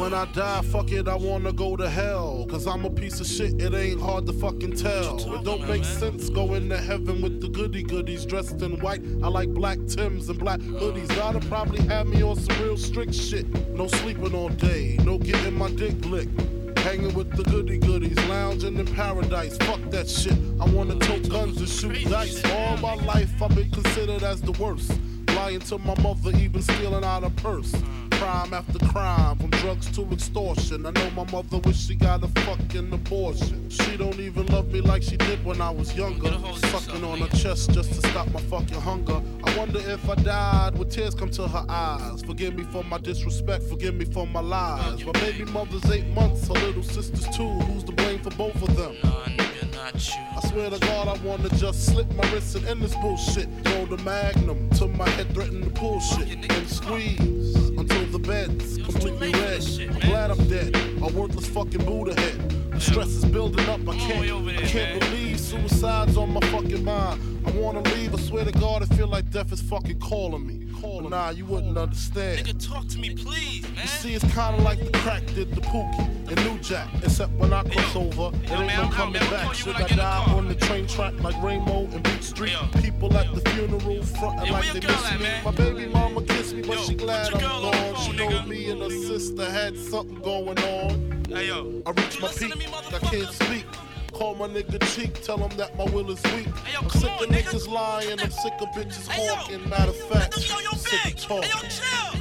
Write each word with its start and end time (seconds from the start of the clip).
When 0.00 0.14
I 0.14 0.24
die, 0.32 0.62
fuck 0.62 0.92
it, 0.92 1.08
I 1.08 1.14
wanna 1.14 1.52
go 1.52 1.76
to 1.76 1.86
hell. 1.86 2.46
Cause 2.48 2.66
I'm 2.66 2.86
a 2.86 2.90
piece 2.90 3.20
of 3.20 3.26
shit, 3.26 3.60
it 3.60 3.74
ain't 3.74 4.00
hard 4.00 4.24
to 4.28 4.32
fucking 4.32 4.76
tell. 4.76 5.18
It 5.34 5.44
don't 5.44 5.68
make 5.68 5.84
sense 5.84 6.30
going 6.30 6.70
to 6.70 6.78
heaven 6.78 7.20
with 7.20 7.42
the 7.42 7.48
goody 7.48 7.82
goodies 7.82 8.24
dressed 8.24 8.62
in 8.62 8.80
white. 8.80 9.02
I 9.22 9.28
like 9.28 9.50
black 9.50 9.76
Tims 9.88 10.30
and 10.30 10.38
black 10.38 10.60
hoodies. 10.60 11.14
Gotta 11.14 11.40
probably 11.48 11.82
have 11.82 12.06
me 12.06 12.22
on 12.22 12.36
some 12.36 12.62
real 12.62 12.78
strict 12.78 13.14
shit. 13.14 13.46
No 13.74 13.88
sleeping 13.88 14.34
all 14.34 14.48
day, 14.48 14.96
no 15.04 15.18
getting 15.18 15.58
my 15.58 15.70
dick 15.70 16.02
licked. 16.06 16.40
Hanging 16.78 17.12
with 17.12 17.36
the 17.36 17.42
goody 17.42 17.76
goodies, 17.76 18.18
lounging 18.26 18.78
in 18.78 18.86
paradise. 18.94 19.58
Fuck 19.58 19.82
that 19.90 20.08
shit. 20.08 20.38
I 20.58 20.64
wanna 20.64 20.98
tote 20.98 21.28
guns 21.28 21.58
and 21.58 21.68
shoot 21.68 22.08
dice. 22.08 22.42
All 22.46 22.78
my 22.78 22.94
life 22.94 23.30
I've 23.42 23.54
been 23.54 23.70
considered 23.70 24.22
as 24.22 24.40
the 24.40 24.52
worst. 24.52 24.98
Lying 25.36 25.60
to 25.60 25.76
my 25.76 25.94
mother, 26.00 26.30
even 26.38 26.62
stealing 26.62 27.04
out 27.04 27.22
her 27.22 27.30
purse. 27.36 27.74
Crime 28.12 28.52
after 28.52 28.78
crime, 28.86 29.38
drugs 29.60 29.90
to 29.90 30.10
extortion. 30.10 30.86
I 30.86 30.90
know 30.90 31.10
my 31.10 31.30
mother 31.30 31.58
wish 31.58 31.86
she 31.86 31.94
got 31.94 32.24
a 32.24 32.28
fucking 32.28 32.92
abortion. 32.92 33.68
She 33.68 33.96
don't 33.98 34.18
even 34.18 34.46
love 34.46 34.72
me 34.72 34.80
like 34.80 35.02
she 35.02 35.18
did 35.18 35.44
when 35.44 35.60
I 35.60 35.70
was 35.70 35.94
younger. 35.94 36.32
Sucking 36.70 37.04
on 37.04 37.18
her 37.20 37.36
chest 37.36 37.70
just 37.72 37.92
to 37.92 38.08
stop 38.08 38.30
my 38.32 38.40
fucking 38.40 38.80
hunger. 38.80 39.20
I 39.44 39.56
wonder 39.58 39.78
if 39.78 40.08
I 40.08 40.14
died, 40.14 40.78
would 40.78 40.90
tears 40.90 41.14
come 41.14 41.30
to 41.32 41.46
her 41.46 41.66
eyes? 41.68 42.22
Forgive 42.22 42.54
me 42.54 42.64
for 42.64 42.82
my 42.84 42.96
disrespect, 42.98 43.64
forgive 43.64 43.94
me 43.94 44.06
for 44.06 44.26
my 44.26 44.40
lies. 44.40 45.04
My 45.04 45.12
baby 45.12 45.44
mother's 45.44 45.84
eight 45.90 46.06
months, 46.08 46.48
her 46.48 46.54
little 46.54 46.82
sister's 46.82 47.28
two. 47.36 47.48
Who's 47.48 47.84
to 47.84 47.92
blame 47.92 48.20
for 48.20 48.30
both 48.30 48.56
of 48.62 48.74
them? 48.76 48.96
Nah, 49.04 49.24
nigga, 49.24 49.74
not 49.74 50.08
you. 50.08 50.22
I 50.36 50.48
swear 50.48 50.70
to 50.70 50.78
God, 50.78 51.08
I 51.08 51.22
wanna 51.22 51.50
just 51.50 51.84
slip 51.84 52.10
my 52.14 52.32
wrist 52.32 52.54
and 52.56 52.66
end 52.66 52.80
this 52.80 52.94
bullshit. 52.96 53.48
Throw 53.64 53.84
the 53.84 54.02
magnum 54.04 54.70
till 54.70 54.88
my 54.88 55.08
head 55.10 55.32
threaten 55.34 55.60
to 55.62 55.70
pull 55.70 56.00
shit 56.00 56.50
and 56.50 56.68
squeeze 56.68 57.69
until 57.80 58.04
the 58.06 58.18
bed's 58.18 58.76
completely 58.76 59.32
red. 59.32 59.62
I'm 59.80 60.00
glad 60.00 60.30
I'm 60.30 60.48
dead. 60.48 60.76
A 61.02 61.08
worthless 61.18 61.46
fucking 61.48 61.84
Buddha 61.84 62.18
head. 62.20 62.72
The 62.72 62.80
stress 62.80 63.08
is 63.08 63.24
building 63.24 63.66
up. 63.68 63.80
I 63.88 63.96
can't, 63.96 64.48
I 64.48 64.66
can't 64.66 65.00
believe 65.00 65.40
suicide's 65.40 66.16
on 66.16 66.32
my 66.32 66.40
fucking 66.52 66.84
mind. 66.84 67.20
I 67.46 67.50
wanna 67.52 67.80
leave. 67.94 68.14
I 68.14 68.18
swear 68.18 68.44
to 68.44 68.52
God, 68.52 68.82
I 68.82 68.94
feel 68.94 69.08
like 69.08 69.30
death 69.30 69.50
is 69.52 69.62
fucking 69.62 69.98
calling 69.98 70.46
me. 70.46 70.59
Calling. 70.80 71.10
Nah, 71.10 71.30
you 71.30 71.44
wouldn't 71.44 71.76
understand. 71.76 72.46
Nigga, 72.46 72.68
talk 72.68 72.86
to 72.88 72.98
me, 72.98 73.14
please, 73.14 73.62
man. 73.62 73.82
You 73.82 73.86
see, 73.88 74.14
it's 74.14 74.24
kinda 74.24 74.56
like 74.62 74.78
the 74.78 74.90
crack 74.98 75.24
did 75.34 75.54
the 75.54 75.60
Pookie 75.60 76.08
and 76.28 76.44
New 76.44 76.58
Jack. 76.60 76.88
Except 77.02 77.32
when 77.32 77.52
I 77.52 77.62
cross 77.64 77.96
over, 77.96 78.36
it 78.44 78.50
ain't 78.50 78.74
no 78.76 78.88
coming 78.88 79.20
back. 79.30 79.54
Should 79.54 79.76
I 79.76 79.86
die 79.88 80.24
on 80.32 80.48
the 80.48 80.54
train 80.54 80.86
track 80.86 81.14
like 81.22 81.34
Ramo 81.42 81.84
and 81.92 82.02
Beat 82.02 82.24
Street? 82.24 82.56
People 82.80 83.14
at 83.16 83.34
the 83.34 83.48
funeral 83.50 84.02
frontin' 84.02 84.52
like 84.52 84.72
they 84.72 84.80
miss 84.80 85.20
me. 85.20 85.28
My 85.44 85.50
baby 85.50 85.86
mama 85.86 86.22
kissed 86.22 86.54
me, 86.54 86.62
but 86.62 86.78
she 86.80 86.94
glad 86.94 87.34
I'm 87.34 87.40
gone. 87.40 87.96
She 87.96 88.12
know 88.12 88.42
me 88.42 88.70
and 88.70 88.80
her 88.80 88.90
sister 88.90 89.50
had 89.50 89.76
something 89.76 90.20
going 90.20 90.58
on. 90.58 91.24
Hey, 91.28 91.48
yo. 91.48 91.82
I 91.86 91.90
reached 91.90 92.20
my 92.20 92.28
peak, 92.28 92.52
I 92.92 92.98
can't 92.98 93.32
speak. 93.32 93.66
Call 94.20 94.34
my 94.34 94.48
nigga 94.48 94.84
Chic, 94.84 95.22
tell 95.22 95.38
him 95.38 95.56
that 95.56 95.74
my 95.78 95.84
will 95.84 96.10
is 96.10 96.22
weak. 96.34 96.46
I'm 96.78 96.90
sick 96.90 97.10
of 97.10 97.28
niggas 97.28 97.66
lying, 97.66 98.20
I'm 98.20 98.30
sick 98.30 98.52
of 98.60 98.68
bitches 98.76 99.08
hawking. 99.08 99.66
Matter 99.66 99.92
of 99.92 99.96
fact, 99.96 100.34
I'm 100.34 100.76
sick 100.76 101.14
of 101.14 101.16
talking. 101.16 101.70
Hey, 101.70 102.19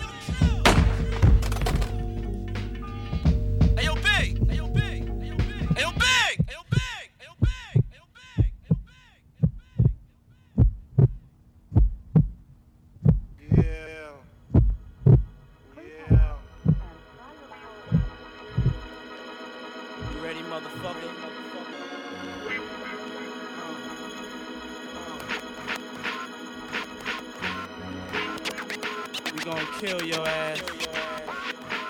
kill 29.90 30.08
your 30.08 30.28
ass. 30.28 30.62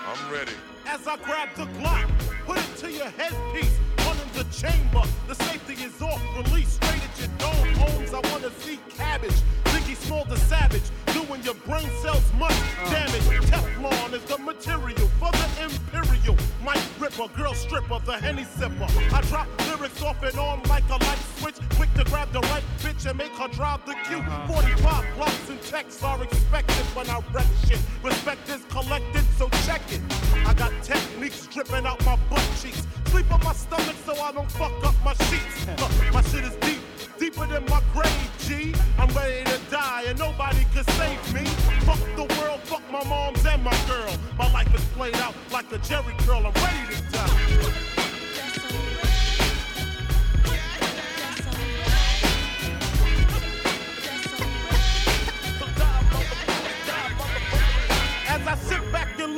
I'm 0.06 0.32
ready. 0.32 0.52
As 0.86 1.06
I 1.06 1.16
grab 1.16 1.48
the 1.54 1.66
Glock, 1.78 2.08
put 2.46 2.58
it 2.58 2.76
to 2.78 2.90
your 2.90 3.10
headpiece. 3.10 3.76
One 4.06 4.16
in 4.18 4.32
the 4.32 4.44
chamber, 4.50 5.02
the 5.28 5.34
safety 5.34 5.74
is 5.84 6.00
off. 6.00 6.20
Release 6.36 6.72
straight 6.72 7.02
at 7.02 7.18
your 7.18 7.28
dome 7.38 7.74
homes. 7.74 8.14
I 8.14 8.20
wanna 8.32 8.50
see 8.60 8.78
cabbage. 8.88 9.36
Biggie 9.64 9.96
Small 9.96 10.24
the 10.24 10.36
savage, 10.36 10.82
doing 11.12 11.42
your 11.42 11.54
brain 11.66 11.90
cells 12.02 12.24
much 12.38 12.56
damage. 12.90 13.22
Teflon 13.50 14.14
is 14.14 14.24
the 14.24 14.38
material 14.38 15.08
for 15.20 15.30
the 15.32 15.48
imperial. 15.64 16.36
Mike 16.64 16.80
Ripper, 16.98 17.28
girl 17.36 17.54
stripper, 17.54 18.00
the 18.06 18.16
Henny 18.16 18.44
sipper. 18.44 18.88
I 19.12 19.20
drop 19.22 19.46
lyrics 19.66 20.02
off 20.02 20.22
and 20.22 20.38
on 20.38 20.62
like 20.64 20.88
a 20.88 20.96
light 21.04 21.18
Quick 21.40 21.94
to 21.94 22.04
grab 22.04 22.30
the 22.32 22.40
right 22.40 22.62
bitch 22.80 23.08
and 23.08 23.16
make 23.16 23.32
her 23.32 23.48
drive 23.48 23.84
the 23.86 23.94
queue. 24.06 24.18
Uh-huh. 24.18 24.60
45 24.60 25.16
blocks 25.16 25.48
and 25.48 25.62
checks 25.62 26.02
are 26.02 26.22
expected 26.22 26.84
when 26.94 27.08
I 27.08 27.20
wreck 27.32 27.46
shit. 27.66 27.80
Respect 28.02 28.48
is 28.50 28.62
collected, 28.68 29.24
so 29.38 29.48
check 29.64 29.80
it. 29.90 30.02
I 30.46 30.52
got 30.52 30.70
techniques 30.82 31.46
dripping 31.46 31.86
out 31.86 32.04
my 32.04 32.18
butt 32.28 32.46
cheeks. 32.60 32.86
Sleep 33.06 33.32
on 33.32 33.42
my 33.42 33.54
stomach 33.54 33.96
so 34.04 34.12
I 34.20 34.32
don't 34.32 34.50
fuck 34.52 34.72
up 34.84 34.94
my 35.02 35.14
sheets. 35.14 35.66
Look, 35.80 36.12
my 36.12 36.22
shit 36.22 36.44
is 36.44 36.56
deep, 36.56 36.80
deeper 37.18 37.46
than 37.46 37.64
my 37.66 37.82
grave, 37.94 38.30
G. 38.40 38.74
I'm 38.98 39.08
ready 39.14 39.42
to 39.44 39.58
die 39.70 40.04
and 40.08 40.18
nobody 40.18 40.66
can 40.74 40.84
save 40.84 41.34
me. 41.34 41.44
Fuck 41.88 42.00
the 42.16 42.26
world, 42.38 42.60
fuck 42.64 42.82
my 42.92 43.02
moms 43.04 43.44
and 43.46 43.64
my 43.64 43.76
girl. 43.88 44.12
My 44.36 44.52
life 44.52 44.72
is 44.74 44.84
played 44.96 45.16
out 45.16 45.34
like 45.50 45.72
a 45.72 45.78
Jheri 45.78 46.16
curl. 46.26 46.46
I'm 46.46 46.52
ready 46.52 46.94
to 46.96 47.12
die. 47.12 48.09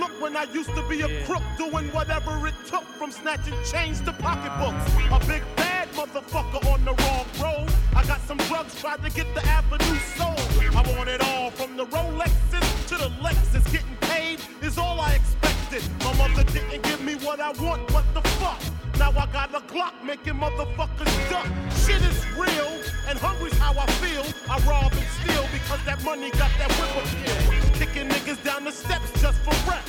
Look 0.02 0.20
when 0.20 0.36
I 0.36 0.44
used 0.52 0.74
to 0.74 0.82
be 0.88 1.02
a 1.02 1.24
crook, 1.26 1.44
doing 1.56 1.86
whatever 1.92 2.34
it 2.48 2.54
took 2.66 2.84
from 2.98 3.12
snatching 3.12 3.54
chains 3.70 4.00
to 4.00 4.12
pocketbooks. 4.12 4.84
A 5.16 5.18
big 5.26 5.42
bad 5.54 5.88
motherfucker 5.92 6.60
on 6.72 6.84
the 6.84 6.94
wrong 7.02 7.26
road. 7.40 7.68
I 7.94 8.02
got 8.04 8.20
some 8.22 8.38
drugs, 8.48 8.74
tried 8.80 9.02
to 9.04 9.10
get 9.10 9.32
the 9.36 9.44
avenue 9.46 9.98
sold. 10.16 10.40
I 10.74 10.82
want 10.96 11.08
it 11.08 11.22
all 11.22 11.50
from 11.52 11.76
the 11.76 11.86
Rolexes 11.86 12.68
to 12.88 12.96
the 12.96 13.10
Lexus. 13.24 13.64
Getting 13.70 13.96
paid 14.00 14.40
is 14.60 14.76
all 14.76 15.00
I 15.00 15.12
expected. 15.20 15.82
My 16.00 16.12
mother 16.16 16.42
didn't 16.50 16.82
give 16.82 17.00
me 17.04 17.14
what 17.26 17.38
I 17.38 17.52
want, 17.52 17.88
what 17.92 18.06
the 18.12 18.22
fuck? 18.40 18.60
Now 18.98 19.10
I 19.10 19.26
got 19.26 19.54
a 19.54 19.60
Glock 19.72 19.94
making 20.04 20.34
motherfuckers 20.34 21.12
duck. 21.30 21.46
Shit 21.84 22.02
is 22.02 22.18
real, 22.36 22.72
and 23.08 23.18
hungry's 23.18 23.56
how 23.58 23.74
I 23.78 23.86
feel. 24.02 24.24
I 24.50 24.58
rob 24.68 24.92
and 24.92 25.08
steal 25.18 25.44
because 25.52 25.82
that 25.84 26.02
money 26.04 26.30
got 26.30 26.50
that 26.58 26.70
whip 26.78 26.92
appeal. 27.02 27.38
Kicking 27.78 28.08
niggas 28.08 28.42
down 28.44 28.64
the 28.64 28.72
steps 28.72 29.10
just 29.20 29.38
for 29.44 29.54
rep. 29.70 29.82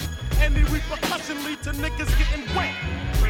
Any 0.44 0.63
repercussion 0.63 1.42
lead 1.45 1.63
to 1.63 1.72
niggas 1.72 2.12
getting 2.19 2.44
wet. 2.54 2.75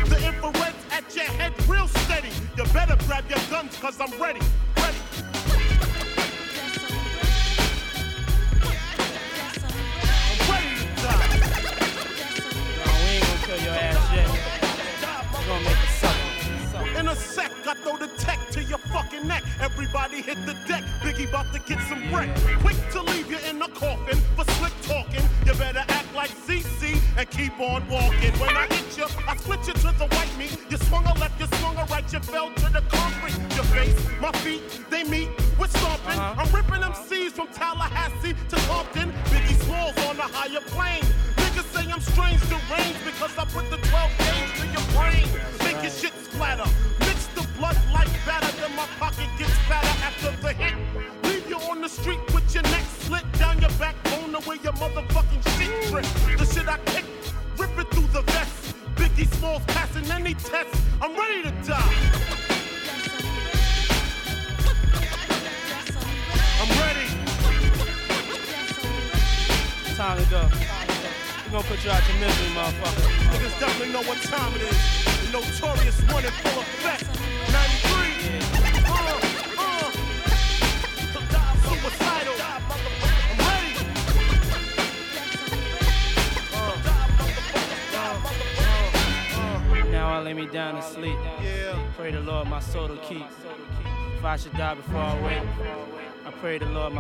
The 0.10 0.18
infrared's 0.26 0.76
at 0.92 1.16
your 1.16 1.26
head 1.26 1.54
real 1.70 1.88
steady. 1.88 2.30
You 2.58 2.64
better 2.74 2.98
grab 3.06 3.30
your 3.30 3.38
guns 3.52 3.78
cause 3.78 4.02
I'm 4.02 4.20
ready. 4.20 4.40
Ready. 4.78 4.98
I'm 10.26 10.40
ready 10.50 10.74
to 10.80 10.86
die. 11.04 11.28
No, 12.80 12.92
ain't 13.06 13.24
gonna 13.24 13.46
kill 13.46 13.60
your 13.62 13.76
ass 13.76 14.02
yet. 14.16 14.28
We 15.38 15.46
gonna 15.46 15.64
make 15.66 15.84
it 15.84 15.94
suck. 16.02 16.18
In 16.98 17.08
a 17.10 17.16
sec, 17.16 17.52
I 17.68 17.74
throw 17.76 17.98
the 17.98 18.08
your 18.74 18.80
fucking 18.90 19.28
neck. 19.28 19.44
Everybody 19.62 20.22
hit 20.24 20.38
the 20.48 20.56
deck. 20.68 20.84
Biggie 21.02 21.30
about 21.30 21.54
to 21.54 21.60
get 21.60 21.80
some 21.88 22.02
wreck. 22.12 22.30
Quick 22.62 22.78
to 22.94 23.02
leave 23.04 23.30
you 23.30 23.38
in 23.48 23.62
a 23.62 23.70
coffin 23.70 24.18
for 24.36 24.46
slick 24.54 24.74
talking. 24.82 25.24
You 25.46 25.54
better 25.54 25.86
act 25.90 26.10
like 26.16 26.32
CC 26.32 26.98
and 27.16 27.30
keep 27.30 27.54
on 27.60 27.88
walking. 27.88 28.34
When 28.42 28.50
I 28.58 28.66
hit 28.74 28.98
you, 28.98 29.06
I 29.28 29.36
split 29.38 29.68
you 29.68 29.74
to 29.74 29.90
the 30.02 30.08
white 30.16 30.36
meat. 30.40 30.58
You 30.72 30.78
swung 30.78 31.06
a 31.06 31.14
left, 31.20 31.40
you 31.40 31.46
swung 31.60 31.78
a 31.78 31.86
right, 31.86 32.12
you 32.12 32.20
fell 32.20 32.50
to 32.52 32.68
the 32.74 32.82
concrete. 32.90 33.38
Your 33.54 33.68
face, 33.76 33.96
my 34.20 34.32
feet, 34.42 34.64
they 34.90 35.04
meet. 35.04 35.30
We're 35.60 35.68
stomping. 35.68 36.18
Uh-huh. 36.18 36.42
I'm 36.42 36.56
ripping 36.56 36.82
them 36.82 36.96
seas 37.06 37.34
from 37.34 37.50
Tallahassee 37.50 38.34
to 38.50 38.56
Compton. 38.66 39.12
Biggie 39.30 39.60
Smalls 39.66 39.98
on 40.10 40.18
the 40.18 40.28
higher 40.34 40.66
plane. 40.74 41.06
Niggas 41.38 41.70
say 41.76 41.92
I'm 41.92 42.02
strange, 42.02 42.42
deranged 42.50 43.06
because 43.06 43.38
I 43.38 43.46
put 43.46 43.70
the 43.70 43.78
12 43.78 44.12
gauge 44.18 44.54
to 44.62 44.66
your 44.74 44.88
brain. 44.98 45.28
Make 45.62 45.84
your 45.84 45.92
shit 45.92 46.14
splatter. 46.26 46.70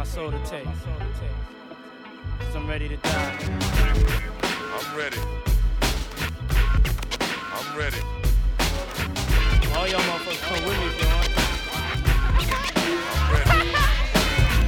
My 0.04 0.10
soul 0.10 0.32
to 0.32 0.40
take. 0.40 0.66
Cause 0.66 2.56
I'm 2.56 2.68
ready 2.68 2.90
to 2.90 2.98
die. 2.98 3.38
I'm 4.78 4.98
ready. 4.98 5.18
I'm 7.54 7.78
ready. 7.78 8.02
All 9.74 9.88
y'all 9.88 10.02
motherfuckers 10.02 10.42
come 10.50 10.66
with 10.66 10.78
me 10.78 10.86
if 10.88 10.96
you 11.00 11.08
want. 11.08 11.30
I'm 13.14 13.32
ready. 13.34 13.72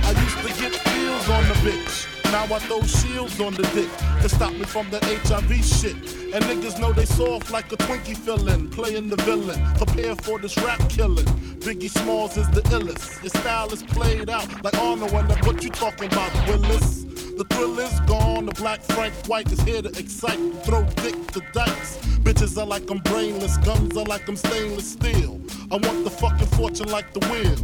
I 0.08 0.12
used 0.24 0.40
to 0.40 0.52
get 0.62 0.74
feels 0.88 1.30
on 1.30 1.44
the 1.50 1.56
bitch. 1.66 1.96
Now 2.32 2.56
I 2.56 2.60
throw 2.60 2.82
shields 2.84 3.42
on 3.42 3.56
the 3.56 3.64
dick 3.74 3.90
to 4.22 4.30
stop 4.30 4.54
me 4.54 4.64
from 4.64 4.90
the 4.90 5.00
HIV 5.04 5.66
shit. 5.66 5.96
And 6.34 6.46
niggas 6.46 6.80
know 6.80 6.94
they 6.94 7.06
soft 7.06 7.52
like 7.52 7.70
a 7.74 7.78
Twinkie 7.78 8.16
fillin', 8.16 8.70
playing 8.70 9.10
the 9.10 9.18
villain. 9.18 9.62
Prepare 9.76 10.16
for 10.16 10.40
this 10.40 10.58
rap 10.60 10.80
killing. 10.90 11.28
Biggie 11.66 11.90
Smalls 11.90 12.38
is 12.38 12.48
the 12.52 12.62
illest. 12.62 13.24
Your 13.24 13.32
style 13.42 13.74
is 13.74 13.82
played 13.82 14.30
out 14.30 14.48
like 14.64 14.78
Arnold 14.78 15.12
and 15.12 15.46
what 15.48 15.64
you 15.64 15.72
talking 15.72 16.14
about, 16.14 16.32
Willis? 16.48 17.06
The 17.38 17.44
thrill 17.50 17.80
is 17.80 18.00
gone. 18.02 18.46
The 18.46 18.52
black 18.52 18.84
Frank 18.84 19.16
White 19.26 19.52
is 19.52 19.60
here 19.62 19.82
to 19.82 19.90
excite. 19.98 20.38
Throw 20.64 20.84
dick 20.98 21.16
to 21.32 21.42
dice. 21.54 21.98
Bitches 22.22 22.56
are 22.62 22.68
like 22.68 22.88
I'm 22.92 23.00
brainless. 23.00 23.58
Guns 23.58 23.98
are 23.98 24.06
like 24.06 24.30
I'm 24.30 24.36
stainless 24.36 24.92
steel. 24.92 25.42
I 25.72 25.78
want 25.78 26.04
the 26.04 26.12
fucking 26.12 26.46
fortune 26.50 26.90
like 26.90 27.12
the 27.14 27.22
wheel. 27.32 27.56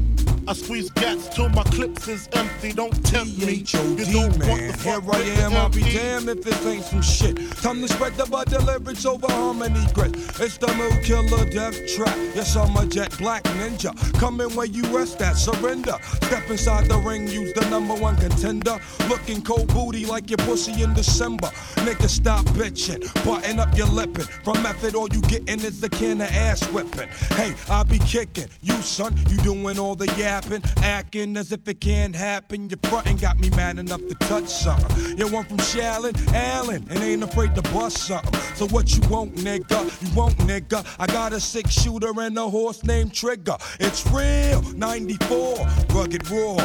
I 0.47 0.53
squeeze 0.53 0.89
gats 0.91 1.29
till 1.29 1.49
my 1.49 1.63
clips 1.63 2.07
is 2.07 2.27
empty. 2.33 2.73
Don't 2.73 2.93
tempt 3.05 3.37
me. 3.37 3.53
You 3.53 4.05
don't 4.05 4.29
want 4.29 4.39
man. 4.39 4.71
the 4.71 4.77
Here 4.83 5.01
I 5.11 5.19
am, 5.43 5.53
I'll 5.53 5.69
be 5.69 5.81
damned 5.81 6.29
if 6.29 6.43
this 6.43 6.65
ain't 6.65 6.83
some 6.83 7.01
shit. 7.01 7.37
Time 7.57 7.81
to 7.81 7.87
spread 7.87 8.15
the 8.15 8.25
bud 8.25 8.51
lyrics 8.51 9.05
over 9.05 9.27
harmony 9.27 9.85
grit. 9.93 10.15
It's 10.39 10.57
the 10.57 10.73
mood 10.73 11.03
killer 11.03 11.45
death 11.49 11.75
trap. 11.95 12.15
Yes, 12.35 12.55
I'm 12.55 12.75
a 12.75 12.85
jet 12.87 13.15
black 13.17 13.43
ninja. 13.43 13.93
Coming 14.19 14.53
where 14.55 14.65
you 14.65 14.83
rest 14.95 15.21
at, 15.21 15.37
surrender. 15.37 15.97
Step 16.23 16.49
inside 16.49 16.87
the 16.87 16.97
ring, 16.97 17.27
use 17.27 17.53
the 17.53 17.67
number 17.69 17.93
one 17.93 18.15
contender. 18.15 18.79
Looking 19.09 19.41
cold 19.41 19.67
booty 19.73 20.05
like 20.05 20.29
your 20.29 20.37
pussy 20.39 20.81
in 20.81 20.93
December. 20.93 21.47
Nigga, 21.85 22.09
stop 22.09 22.45
bitching. 22.47 23.01
Button 23.25 23.59
up 23.59 23.77
your 23.77 23.87
lippin'. 23.87 24.25
From 24.43 24.61
method, 24.63 24.95
all 24.95 25.07
you 25.09 25.21
gettin' 25.21 25.59
is 25.59 25.79
the 25.79 25.89
can 25.89 26.21
of 26.21 26.31
ass 26.31 26.63
whipping. 26.71 27.09
Hey, 27.35 27.53
I'll 27.69 27.85
be 27.85 27.99
kicking. 27.99 28.47
You, 28.61 28.73
son, 28.81 29.15
you 29.29 29.37
doing 29.37 29.77
all 29.77 29.95
the 29.95 30.07
Acting 30.31 31.35
as 31.35 31.51
if 31.51 31.67
it 31.67 31.81
can't 31.81 32.15
happen. 32.15 32.69
Your 32.69 32.79
frontin' 32.83 33.17
got 33.17 33.37
me 33.37 33.49
mad 33.49 33.77
enough 33.79 33.99
to 34.07 34.15
touch 34.15 34.45
uh. 34.45 34.47
something. 34.47 35.17
You 35.17 35.27
want 35.27 35.49
from 35.49 35.57
Shaolin, 35.57 36.15
Allen, 36.33 36.87
and 36.89 36.99
ain't 36.99 37.21
afraid 37.21 37.53
to 37.55 37.61
bust 37.73 37.97
something. 37.97 38.39
So 38.55 38.65
what 38.67 38.95
you 38.95 39.01
want, 39.09 39.35
nigga? 39.35 39.83
You 40.01 40.15
want, 40.15 40.37
nigga? 40.37 40.85
I 40.97 41.07
got 41.07 41.33
a 41.33 41.39
six 41.41 41.71
shooter 41.71 42.13
and 42.17 42.37
a 42.37 42.49
horse 42.49 42.81
named 42.85 43.13
Trigger. 43.13 43.57
It's 43.81 44.07
real, 44.07 44.61
94, 44.61 45.67
rugged 45.89 46.31
raw. 46.31 46.55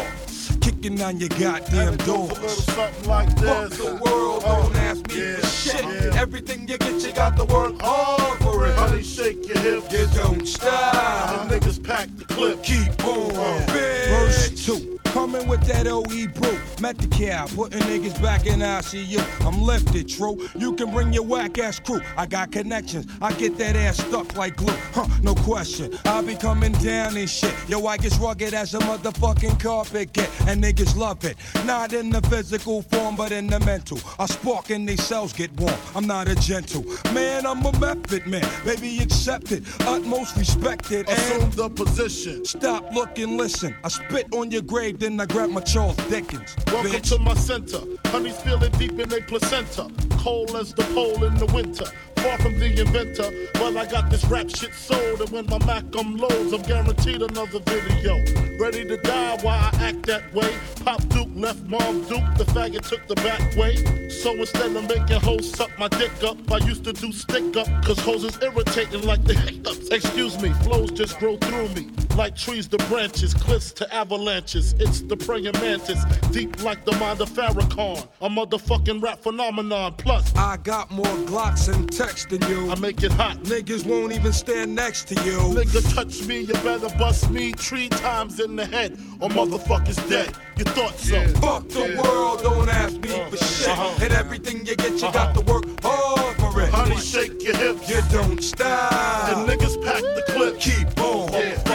Kicking 0.66 1.00
on 1.00 1.20
your 1.20 1.28
goddamn 1.28 1.92
And 1.92 2.00
it 2.00 2.08
little 2.08 2.48
something 2.48 3.08
like 3.08 3.28
Fuck 3.38 3.70
this. 3.70 3.78
the 3.78 3.84
world, 4.04 4.42
don't 4.42 4.74
oh, 4.74 4.78
ask 4.78 5.06
me 5.06 5.20
yeah, 5.20 5.36
for 5.36 5.46
shit. 5.46 5.84
yeah. 5.84 6.20
Everything 6.20 6.66
you 6.66 6.76
get, 6.76 7.06
you 7.06 7.12
got 7.12 7.36
to 7.36 7.44
work 7.44 7.80
hard 7.80 8.42
for 8.42 8.66
it. 8.66 8.74
Honey, 8.74 9.04
shake 9.04 9.46
your 9.46 9.58
hips. 9.58 9.92
You 9.92 10.08
don't 10.20 10.44
stop. 10.44 11.48
The 11.48 11.60
niggas 11.60 11.84
pack 11.84 12.08
the 12.16 12.24
clip. 12.24 12.64
Keep 12.64 13.04
on. 13.06 13.30
Uh, 13.36 13.66
verse 14.08 14.66
2. 14.66 14.98
Coming 15.16 15.48
with 15.48 15.62
that 15.62 15.86
OE 15.86 16.02
brew. 16.02 16.58
Met 16.78 16.98
the 16.98 17.06
cow, 17.06 17.46
putting 17.46 17.80
niggas 17.80 18.20
back 18.22 18.44
in 18.44 18.60
ICU. 18.60 19.46
I'm 19.46 19.62
lifted, 19.62 20.10
true. 20.10 20.46
You 20.54 20.74
can 20.74 20.92
bring 20.92 21.10
your 21.10 21.22
whack 21.22 21.58
ass 21.58 21.80
crew. 21.80 22.02
I 22.18 22.26
got 22.26 22.52
connections. 22.52 23.06
I 23.22 23.32
get 23.32 23.56
that 23.56 23.76
ass 23.76 23.96
stuck 23.96 24.36
like 24.36 24.56
glue. 24.56 24.76
Huh, 24.92 25.06
no 25.22 25.34
question. 25.34 25.98
I 26.04 26.20
be 26.20 26.34
coming 26.34 26.72
down 26.72 27.16
and 27.16 27.30
shit. 27.30 27.54
Yo, 27.66 27.86
I 27.86 27.96
get 27.96 28.14
rugged 28.18 28.52
as 28.52 28.74
a 28.74 28.78
motherfucking 28.80 29.58
carpet 29.58 30.12
get. 30.12 30.28
And 30.46 30.62
niggas 30.62 30.94
love 30.94 31.24
it. 31.24 31.38
Not 31.64 31.94
in 31.94 32.10
the 32.10 32.20
physical 32.28 32.82
form, 32.82 33.16
but 33.16 33.32
in 33.32 33.46
the 33.46 33.58
mental. 33.60 33.98
I 34.19 34.26
spark 34.26 34.69
and 34.69 34.86
these 34.86 35.02
cells 35.02 35.32
get 35.32 35.50
warm. 35.58 35.80
I'm 35.94 36.06
not 36.06 36.28
a 36.28 36.34
gentle. 36.34 36.84
Man, 37.14 37.46
I'm 37.46 37.64
a 37.64 37.72
method 37.80 38.26
man. 38.26 38.46
Baby, 38.66 38.98
accept 38.98 39.50
it. 39.50 39.64
Utmost 39.80 40.36
respected. 40.36 41.08
And 41.08 41.19
Assume 41.19 41.50
the 41.52 41.70
position. 41.70 42.44
Stop, 42.44 42.92
look, 42.92 43.19
and 43.19 43.38
listen. 43.38 43.74
I 43.82 43.88
spit 43.88 44.26
on 44.34 44.50
your 44.50 44.60
grave, 44.60 44.98
then 45.06 45.20
I 45.20 45.26
grab 45.26 45.50
my 45.50 45.61
Charles 45.61 45.97
Dickens. 46.08 46.56
Welcome 46.67 46.91
bitch. 46.91 47.11
to 47.11 47.19
my 47.20 47.35
center. 47.35 47.79
Honey's 48.06 48.41
feeling 48.41 48.73
deep 48.73 48.99
in 48.99 49.08
their 49.08 49.20
placenta. 49.20 49.88
Cold 50.19 50.56
as 50.56 50.75
the 50.75 50.82
pole 50.94 51.23
in 51.23 51.35
the 51.37 51.47
winter. 51.47 51.85
Far 52.16 52.38
from 52.38 52.58
the 52.58 52.80
inventor, 52.80 53.30
but 53.54 53.76
I 53.76 53.86
got 53.86 54.10
this 54.10 54.24
rap 54.26 54.48
shit 54.50 54.74
sold. 54.74 55.20
And 55.20 55.31
when 55.31 55.46
my 55.46 55.58
Mac 55.67 55.84
um 55.96 56.17
loads, 56.17 56.52
I'm 56.52 56.62
guaranteed 56.62 57.22
another 57.22 57.60
video. 57.60 58.17
Ready 58.58 58.84
to 58.86 58.96
die 58.98 59.38
while 59.43 59.70
I 59.72 59.76
act 59.82 60.06
that 60.06 60.32
way. 60.34 60.52
Pop 60.84 61.06
Duke 61.08 61.29
left 61.34 61.62
Mom 61.64 62.00
Duke, 62.08 62.24
the 62.36 62.44
faggot 62.44 62.88
took 62.88 63.06
the 63.06 63.14
back 63.17 63.56
way. 63.56 64.08
So 64.08 64.32
instead 64.32 64.74
of 64.74 64.88
making 64.88 65.20
hoes 65.20 65.52
suck 65.52 65.70
my 65.79 65.88
dick 65.88 66.12
up, 66.24 66.38
I 66.50 66.58
used 66.58 66.84
to 66.84 66.93
do 66.93 67.12
stick 67.12 67.56
up. 67.56 67.67
Cause 67.84 67.98
hoes 67.98 68.24
is 68.24 68.38
irritating 68.43 69.02
like 69.02 69.22
the 69.24 69.34
hiccups. 69.46 69.88
Excuse 69.88 70.41
me, 70.41 70.50
flows 70.64 70.91
just 70.93 71.19
grow 71.19 71.36
through 71.36 71.69
me. 71.70 71.88
Like 72.17 72.34
trees 72.34 72.67
to 72.69 72.79
branches, 72.88 73.34
cliffs 73.34 73.72
to 73.72 73.94
avalanches. 73.94 74.74
It's 74.79 75.02
the 75.02 75.17
praying 75.19 75.52
mantis, 75.60 76.02
deep 76.31 76.62
like 76.62 76.84
the 76.86 76.93
mind 76.93 77.20
of 77.20 77.29
Farrakhan. 77.29 78.08
A 78.22 78.29
motherfucking 78.29 79.02
rap 79.02 79.20
phenomenon. 79.20 79.94
Plus, 79.98 80.34
I 80.34 80.56
got 80.56 80.91
more 80.91 81.05
Glocks 81.26 81.72
and 81.72 81.93
text 81.93 82.06
than 82.06 82.41
you. 82.48 82.70
I 82.70 82.79
make 82.79 83.03
it 83.03 83.13
hot. 83.13 83.39
Niggas 83.39 83.84
won't 83.84 84.13
even 84.13 84.32
stand 84.32 84.75
next 84.75 85.08
to 85.08 85.15
you. 85.25 85.39
Nigga 85.39 85.94
touch 85.94 86.27
me, 86.27 86.41
you 86.41 86.55
better 86.55 86.89
bust 86.98 87.31
me 87.31 87.53
three 87.53 87.89
times 87.89 88.41
in 88.41 88.56
the 88.56 88.65
head, 88.65 88.98
or 89.20 89.29
motherfuckers 89.29 90.08
dead. 90.08 90.32
You 90.56 90.65
thought 90.65 90.98
so? 90.98 91.27
Fuck 91.41 91.69
the 91.69 92.01
world, 92.03 92.43
don't 92.43 92.69
ask 92.69 92.94
me 92.94 93.08
for 93.31 93.36
shit. 93.36 93.69
Uh-huh. 93.69 94.05
And 94.05 94.13
everything 94.13 94.65
you 94.65 94.77
get, 94.77 94.93
you 94.93 95.13
got 95.13 95.34
to 95.34 95.41
work 95.53 95.65
hard 95.82 96.36
for 96.36 96.60
it. 96.63 96.70
Honey, 96.70 96.96
shake 96.96 97.43
your 97.43 97.56
hips. 97.56 97.89
You 97.91 98.01
don't 98.10 98.43
stop. 98.43 99.36
And 99.36 99.48
niggas 99.48 99.82
pack 99.84 100.03
the 100.03 100.25
clip. 100.29 100.58
Keep 100.60 100.98
on. 101.01 101.32
Yeah. 101.32 101.66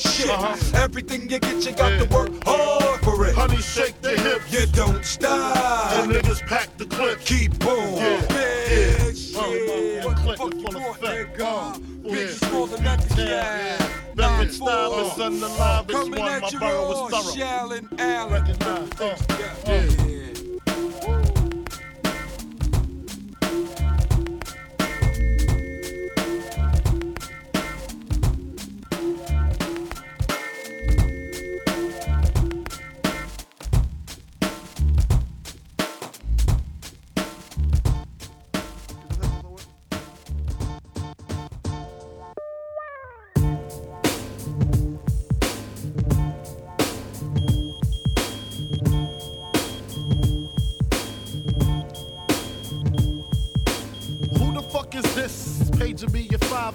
Shit. 0.00 0.30
Uh-huh. 0.30 0.56
Everything 0.82 1.22
you 1.28 1.38
get, 1.38 1.64
you 1.64 1.72
got 1.72 1.92
Yeah. 1.92 1.98
to 2.04 2.14
work 2.14 2.30
hard 2.44 3.00
for 3.00 3.26
it. 3.26 3.34
Honey, 3.34 3.58
shake 3.60 3.94
your 4.02 4.16
hips. 4.16 4.50
You 4.52 4.66
don't 4.66 5.04
stop. 5.04 5.92
And 5.92 6.12
niggas 6.12 6.40
pack 6.46 6.74
the 6.78 6.86
clip. 6.86 7.20
Keep 7.24 7.66
on, 7.66 7.96
Yeah. 7.96 8.20
bitch. 8.22 9.32
Yeah. 9.32 9.46
Yeah. 9.46 10.00
Uh, 10.00 10.08
What 10.08 10.16
the 10.16 10.36
fuck 10.36 10.54
you 10.54 10.90
effect. 10.90 11.38
nigga? 11.38 11.44
Uh, 11.44 11.78
Bitch, 12.10 12.42
yeah. 12.42 12.66
than 12.76 12.84
that 12.84 13.00
to 13.10 13.22
Yeah. 13.22 13.86
Veteran 14.14 14.50
style 14.52 15.00
is 15.00 15.12
unalive. 15.18 15.84
It's 15.90 15.94
one. 15.94 16.14
at 16.14 16.42
My 16.42 16.72
raw, 16.72 16.90
is 16.92 17.10
thorough. 17.10 17.34
Shaolin 17.34 18.00
Allen. 18.00 18.32
Recognize. 18.32 19.00
Uh, 19.00 19.16
Yeah. 19.38 19.52
yeah. 19.66 20.09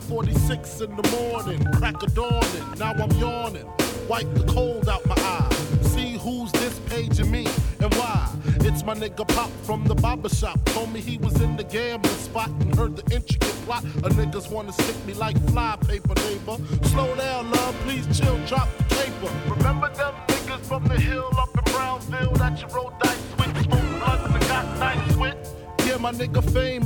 46 0.07 0.81
in 0.81 0.95
the 0.95 1.09
morning, 1.11 1.63
crack 1.73 2.01
a 2.03 2.07
dawning, 2.07 2.77
now 2.77 2.93
I'm 2.93 3.11
yawning. 3.11 3.65
Wipe 4.07 4.31
the 4.35 4.43
cold 4.43 4.87
out 4.87 5.03
my 5.07 5.15
eyes. 5.17 5.91
See 5.91 6.17
who's 6.17 6.51
this 6.51 6.79
paging 6.87 7.31
me 7.31 7.47
and 7.79 7.93
why. 7.95 8.29
It's 8.61 8.83
my 8.83 8.93
nigga 8.93 9.27
Pop 9.27 9.49
from 9.63 9.83
the 9.85 9.95
barber 9.95 10.29
shop. 10.29 10.63
Told 10.65 10.93
me 10.93 11.01
he 11.01 11.17
was 11.17 11.41
in 11.41 11.57
the 11.57 11.63
gambling 11.63 12.13
spot 12.15 12.49
and 12.49 12.75
heard 12.75 12.95
the 12.95 13.15
intricate 13.15 13.55
plot. 13.65 13.83
A 13.83 14.09
niggas 14.09 14.51
wanna 14.51 14.73
stick 14.73 14.95
me 15.07 15.13
like 15.13 15.37
fly 15.49 15.75
paper, 15.87 16.13
neighbor. 16.15 16.57
Slow 16.89 17.15
down, 17.15 17.49
love, 17.49 17.75
please 17.83 18.05
chill, 18.17 18.37
drop 18.45 18.69
the 18.77 18.83
paper. 18.95 19.31
Remember 19.55 19.89
them 19.95 20.13
niggas 20.27 20.61
from 20.67 20.83
the 20.83 20.99
hill 20.99 21.31
up 21.37 21.49
in 21.57 21.73
Brownsville 21.73 22.33
that 22.33 22.61
you 22.61 22.67
rolled 22.67 22.93
dice 22.99 23.17
with, 23.39 23.63
smoked 23.63 23.99
blunts 23.99 24.35
and 24.35 24.47
got 24.47 24.79
nice 24.79 25.15
with? 25.15 25.55
Yeah, 25.87 25.97
my 25.97 26.11
nigga 26.11 26.43
Fame 26.53 26.84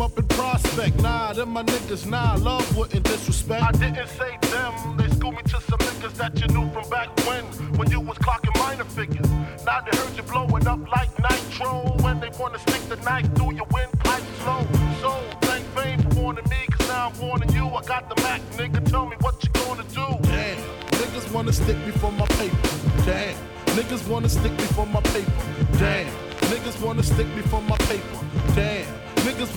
Nah, 1.01 1.33
them 1.33 1.49
my 1.49 1.63
niggas, 1.63 2.05
nah, 2.05 2.35
love 2.35 2.75
wouldn't 2.75 3.05
disrespect. 3.05 3.63
I 3.63 3.71
didn't 3.71 4.07
say 4.09 4.37
them, 4.41 4.97
they 4.97 5.07
schooled 5.15 5.35
me 5.35 5.43
to 5.43 5.61
some 5.61 5.79
niggas 5.79 6.13
that 6.15 6.39
you 6.39 6.47
knew 6.47 6.69
from 6.71 6.89
back 6.89 7.09
when, 7.25 7.43
when 7.77 7.89
you 7.89 8.01
was 8.01 8.17
clocking 8.17 8.57
minor 8.59 8.83
figures. 8.83 9.29
Now 9.65 9.79
they 9.81 9.95
heard 9.97 10.15
you 10.17 10.23
blowing 10.23 10.67
up 10.67 10.79
like 10.91 11.09
nitro, 11.19 11.95
when 12.01 12.19
they 12.19 12.29
wanna 12.37 12.59
stick 12.59 12.81
the 12.89 12.97
knife 12.97 13.33
through 13.35 13.53
your 13.55 13.67
windpipe 13.71 14.23
slow. 14.43 14.65
So, 15.01 15.11
thank 15.41 15.65
fame 15.75 16.01
for 16.01 16.21
warning 16.21 16.43
me, 16.49 16.57
cause 16.71 16.87
now 16.87 17.09
I'm 17.09 17.19
warning 17.19 17.49
you. 17.53 17.65
I 17.67 17.81
got 17.83 18.09
the 18.13 18.21
Mac, 18.21 18.41
nigga, 18.57 18.83
tell 18.89 19.05
me 19.05 19.15
what 19.21 19.41
you 19.43 19.49
gonna 19.53 19.83
do. 19.83 20.07
Damn, 20.27 20.57
niggas 20.99 21.31
wanna 21.31 21.53
stick 21.53 21.77
me 21.85 21.91
for 21.91 22.11
my 22.11 22.25
paper. 22.25 22.69
Damn, 23.05 23.35
niggas 23.77 24.05
wanna 24.07 24.27
stick 24.27 24.51
me 24.51 24.65
for 24.75 24.85
my 24.85 25.01
paper. 25.01 25.31
Damn, 25.77 26.11
niggas 26.51 26.81
wanna 26.81 27.03
stick 27.03 27.27
me 27.35 27.41
for 27.43 27.61
my 27.61 27.77
paper. 27.77 28.19
Damn, 28.53 28.85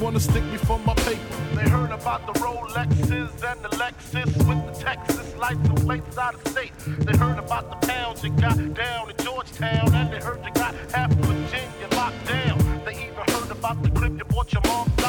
wanna 0.01 0.21
stick 0.21 0.45
me 0.45 0.57
for 0.59 0.79
my 0.79 0.95
paper. 0.95 1.21
They 1.55 1.69
heard 1.69 1.91
about 1.91 2.27
the 2.27 2.33
Rolexes 2.41 3.43
and 3.51 3.63
the 3.63 3.69
Lexus 3.77 4.27
with 4.49 4.61
the 4.67 4.85
Texas 4.85 5.35
license 5.37 5.85
plates 5.85 6.19
out 6.19 6.35
of 6.35 6.47
state. 6.49 6.73
They 6.99 7.17
heard 7.17 7.39
about 7.39 7.69
the 7.71 7.87
pounds 7.87 8.23
you 8.23 8.31
got 8.31 8.57
down 8.75 9.11
in 9.11 9.17
Georgetown, 9.25 9.95
and 9.95 10.13
they 10.13 10.21
heard 10.21 10.45
you 10.45 10.53
got 10.53 10.75
half 10.93 11.11
Virginia 11.13 11.89
locked 11.93 12.27
down. 12.27 12.59
They 12.85 13.07
even 13.07 13.25
heard 13.35 13.51
about 13.51 13.83
the 13.83 13.91
crib 13.91 14.19
you 14.19 14.25
bought 14.25 14.53
your 14.53 14.63
mom 14.67 15.02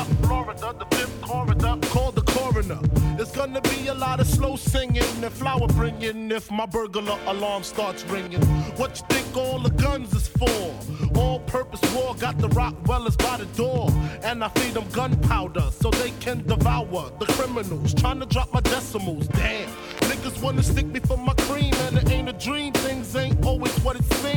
There's 3.24 3.38
gonna 3.38 3.62
be 3.62 3.88
a 3.88 3.94
lot 3.94 4.20
of 4.20 4.27
slow 4.27 4.58
singing 4.58 5.24
and 5.24 5.32
flower 5.32 5.65
bringing 5.68 6.30
if 6.30 6.51
my 6.51 6.65
burglar 6.65 7.18
alarm 7.25 7.63
starts 7.63 8.03
ringing. 8.08 8.42
What 8.75 9.00
you 9.00 9.06
think 9.15 9.38
all 9.38 9.60
the 9.60 9.70
guns 9.70 10.13
is 10.13 10.27
for? 10.27 10.75
All 11.18 11.39
purpose 11.39 11.80
war 11.96 12.15
got 12.15 12.38
the 12.38 12.50
Rottweilers 12.50 13.18
by 13.18 13.38
the 13.38 13.46
door. 13.56 13.89
And 14.24 14.44
I 14.44 14.50
feed 14.50 14.74
them 14.74 14.89
gunpowder 14.92 15.72
so 15.72 15.89
they 15.92 16.12
can 16.20 16.46
devour 16.46 17.12
the 17.18 17.25
criminals. 17.27 17.94
Trying 17.94 18.20
to 18.20 18.25
drop 18.25 18.53
my 18.53 18.60
decimals. 18.60 19.25
Damn. 19.30 19.70
Niggas 20.10 20.42
wanna 20.42 20.62
stick 20.62 20.88
me 20.88 21.00
for 21.00 21.15
my 21.15 21.34
cream, 21.48 21.74
and 21.88 22.00
it 22.00 22.12
ain't 22.12 22.27
a 22.27 22.34
dream. 22.34 22.74
Things 22.74 23.15
ain't 23.15 23.46
always 23.46 23.74
what 23.86 23.96
it 23.96 24.03
seems. 24.15 24.33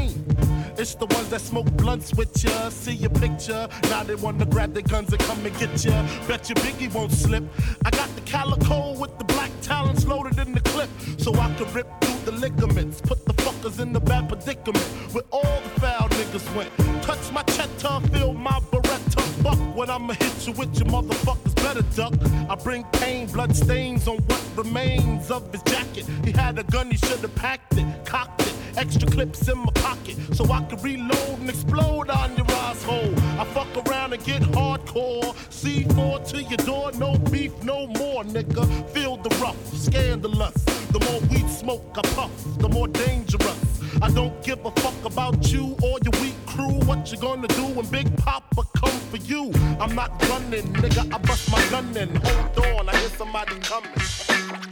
It's 0.87 0.95
the 0.95 1.07
ones 1.07 1.29
that 1.31 1.41
smoke 1.41 1.67
blunts 1.73 2.15
with 2.15 2.45
ya, 2.45 2.69
see 2.69 2.93
your 2.93 3.11
picture. 3.11 3.67
Now 3.91 4.05
they 4.05 4.15
wanna 4.15 4.47
grab 4.47 4.73
their 4.73 4.85
guns 4.85 5.13
and 5.13 5.21
come 5.23 5.45
and 5.45 5.59
get 5.59 5.85
ya. 5.85 5.91
Bet 6.29 6.49
your 6.49 6.55
Biggie 6.63 6.95
won't 6.95 7.11
slip. 7.11 7.43
I 7.85 7.91
got 7.91 8.09
the 8.15 8.21
calico 8.21 8.97
with 8.97 9.19
the 9.19 9.25
black 9.25 9.51
talons 9.63 10.07
loaded 10.07 10.39
in 10.39 10.53
the 10.53 10.61
clip, 10.61 10.89
so 11.19 11.35
I 11.35 11.53
can 11.55 11.67
rip 11.73 11.89
through 12.01 12.31
the 12.31 12.39
ligaments. 12.39 13.01
Put 13.01 13.25
the 13.25 13.33
fuckers 13.33 13.81
in 13.81 13.93
the 13.93 13.99
bad 13.99 14.29
predicament 14.29 14.87
where 15.11 15.25
all 15.33 15.61
the 15.65 15.81
foul 15.81 16.09
niggas 16.09 16.55
went. 16.55 16.71
Touch 17.03 17.33
my 17.33 17.43
cheddar, 17.43 18.07
feel 18.13 18.33
my 18.33 18.61
beretta. 18.71 19.21
Fuck 19.43 19.59
when 19.75 19.91
I'ma 19.91 20.13
hit 20.13 20.47
you 20.47 20.53
with 20.53 20.73
your 20.79 20.87
motherfuckers 20.87 21.57
better 21.57 21.83
duck. 21.97 22.15
I 22.49 22.55
bring 22.55 22.85
pain, 23.03 23.27
blood 23.27 23.57
stains 23.57 24.07
on 24.07 24.19
what 24.19 24.45
remains 24.55 25.33
of 25.33 25.51
his 25.51 25.63
jacket. 25.65 26.07
He 26.25 26.31
had 26.31 26.61
a 26.61 26.63
gun, 26.63 26.93
he 26.93 26.97
should've 26.97 27.35
packed 27.35 27.77
it, 27.77 27.87
cocked 28.05 28.43
it. 28.43 28.56
Extra 28.77 29.09
clips 29.09 29.49
in 29.49 29.59
my 29.59 29.73
pocket 29.77 30.17
so 30.35 30.45
I 30.53 30.63
can 30.65 30.81
reload 30.83 31.39
and 31.41 31.49
explode 31.49 32.11
on 32.11 32.37
your 32.37 32.51
asshole. 32.51 33.15
I 33.41 33.45
fuck 33.55 33.89
around 33.89 34.13
and 34.13 34.23
get 34.23 34.43
hardcore. 34.43 35.35
C4 35.51 36.29
to 36.31 36.43
your 36.43 36.59
door, 36.59 36.93
no 36.99 37.17
beef, 37.31 37.53
no 37.63 37.87
more, 37.87 38.23
nigga. 38.25 38.67
Feel 38.91 39.17
the 39.17 39.31
rough, 39.37 39.57
scandalous. 39.75 40.55
The 40.93 41.01
more 41.01 41.21
weed 41.31 41.49
smoke 41.49 41.97
I 41.97 42.03
puff, 42.15 42.31
the 42.59 42.69
more 42.69 42.89
dangerous. 42.89 43.77
I 44.03 44.11
don't 44.11 44.43
give 44.43 44.65
a 44.67 44.71
fuck 44.73 45.05
about 45.11 45.51
you 45.51 45.75
or 45.83 45.99
your 46.05 46.21
weak 46.21 46.37
crew. 46.47 46.75
What 46.85 47.11
you 47.11 47.19
gonna 47.19 47.49
do 47.49 47.65
when 47.65 47.87
Big 47.87 48.15
Papa 48.19 48.63
come 48.77 48.99
for 49.11 49.17
you? 49.17 49.53
I'm 49.81 49.95
not 49.95 50.11
running, 50.29 50.71
nigga. 50.75 51.13
I 51.15 51.19
bust 51.19 51.51
my 51.51 51.67
gun 51.71 51.97
in. 51.97 52.15
Hold 52.17 52.81
on, 52.81 52.89
I 52.91 52.97
hear 52.99 53.09
somebody 53.09 53.59
coming. 53.61 53.91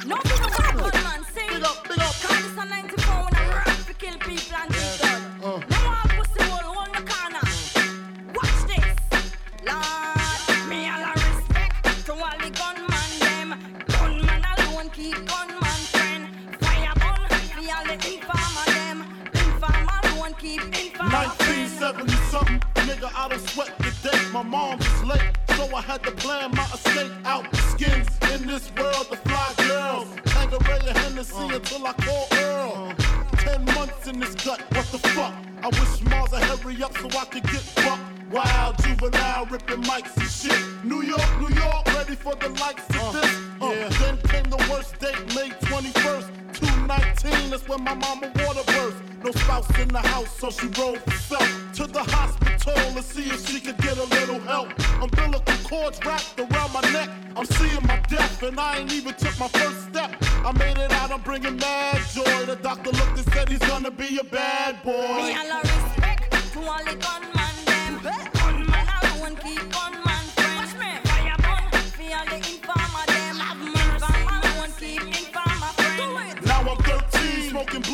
No 0.07 0.17
big 0.23 0.41
up. 0.43 0.55
Big 1.35 1.63
up, 1.63 1.89
big 1.89 1.99
up. 1.99 2.15
This 2.15 2.53
a 2.59 2.65
94 2.67 3.04
My 24.35 24.43
mom 24.43 24.79
was 24.79 25.05
late, 25.05 25.23
so 25.57 25.73
I 25.77 25.81
had 25.81 26.03
to 26.03 26.11
plan 26.11 26.51
my 26.57 26.65
escape 26.75 27.13
out. 27.25 27.47
Skins 27.71 28.09
in 28.33 28.49
this 28.49 28.69
world, 28.77 29.07
the 29.09 29.17
fly 29.17 29.55
girls. 29.59 30.09
Tanqueray 30.25 30.81
and 30.89 30.99
Hennessy 30.99 31.55
until 31.55 31.87
I 31.87 31.93
call 31.93 32.27
Earl. 32.33 32.95
Ten 33.39 33.65
months 33.67 34.09
in 34.09 34.19
this 34.19 34.35
gut, 34.35 34.61
what 34.75 34.87
the 34.87 34.99
fuck? 34.99 35.33
I 35.63 35.69
wish 35.69 36.03
Mars 36.11 36.33
would 36.33 36.43
hurry 36.43 36.83
up 36.83 36.99
so 36.99 37.07
I 37.17 37.27
could 37.27 37.45
get 37.45 37.63
fucked. 37.79 38.03
Wild 38.33 38.77
juvenile 38.83 39.47
ripping 39.47 39.83
mics 39.85 40.17
and 40.17 40.29
shit. 40.29 40.85
New 40.85 41.03
York, 41.03 41.31
New 41.39 41.55
York, 41.55 41.87
ready 41.95 42.17
for 42.17 42.35
the 42.35 42.49
likes 42.61 42.89
of 42.89 43.13
this. 43.13 43.39
Uh, 43.61 43.89
Then 44.01 44.17
came 44.27 44.51
the 44.51 44.59
worst 44.69 44.99
date, 44.99 45.27
May 45.37 45.51
21st. 45.71 46.27
219, 46.55 47.51
that's 47.51 47.69
when 47.69 47.85
my 47.85 47.95
mama 47.95 48.33
water 48.35 48.65
burst. 48.67 48.74
No 49.25 49.31
spouse 49.31 49.79
in 49.79 49.89
the 49.89 50.01
house, 50.01 50.39
so 50.39 50.51
she 50.51 50.67
rolled 50.79 50.99
herself 50.99 51.73
to 51.77 51.87
the 51.87 52.03
hospital 52.03 52.75
to 52.93 53.03
see 53.03 53.23
if 53.31 53.49
she 53.49 53.59
could 53.59 53.79
get 53.79 53.97
a 53.97 54.05
little 54.05 54.39
help. 54.41 54.69
Umbilical 55.01 55.57
cords 55.65 55.99
wrapped 56.05 56.39
around 56.39 56.75
my 56.75 56.83
neck. 56.93 57.09
I'm 57.35 57.47
seeing 57.47 57.87
my 57.87 57.99
death, 58.07 58.43
and 58.43 58.61
I 58.61 58.81
ain't 58.81 58.93
even 58.93 59.15
took 59.15 59.39
my 59.41 59.49
first 59.49 59.89
step. 59.89 60.15
I 60.45 60.53
made 60.53 60.77
it 60.77 60.93
out, 60.93 61.11
I'm 61.11 61.23
bringing 61.23 61.57
mad 61.57 62.03
joy. 62.13 62.45
The 62.45 62.57
doctor 62.57 62.91
looked 62.91 63.17
and 63.17 63.33
said 63.33 63.49
he's 63.49 63.61
gonna 63.61 63.91
be 63.91 64.19
a 64.19 64.25
bad 64.25 64.85
Me 64.85 64.93
boy. 64.93 65.35
all 65.41 65.53
a 65.53 65.61
respect 65.63 66.53
to 66.53 66.61
all 66.61 66.85
the 66.85 67.34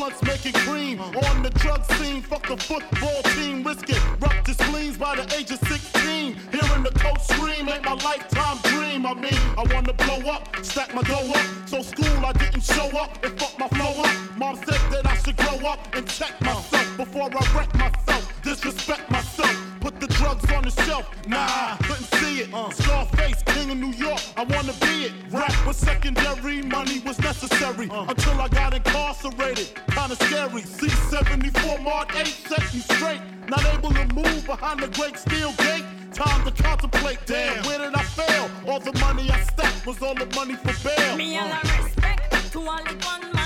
blunts, 0.00 0.22
making 0.22 0.52
cream. 0.64 1.00
On 1.00 1.42
the 1.42 1.50
drug 1.50 1.84
scene, 1.92 2.22
fuck 2.22 2.46
the 2.46 2.56
football 2.56 3.22
team, 3.34 3.62
risk 3.62 3.88
it. 3.90 4.02
Rupture 4.20 4.54
spleens 4.54 4.96
by 4.96 5.16
the 5.16 5.36
age 5.36 5.50
of 5.50 5.58
16. 5.58 5.99
Hearing 6.10 6.82
the 6.82 6.90
coach 6.98 7.22
scream 7.22 7.68
ain't 7.68 7.84
my 7.84 7.94
lifetime 7.94 8.58
dream. 8.64 9.06
I 9.06 9.14
mean, 9.14 9.40
I 9.56 9.64
wanna 9.72 9.92
blow 9.92 10.30
up, 10.30 10.56
stack 10.62 10.94
my 10.94 11.02
dough 11.02 11.32
up. 11.32 11.46
So 11.66 11.82
school, 11.82 12.24
I 12.24 12.32
didn't 12.32 12.62
show 12.62 12.88
up 12.98 13.22
and 13.24 13.38
fuck 13.40 13.58
my 13.58 13.68
flow 13.68 14.02
up. 14.02 14.14
Mom 14.36 14.56
said 14.56 14.80
that 14.92 15.06
I 15.06 15.16
should 15.22 15.36
grow 15.36 15.68
up 15.68 15.94
and 15.94 16.06
check 16.08 16.40
myself 16.40 16.96
before 16.96 17.28
I 17.32 17.56
wreck 17.56 17.74
myself. 17.74 18.42
Disrespect 18.42 19.10
myself. 19.10 19.54
Put 19.80 20.00
the 20.00 20.08
drugs 20.08 20.50
on 20.52 20.64
the 20.64 20.70
shelf. 20.70 21.06
Nah, 21.26 21.76
couldn't 21.76 22.10
see 22.20 22.40
it. 22.40 22.52
Uh. 22.52 22.70
Scarface, 22.70 23.42
king 23.46 23.70
of 23.70 23.78
New 23.78 23.94
York. 24.06 24.20
I 24.36 24.44
wanna 24.44 24.74
be 24.80 25.06
it. 25.06 25.12
Rap 25.30 25.54
was 25.66 25.76
secondary, 25.76 26.62
money 26.62 27.00
was 27.00 27.18
necessary. 27.20 27.88
Uh. 27.90 28.06
Until 28.08 28.40
I 28.40 28.48
got 28.48 28.74
incarcerated. 28.74 29.68
Kinda 29.94 30.16
scary. 30.16 30.62
C74 30.62 31.82
Mark 31.82 32.14
8 32.16 32.26
set 32.26 32.74
me 32.74 32.80
straight. 32.80 33.20
Not 33.48 33.64
able 33.74 33.90
to 33.90 34.04
move 34.14 34.44
behind 34.46 34.80
the 34.80 34.88
great 34.88 35.16
steel 35.16 35.52
gate. 35.52 35.84
Time 36.12 36.44
to 36.44 36.62
contemplate. 36.62 37.18
Damn, 37.26 37.64
where 37.64 37.78
did 37.78 37.94
I 37.94 38.02
fail? 38.02 38.50
All 38.66 38.80
the 38.80 38.92
money 38.98 39.30
I 39.30 39.40
stacked 39.42 39.86
was 39.86 40.02
all 40.02 40.14
the 40.14 40.26
money 40.34 40.54
for 40.54 40.88
bail. 40.88 41.16
Me 41.16 41.38
all 41.38 41.48
respect 41.48 42.52
to 42.52 42.60
all 42.60 42.82
the 42.84 43.39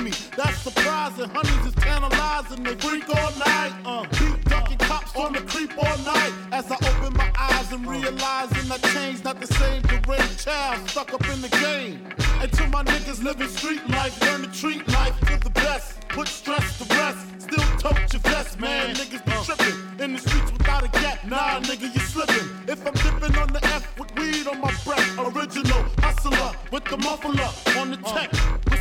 me. 0.00 0.12
That's 0.36 0.58
surprising. 0.58 1.28
Honeys 1.30 1.66
is 1.66 1.74
tantalizing. 1.74 2.62
They 2.62 2.74
freak 2.76 3.08
all 3.08 3.32
night. 3.38 3.72
Uh, 3.84 4.06
beat 4.18 4.44
ducking 4.44 4.78
cops 4.78 5.14
on 5.16 5.32
the 5.32 5.40
creep 5.40 5.72
all 5.76 5.98
night. 5.98 6.32
As 6.52 6.70
I 6.70 6.76
open 6.76 7.16
my 7.16 7.30
eyes 7.36 7.72
and 7.72 7.86
realizing 7.86 8.70
I 8.70 8.78
changed, 8.94 9.24
not 9.24 9.40
the 9.40 9.46
same 9.46 9.82
deranged 9.82 10.44
child 10.44 10.88
stuck 10.88 11.12
up 11.12 11.26
in 11.28 11.40
the 11.42 11.48
game. 11.48 12.06
And 12.40 12.52
to 12.52 12.66
my 12.68 12.82
niggas 12.84 13.22
living 13.22 13.48
street 13.48 13.86
life, 13.90 14.20
learn 14.22 14.42
to 14.42 14.50
treat 14.60 14.86
life 14.88 15.18
to 15.20 15.38
the 15.38 15.50
best. 15.50 16.00
Put 16.08 16.28
stress 16.28 16.78
to 16.78 16.84
rest. 16.94 17.18
Still 17.38 17.64
tote 17.78 18.12
your 18.12 18.22
vest, 18.22 18.58
man. 18.58 18.94
Niggas 18.94 19.24
be 19.24 19.32
tripping 19.44 19.78
in 20.04 20.12
the 20.14 20.18
streets 20.18 20.52
without 20.52 20.84
a 20.84 20.88
gap. 20.88 21.24
Nah, 21.26 21.60
nigga, 21.60 21.92
you 21.94 22.00
slipping. 22.00 22.48
If 22.66 22.86
I'm 22.86 22.94
dipping 22.94 23.36
on 23.36 23.52
the 23.52 23.64
F 23.66 23.98
with 23.98 24.10
weed 24.18 24.46
on 24.46 24.60
my 24.60 24.72
breath, 24.84 25.18
original 25.18 25.84
hustler 25.98 26.52
with 26.72 26.84
the 26.84 26.96
muffler 26.96 27.50
on 27.80 27.90
the 27.90 27.96
tech. 27.98 28.79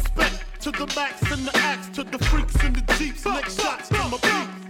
To 0.62 0.72
the 0.72 0.94
max 0.94 1.22
and 1.32 1.48
the 1.48 1.58
axe, 1.58 1.88
to 1.96 2.04
the 2.04 2.20
freaks 2.26 2.56
and 2.64 2.76
the 2.76 2.94
jeeps. 2.96 3.26
Next 3.26 3.62
shots 3.62 3.88
to 3.88 3.96
a 3.96 4.20
beat. 4.20 4.69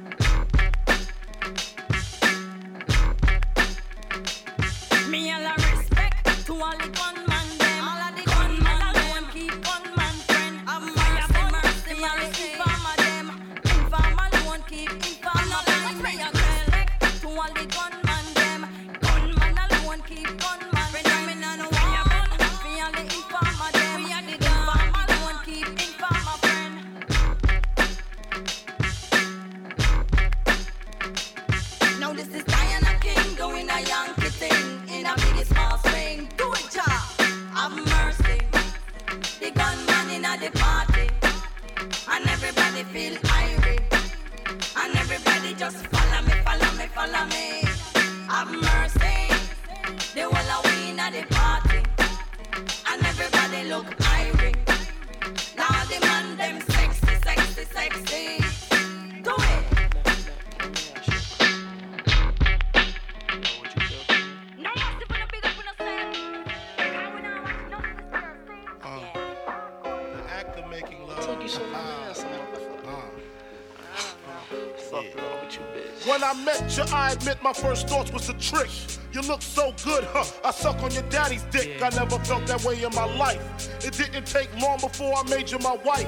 I 77.09 77.13
admit 77.13 77.41
my 77.41 77.53
first 77.53 77.89
thoughts 77.89 78.13
was 78.13 78.29
a 78.29 78.35
trick. 78.35 78.69
You 79.13 79.21
look 79.21 79.41
so 79.41 79.73
good, 79.83 80.03
huh? 80.13 80.25
I 80.45 80.51
suck 80.51 80.83
on 80.83 80.91
your 80.91 81.01
daddy's 81.09 81.41
dick. 81.45 81.81
I 81.81 81.89
never 81.89 82.19
felt 82.19 82.45
that 82.45 82.63
way 82.63 82.83
in 82.83 82.93
my 82.93 83.05
life. 83.17 83.41
It 83.83 83.95
didn't 83.95 84.27
take 84.27 84.49
long 84.61 84.79
before 84.79 85.15
I 85.17 85.23
made 85.23 85.49
you 85.49 85.57
my 85.57 85.75
wife. 85.83 86.07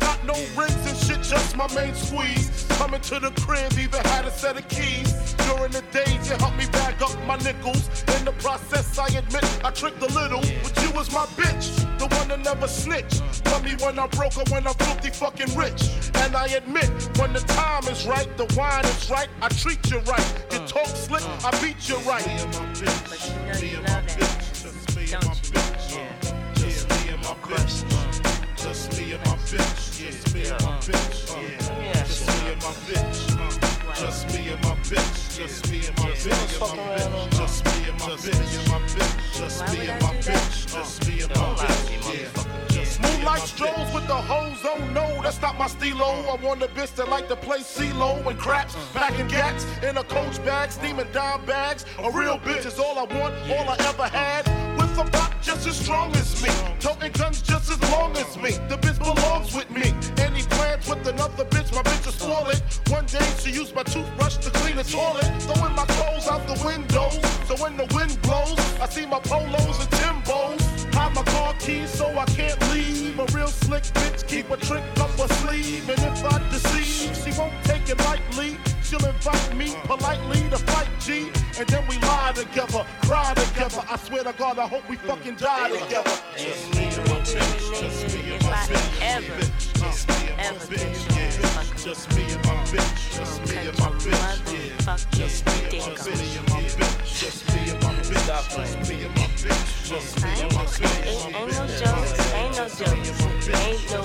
Got 0.00 0.24
no 0.24 0.32
rings 0.56 0.86
and 0.86 0.96
shit, 0.96 1.22
just 1.22 1.54
my 1.54 1.68
main 1.74 1.94
squeeze. 1.94 2.66
Coming 2.78 3.02
to 3.02 3.20
the 3.20 3.30
crib, 3.42 3.74
even 3.74 4.00
had 4.06 4.24
a 4.24 4.30
set 4.30 4.56
of 4.56 4.66
keys. 4.70 5.34
During 5.48 5.70
the 5.70 5.84
days, 5.92 6.30
you 6.30 6.36
helped 6.36 6.56
me 6.56 6.64
bag 6.72 7.02
up 7.02 7.14
my 7.26 7.36
nickels. 7.36 8.04
In 8.16 8.24
the 8.24 8.32
process, 8.38 8.98
I 8.98 9.08
admit 9.08 9.44
I 9.62 9.70
tricked 9.70 10.02
a 10.02 10.12
little. 10.14 10.40
But 10.62 10.82
you 10.82 10.90
was 10.92 11.12
my 11.12 11.26
bitch, 11.36 11.76
the 11.98 12.06
one 12.16 12.28
that 12.28 12.40
never 12.40 12.68
snitched. 12.68 13.20
Uh. 13.20 13.50
Tell 13.50 13.62
me 13.62 13.74
when 13.84 13.98
I'm 13.98 14.08
broke 14.10 14.36
or 14.38 14.44
when 14.48 14.66
I'm 14.66 14.74
filthy 14.74 15.10
fucking 15.10 15.54
rich. 15.56 15.90
And 16.14 16.34
I 16.34 16.46
admit, 16.48 16.88
when 17.18 17.32
the 17.32 17.40
time 17.40 17.84
is 17.88 18.06
right, 18.06 18.28
the 18.36 18.46
wine 18.56 18.84
is 18.84 19.10
right, 19.10 19.28
I 19.42 19.48
treat 19.48 19.90
you 19.90 19.98
right. 20.00 20.37
You 21.08 21.18
slick, 21.18 21.44
I 21.44 21.50
beat 21.62 21.88
you 21.88 21.96
right. 21.98 22.24
But 22.24 23.20
you 23.24 23.34
know 23.46 23.58
you 23.58 23.76
love 23.78 24.04
that, 24.06 24.28
don't 24.62 24.68
you? 24.68 24.68
Just 24.68 24.90
me 24.98 25.12
and 27.12 27.24
my 27.24 27.34
bitch. 27.48 27.84
Just 28.56 28.94
me 28.98 29.12
and 29.12 29.24
my 29.24 29.34
bitch. 29.36 29.98
Just 29.98 30.34
me 30.34 30.42
and 30.48 30.62
my 30.62 30.76
bitch. 30.78 31.68
Let 31.68 31.78
me 31.78 31.88
ask 31.88 32.08
Just 32.08 32.28
me 32.28 32.52
and 32.52 32.62
my 32.62 32.72
bitch. 32.84 33.26
Just 33.96 34.28
me 34.34 34.50
and 34.52 34.62
my 34.62 34.74
bitch. 34.74 35.36
Just 35.36 35.66
me 35.70 35.78
and 35.88 35.98
my 35.98 36.10
bitch. 36.10 36.58
Just 36.98 37.64
me 37.64 37.88
and 37.88 37.98
my 37.98 38.10
bitch. 38.10 39.38
Just 39.38 39.72
me 39.72 39.88
and 39.88 40.02
my 40.02 40.14
bitch. 40.14 40.72
Just 40.74 41.08
me 41.08 41.20
and 41.22 41.30
my 41.30 41.42
bitch. 41.54 42.18
Moonlight 43.00 43.42
strolls 43.42 43.92
with 43.94 44.06
the 44.06 44.14
hoes, 44.14 44.58
oh 44.64 44.78
no, 44.92 45.22
that's 45.22 45.40
not 45.40 45.56
my 45.58 45.66
stilo. 45.66 46.24
I 46.28 46.34
want 46.42 46.62
a 46.62 46.68
bitch 46.68 46.94
that 46.96 47.08
like 47.08 47.28
to 47.28 47.36
play 47.36 47.58
CeeLo 47.60 48.26
and 48.26 48.38
craps, 48.38 48.76
packing 48.92 49.28
gats 49.28 49.64
in 49.82 49.96
a 49.96 50.04
coach 50.38 50.46
bag, 50.46 50.72
steaming 50.72 51.06
dime 51.12 51.44
bags. 51.44 51.84
A 51.98 52.10
real 52.10 52.38
bitch 52.38 52.66
is 52.66 52.78
all 52.78 52.98
I 52.98 53.04
want, 53.04 53.34
all 53.50 53.68
I 53.68 53.76
ever 53.80 54.08
had. 54.08 54.46
With 54.76 54.98
a 54.98 55.04
rock 55.16 55.34
just 55.42 55.66
as 55.66 55.76
strong 55.76 56.14
as 56.16 56.42
me, 56.42 56.50
then 82.34 82.44
we 82.44 82.50
lie 82.50 82.64
together, 82.66 82.84
cry 83.02 83.34
together. 83.34 83.82
I 83.90 83.96
swear 83.96 84.24
to 84.24 84.32
God, 84.32 84.58
I 84.58 84.66
hope 84.66 84.88
we 84.88 84.96
fucking 84.96 85.36
die 85.36 85.70
together. 85.70 86.10
Just 86.36 86.74
me 86.74 86.84
and 86.84 87.08
my 87.08 87.20
bitch. 87.20 87.80
Just 87.80 88.14
me 88.14 88.32
and 88.32 88.42
my 88.42 88.52
bitch. 88.66 89.02
Ever, 89.02 89.34
ever 90.38 90.66
been 90.66 90.94
motherfucker. 90.94 91.84
Just 91.84 92.14
me 92.14 92.22
and 92.24 92.44
my 92.44 92.54
bitch. 92.64 93.16
Just 93.16 93.40
me 93.46 93.56
and 93.56 93.78
my 93.78 93.90
bitch. 93.90 94.52
Yeah. 94.52 95.08
Just 95.10 95.46
me 95.46 95.52
and 95.52 95.66
my 95.66 95.84
bitch. 95.84 96.36
and 96.36 96.48
my 96.48 96.64
bitch. 96.66 97.08
Just 97.08 97.44
me 97.46 97.70
and 97.70 97.80
my 97.80 97.92
bitch. 97.96 98.26
Just 98.28 98.88
me 98.88 99.04
and 99.04 99.14
my 99.16 99.26
bitch. 99.26 99.88
Just 99.88 100.22
me 100.22 100.30
and 100.42 100.54
my 100.54 100.64
bitch. 100.64 101.06
Ain't, 101.06 101.36
ain't 101.36 101.52
no 101.52 101.66
jokes, 101.66 102.34
ain't 102.34 102.56
no 102.56 102.68
jokes, 102.68 103.48
ain't 103.48 103.90
no 103.90 104.02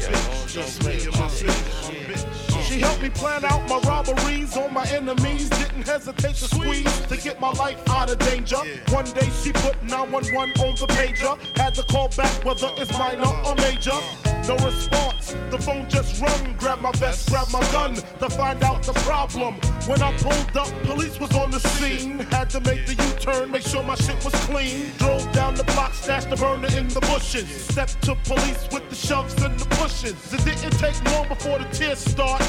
jokes. 0.00 0.52
Just 0.52 0.84
me 0.84 0.92
and 0.92 1.12
my 1.12 1.28
bitch. 1.28 2.53
She 2.64 2.80
helped 2.80 3.02
me 3.02 3.10
plan 3.10 3.44
out 3.44 3.68
my 3.68 3.78
robberies 3.80 4.56
on 4.56 4.72
my 4.72 4.86
enemies. 4.88 5.50
Didn't 5.50 5.86
hesitate 5.86 6.36
to 6.36 6.46
squeeze 6.46 7.00
to 7.06 7.16
get 7.16 7.40
my 7.40 7.52
life 7.52 7.80
out 7.88 8.10
of 8.10 8.18
danger. 8.18 8.56
One 8.88 9.04
day 9.04 9.28
she 9.42 9.52
put 9.52 9.82
911 9.82 10.50
on 10.62 10.74
the 10.74 10.86
pager. 10.86 11.38
Had 11.58 11.74
to 11.74 11.82
call 11.82 12.08
back 12.16 12.44
whether 12.44 12.70
it's 12.78 12.92
minor 12.98 13.28
or 13.44 13.54
major. 13.56 14.33
No 14.46 14.56
response. 14.56 15.34
The 15.50 15.58
phone 15.58 15.88
just 15.88 16.20
rung. 16.20 16.54
Grab 16.58 16.80
my 16.82 16.92
vest, 16.92 17.30
grab 17.30 17.48
my 17.50 17.60
gun 17.72 17.94
to 17.94 18.28
find 18.28 18.62
out 18.62 18.82
the 18.82 18.92
problem. 18.92 19.54
When 19.86 20.02
I 20.02 20.14
pulled 20.18 20.56
up, 20.56 20.68
police 20.82 21.18
was 21.18 21.34
on 21.34 21.50
the 21.50 21.60
scene. 21.60 22.18
Had 22.18 22.50
to 22.50 22.60
make 22.60 22.84
the 22.86 22.92
U-turn, 22.92 23.50
make 23.50 23.62
sure 23.62 23.82
my 23.82 23.94
shit 23.94 24.22
was 24.22 24.34
clean. 24.46 24.92
Drove 24.98 25.30
down 25.32 25.54
the 25.54 25.64
block, 25.64 25.94
stashed 25.94 26.28
the 26.28 26.36
burner 26.36 26.68
in 26.76 26.88
the 26.88 27.00
bushes. 27.00 27.48
Stepped 27.48 28.02
to 28.02 28.14
police 28.16 28.68
with 28.70 28.88
the 28.90 28.94
shoves 28.94 29.34
and 29.42 29.58
the 29.58 29.66
pushes. 29.76 30.14
It 30.34 30.44
didn't 30.44 30.78
take 30.78 31.02
long 31.12 31.26
before 31.28 31.58
the 31.58 31.68
tears 31.72 32.00
start. 32.00 32.42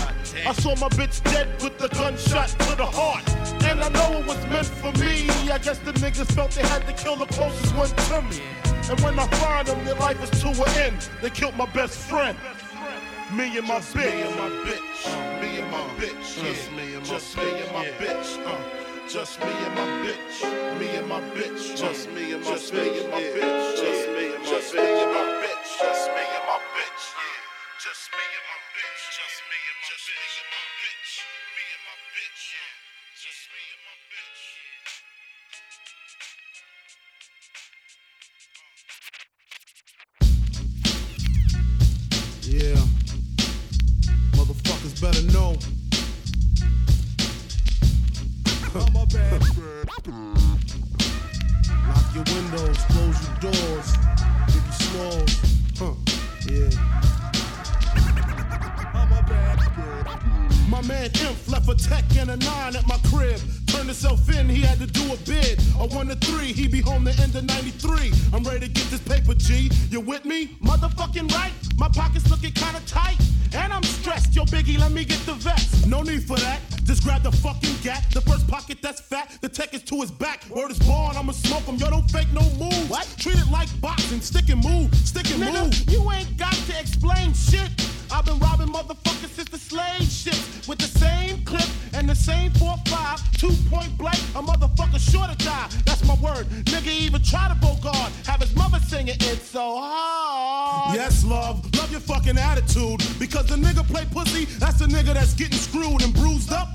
I 0.45 0.51
saw 0.51 0.75
my 0.75 0.89
bitch 0.89 1.23
dead 1.31 1.47
with 1.63 1.77
the 1.77 1.88
gunshot 1.88 2.49
to 2.49 2.75
the 2.75 2.86
heart. 2.86 3.23
And 3.63 3.79
I 3.81 3.88
know 3.89 4.19
it 4.19 4.27
was 4.27 4.45
meant 4.47 4.67
for 4.67 4.91
me. 4.99 5.29
I 5.49 5.60
guess 5.60 5.79
the 5.79 5.93
niggas 5.93 6.31
felt 6.34 6.51
they 6.51 6.67
had 6.67 6.86
to 6.88 6.93
kill 6.93 7.15
the 7.15 7.27
closest 7.27 7.73
one 7.73 7.88
to 7.88 8.21
me. 8.23 8.41
And 8.88 9.00
when 9.02 9.17
I 9.17 9.26
find 9.28 9.67
them, 9.67 9.84
their 9.84 9.95
life 9.95 10.21
is 10.21 10.30
to 10.41 10.50
an 10.50 10.69
end. 10.78 11.10
They 11.21 11.32
killed 11.32 11.56
my 11.58 11.65
best 11.74 11.98
friend. 11.98 12.38
Me 13.34 13.58
and 13.58 13.67
my 13.67 13.80
bitch. 13.80 13.95
Me 13.95 14.21
and 14.21 14.36
my 14.38 14.50
bitch. 14.63 15.41
Me 15.41 15.60
and 15.60 15.71
my 15.71 15.82
bitch. 15.98 16.43
Just 16.43 16.71
me 16.74 16.93
and 16.93 17.02
my 17.02 17.10
Just 17.10 17.38
me 17.38 17.62
and 17.62 17.71
my 17.74 17.86
bitch. 17.98 18.45
Uh. 18.45 18.86
Just 19.10 19.39
me 19.39 19.48
and 19.48 19.76
my 19.76 19.88
bitch. 20.06 20.80
Me 20.80 20.88
and 20.98 21.08
my 21.08 21.21
bitch. 21.34 21.76
Just 21.76 22.12
me 22.12 22.34
and 22.34 22.43
my 22.43 22.52
bitch. 22.52 22.62
Just 22.62 22.74
me 22.74 23.00
and 23.00 23.12
my 23.12 23.21
bitch. 23.21 23.76
Just 23.82 24.08
me 24.08 24.34
and 24.34 24.43
my 24.43 24.50
Just 24.50 24.74
me 24.76 24.82
and 24.82 25.12
my 25.13 25.26
bitch. 25.41 25.69
Just 25.82 26.08
me 26.10 26.24
and 26.38 26.45
my 26.45 26.60
bitch. 26.78 27.04
Yeah. 27.17 27.82
Just 27.82 28.12
me 28.12 28.26
and 28.38 28.45
my 28.50 28.55
Yeah. 42.56 42.80
Motherfuckers 44.32 45.02
better 45.02 45.22
know. 45.34 45.58
I'm 48.82 48.96
a 48.96 49.06
bad 49.08 49.41
Lock 51.89 52.15
your 52.15 52.24
windows, 52.34 52.78
close 52.88 53.20
your 53.28 53.36
doors, 53.41 53.88
if 54.48 54.63
you 54.65 54.74
small, 54.86 55.20
Huh. 55.78 55.96
Yeah. 56.48 56.72
I'm 58.94 59.12
a 59.12 59.22
bad 59.28 59.60
My 60.70 60.82
man 60.84 61.10
Imp 61.28 61.48
left 61.50 61.68
a 61.68 61.76
tech 61.76 62.06
and 62.18 62.30
a 62.30 62.38
nine 62.38 62.78
at 62.78 62.88
my 62.88 62.98
crib. 63.10 63.41
Turned 63.67 63.86
himself 63.88 64.30
in, 64.36 64.47
he 64.49 64.62
had 64.62 64.78
to 64.80 64.88
do 64.88 65.13
a 65.13 65.17
bid. 65.17 65.60
A 65.80 65.88
one 65.88 66.08
to 66.08 66.15
three, 66.15 66.54
he 66.54 66.67
be 66.67 66.82
home 66.82 67.04
the 67.04 67.12
end 67.21 67.36
of 67.36 67.43
93. 67.45 68.12
I'm 68.34 68.43
ready 68.43 68.67
to 68.67 68.71
get 68.71 68.86
this 68.89 69.01
paper, 69.01 69.34
G. 69.34 69.69
You 69.89 70.01
with 70.01 70.25
me? 70.25 70.58
Motherfucking 70.63 71.32
right. 71.34 71.51
My 71.78 71.89
pockets 71.89 72.30
looking 72.30 72.51
kinda 72.51 72.82
tight. 72.86 73.17
And 73.54 73.71
I'm 73.71 73.84
stressed. 73.84 74.36
Yo, 74.36 74.43
Biggie, 74.45 74.78
let 74.78 74.91
me 74.91 75.06
get 75.06 75.19
the 75.25 75.34
vest. 75.34 75.88
No 75.88 76.01
need 76.01 76.23
for 76.23 76.36
that. 76.38 76.60
Just 76.84 77.04
grab 77.04 77.23
the 77.23 77.32
fucking 77.32 77.75
gat. 77.84 78.06
The 78.12 78.21
first 78.21 78.47
pocket 78.47 78.80
that's 78.82 78.99
fat. 79.01 79.38
The 79.41 79.47
tech 79.49 79.73
is 79.73 79.82
to 79.84 80.01
his 80.01 80.12
back. 80.12 80.43
Word 80.49 80.71
is 80.71 80.80
born, 80.80 81.15
I'ma 81.15 81.32
smoke 81.32 81.63
him. 81.63 81.75
Yo, 81.75 81.89
don't 81.89 82.10
fake 82.12 82.28
no 82.34 82.41
move. 82.60 82.89
What? 82.89 83.08
Treat 83.17 83.38
it 83.38 83.49
like 83.51 83.69
boxing. 83.82 84.19
Stick 84.21 84.49
and 84.49 84.63
move. 84.63 84.93
Stick 84.95 85.32
and 85.32 85.41
Nigga, 85.41 85.63
move. 85.63 85.89
you 85.89 86.12
ain't 86.12 86.38
got 86.38 86.54
to 86.54 86.80
explain 86.80 87.34
shit. 87.34 87.69
I've 88.12 88.26
been 88.26 88.39
robbing 88.39 88.68
motherfuckers 88.68 89.30
since 89.36 89.50
the 89.50 89.58
slave 89.58 90.04
shit. 90.10 90.39
With 90.68 90.80
the 90.80 91.00
same 91.00 91.44
clip 91.46 91.68
and 91.94 92.10
the 92.10 92.15
same 92.15 92.52
4-5, 92.52 93.38
two 93.38 93.54
point 93.70 93.98
blank, 93.98 94.20
a 94.36 94.41
motherfucker 94.41 95.00
sure 95.00 95.28
to 95.28 95.36
die. 95.46 95.70
That's 95.86 96.04
my 96.06 96.15
word. 96.15 96.48
Nigga 96.65 96.88
even 96.88 97.22
try 97.22 97.48
to 97.48 97.56
bogard. 97.56 98.12
Have 98.26 98.41
his 98.41 98.56
mother 98.56 98.80
singing 98.80 99.15
it's 99.20 99.50
so 99.50 99.78
hard. 99.80 100.96
Yes, 100.96 101.24
love. 101.24 101.63
Love 101.76 101.91
your 101.91 102.02
fucking 102.02 102.38
attitude. 102.38 103.04
Because 103.20 103.46
the 103.48 103.56
nigga 103.56 103.86
play 103.88 104.06
pussy, 104.12 104.46
that's 104.60 104.80
the 104.80 104.86
nigga 104.86 105.13
that's 105.13 105.34
getting 105.34 105.58
screwed 105.58 106.02
and 106.02 106.13
bruised 106.13 106.52
up. 106.52 106.75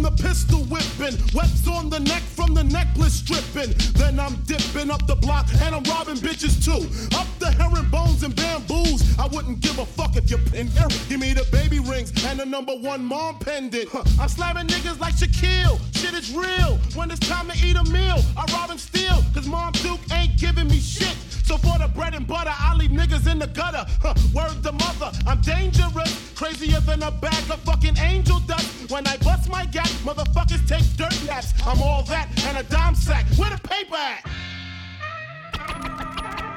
From 0.00 0.16
the 0.16 0.22
pistol 0.22 0.60
whipping, 0.60 1.20
webs 1.34 1.68
on 1.68 1.90
the 1.90 2.00
neck 2.00 2.22
from 2.22 2.54
the 2.54 2.64
necklace 2.64 3.12
stripping. 3.12 3.74
Then 3.92 4.18
I'm 4.18 4.34
dipping 4.46 4.90
up 4.90 5.06
the 5.06 5.14
block 5.14 5.46
and 5.60 5.74
I'm 5.74 5.82
robbing 5.82 6.16
bitches 6.16 6.56
too. 6.64 6.88
Up 7.18 7.26
the 7.38 7.52
herringbones 7.52 8.22
and 8.22 8.34
bamboos. 8.34 9.18
I 9.18 9.26
wouldn't 9.26 9.60
give 9.60 9.78
a 9.78 9.84
fuck 9.84 10.16
if 10.16 10.30
you're 10.30 10.40
in 10.54 10.68
here. 10.68 10.88
Give 11.10 11.20
me 11.20 11.34
the 11.34 11.46
baby 11.52 11.80
rings 11.80 12.12
and 12.24 12.40
the 12.40 12.46
number 12.46 12.72
one 12.72 13.04
mom 13.04 13.40
pendant. 13.40 13.90
Huh. 13.90 14.04
I'm 14.18 14.30
slamming 14.30 14.68
niggas 14.68 14.98
like 15.00 15.16
Shaquille. 15.16 15.78
Shit 15.94 16.14
is 16.14 16.32
real. 16.32 16.78
When 16.94 17.10
it's 17.10 17.20
time 17.28 17.50
to 17.50 17.56
eat 17.58 17.76
a 17.76 17.84
meal, 17.84 18.24
I 18.38 18.50
rob 18.54 18.70
and 18.70 18.80
steal. 18.80 19.22
Cause 19.34 19.46
Mom 19.46 19.72
Duke 19.72 20.00
ain't 20.14 20.38
giving 20.38 20.68
me 20.68 20.78
shit. 20.78 21.14
So 21.50 21.56
for 21.56 21.80
the 21.80 21.88
bread 21.88 22.14
and 22.14 22.24
butter, 22.28 22.52
I 22.56 22.76
leave 22.76 22.92
niggas 22.92 23.26
in 23.28 23.40
the 23.40 23.48
gutter. 23.48 23.84
Huh, 24.00 24.14
word 24.32 24.62
to 24.62 24.70
mother, 24.70 25.10
I'm 25.26 25.40
dangerous. 25.40 26.32
Crazier 26.36 26.78
than 26.78 27.02
a 27.02 27.10
bag 27.10 27.50
of 27.50 27.58
fucking 27.62 27.98
angel 27.98 28.38
dust. 28.46 28.88
When 28.88 29.04
I 29.08 29.16
bust 29.16 29.50
my 29.50 29.66
gap, 29.66 29.88
motherfuckers 30.06 30.62
take 30.68 30.86
dirt 30.96 31.20
naps. 31.26 31.52
I'm 31.66 31.82
all 31.82 32.04
that 32.04 32.28
and 32.46 32.56
a 32.58 32.62
dime 32.62 32.94
sack. 32.94 33.26
Where 33.36 33.50
the 33.50 33.58
paper 33.66 33.96
at? 33.96 34.22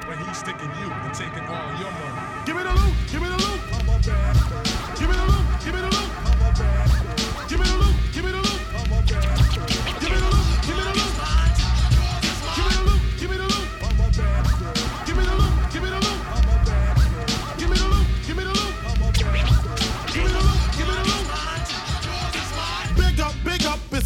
But 0.06 0.16
he's 0.28 0.38
sticking 0.38 0.70
you 0.78 0.86
and 0.86 1.12
taking 1.12 1.42
all 1.42 1.70
your 1.74 1.90
money. 1.90 2.44
Give 2.46 2.54
me 2.54 2.62
the 2.62 2.74
loot, 2.78 2.94
give 3.10 3.20
me 3.20 3.28
the 3.30 3.38
loot. 3.42 3.60
Give 4.96 5.08
me 5.10 5.16
the 5.16 5.26
loot, 5.26 5.46
give 5.64 5.74
me 5.74 5.80
the 5.80 5.90
loot. 5.90 6.33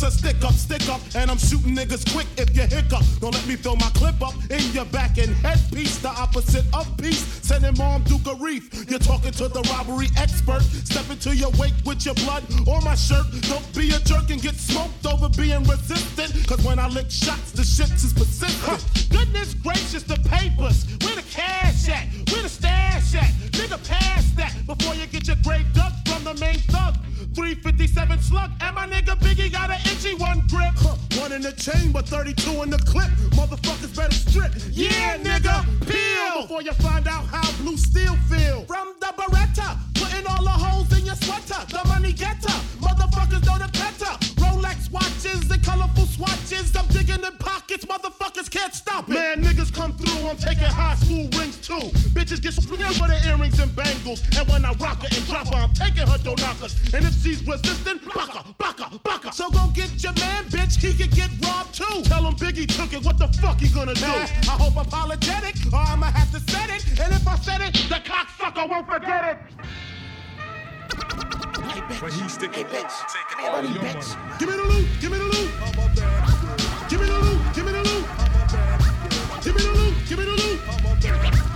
It's 0.03 0.15
a 0.15 0.19
stick 0.19 0.45
up, 0.45 0.53
stick 0.53 0.89
up, 0.89 1.01
and 1.17 1.31
I'm 1.31 1.39
shooting 1.39 1.75
niggas 1.75 2.13
quick 2.13 2.27
if 2.37 2.55
you 2.55 2.63
hiccup. 2.63 3.03
Don't 3.21 3.35
let 3.35 3.47
me 3.49 3.57
throw 3.57 3.75
my 3.75 3.91
clip 3.95 4.21
up 4.23 4.35
in 4.51 4.63
your 4.73 4.85
back 4.87 5.19
and 5.19 5.35
headpiece, 5.43 5.99
the 5.99 6.11
opposite 6.11 6.65
of 6.73 6.87
peace. 6.99 7.25
Send 7.43 7.63
Sending 7.63 7.77
mom 7.79 8.05
Duke 8.05 8.27
a 8.27 8.35
reef. 8.37 8.89
You're 8.89 9.01
talking 9.01 9.33
to 9.33 9.49
the 9.49 9.63
robbery 9.73 10.09
expert. 10.17 10.63
Step 10.63 11.11
into 11.11 11.35
your 11.35 11.51
wake 11.59 11.75
with 11.85 12.05
your 12.05 12.15
blood 12.15 12.45
or 12.69 12.81
my 12.83 12.95
shirt. 12.95 13.27
Don't 13.51 13.65
be 13.75 13.91
a 13.91 13.99
jerk 13.99 14.31
and 14.31 14.41
get 14.41 14.55
smoked 14.55 15.05
over 15.07 15.29
being 15.31 15.65
resistant. 15.65 16.47
Cause 16.47 16.63
when 16.65 16.79
I 16.79 16.89
lick 16.89 17.11
shots, 17.11 17.51
the 17.53 17.65
shit 17.65 17.91
is 17.91 18.13
persistent. 18.13 19.11
Goodness 19.11 19.55
gracious, 19.55 20.05
the 20.05 20.19
papers. 20.31 20.87
Where 21.03 21.17
the 21.17 21.27
cash 21.29 21.89
at? 21.89 22.07
Where 22.31 22.43
the 22.43 22.49
stash 22.49 23.15
at? 23.17 23.31
Nigga, 23.51 23.79
pass 23.89 24.31
that 24.33 24.55
before 24.67 24.95
you 24.95 25.07
get 25.07 25.27
your 25.27 25.37
grave 25.43 25.67
dug 25.75 25.93
from 26.07 26.23
the 26.23 26.35
main 26.35 26.59
thug. 26.71 26.95
357 27.39 28.19
slug, 28.21 28.51
and 28.61 28.75
my 28.75 28.85
nigga 28.89 29.15
Biggie 29.21 29.53
got 29.53 29.71
an 29.71 29.79
itchy 29.85 30.13
one 30.15 30.41
grip. 30.49 30.75
Huh, 30.75 30.97
One 31.21 31.31
in 31.31 31.41
the 31.41 31.53
chamber, 31.53 32.03
32 32.03 32.63
in 32.65 32.71
the 32.71 32.79
clip. 32.79 33.07
Motherfuckers 33.39 33.95
better 33.95 34.13
strip. 34.13 34.53
Yeah, 34.73 35.17
nigga, 35.19 35.63
peel. 35.87 36.43
Before 36.43 36.63
you 36.63 36.73
find 36.83 37.07
out 37.07 37.27
how 37.27 37.49
blue 37.63 37.77
steel 37.77 38.17
feel. 38.29 38.65
From 38.65 38.93
the 38.99 39.15
Beretta, 39.17 39.79
putting 39.95 40.27
all 40.27 40.43
the 40.43 40.51
holes 40.51 40.91
in 40.99 41.07
your 41.07 41.15
sweater. 41.15 41.63
The 41.71 41.87
money 41.87 42.13
getter, 42.13 42.59
motherfuckers 42.83 43.47
know 43.47 43.59
the 43.59 43.71
better. 43.71 44.28
Rolex 44.59 44.91
watches 44.91 45.51
and 45.51 45.63
colorful 45.65 46.07
swatches. 46.07 46.75
I'm 46.75 46.87
digging 46.89 47.23
in 47.23 47.37
pockets, 47.39 47.85
motherfuckers 47.85 48.51
can't 48.51 48.75
stop 48.75 49.09
it. 49.09 49.13
Man, 49.13 49.43
niggas 49.43 49.73
come 49.73 49.93
through, 49.97 50.29
I'm 50.29 50.37
taking 50.37 50.65
high 50.65 50.97
school 50.97 51.29
rings 51.39 51.59
too. 51.59 51.91
Bitches 52.11 52.43
get 52.43 52.55
split 52.55 52.81
for 52.81 53.07
the 53.07 53.21
earrings 53.29 53.59
and 53.61 53.75
bangles. 53.77 54.23
And 54.37 54.49
when 54.49 54.65
I 54.65 54.73
rock 54.75 55.03
her 55.03 55.09
and 55.15 55.27
drop 55.27 55.47
her, 55.55 55.61
I'm 55.61 55.73
taking 55.75 56.07
her 56.07 56.19
door 56.19 56.37
knockers. 56.39 56.75
And 56.93 57.05
if 57.05 57.15
she's 57.23 57.47
resistant, 57.47 58.03
baka, 58.13 58.45
baka, 58.59 58.99
baka. 59.05 59.33
So 59.33 59.49
go 59.51 59.69
get 59.75 60.03
your 60.03 60.15
man, 60.15 60.45
bitch. 60.47 60.77
He 60.81 60.93
could 60.93 61.15
get 61.15 61.31
robbed 61.47 61.75
too. 61.75 62.03
Tell 62.03 62.27
him 62.27 62.35
Biggie 62.35 62.67
took 62.67 62.93
it, 62.93 63.05
what 63.05 63.19
the 63.19 63.29
fuck 63.41 63.61
he 63.61 63.69
gonna 63.69 63.95
do? 63.95 64.07
I 64.07 64.59
hope 64.59 64.77
apologetic, 64.77 65.55
or 65.73 65.79
I'ma 65.79 66.07
have 66.07 66.33
to 66.33 66.41
set 66.51 66.71
it. 66.71 66.85
And 66.99 67.15
if 67.15 67.27
I 67.29 67.37
said 67.37 67.61
it, 67.61 67.75
the 67.89 68.01
cocksucker 68.03 68.69
won't 68.69 68.89
forget 68.89 69.25
it. 69.25 69.67
But 72.01 72.13
he's 72.13 72.33
sticking 72.33 72.65
and 72.65 72.71
taking 72.71 73.45
all 73.45 73.63
your 73.63 73.83
money. 73.83 74.01
Give 74.39 74.49
me 74.49 74.57
the 74.57 74.63
loot, 74.63 74.87
give 75.01 75.11
me 75.11 75.19
the 75.19 75.25
loot. 75.25 75.51
Give 76.89 77.01
me 77.01 77.07
the 77.07 77.19
loot, 77.19 77.55
give 77.55 77.67
me 77.67 77.73
the 77.73 77.83
loot. 77.83 78.07
Give 79.43 79.55
me 79.55 79.63
the 79.63 79.73
loot, 79.73 79.95
give 80.09 80.19
me 80.19 80.25
the 80.25 80.31
loot. 80.33 81.48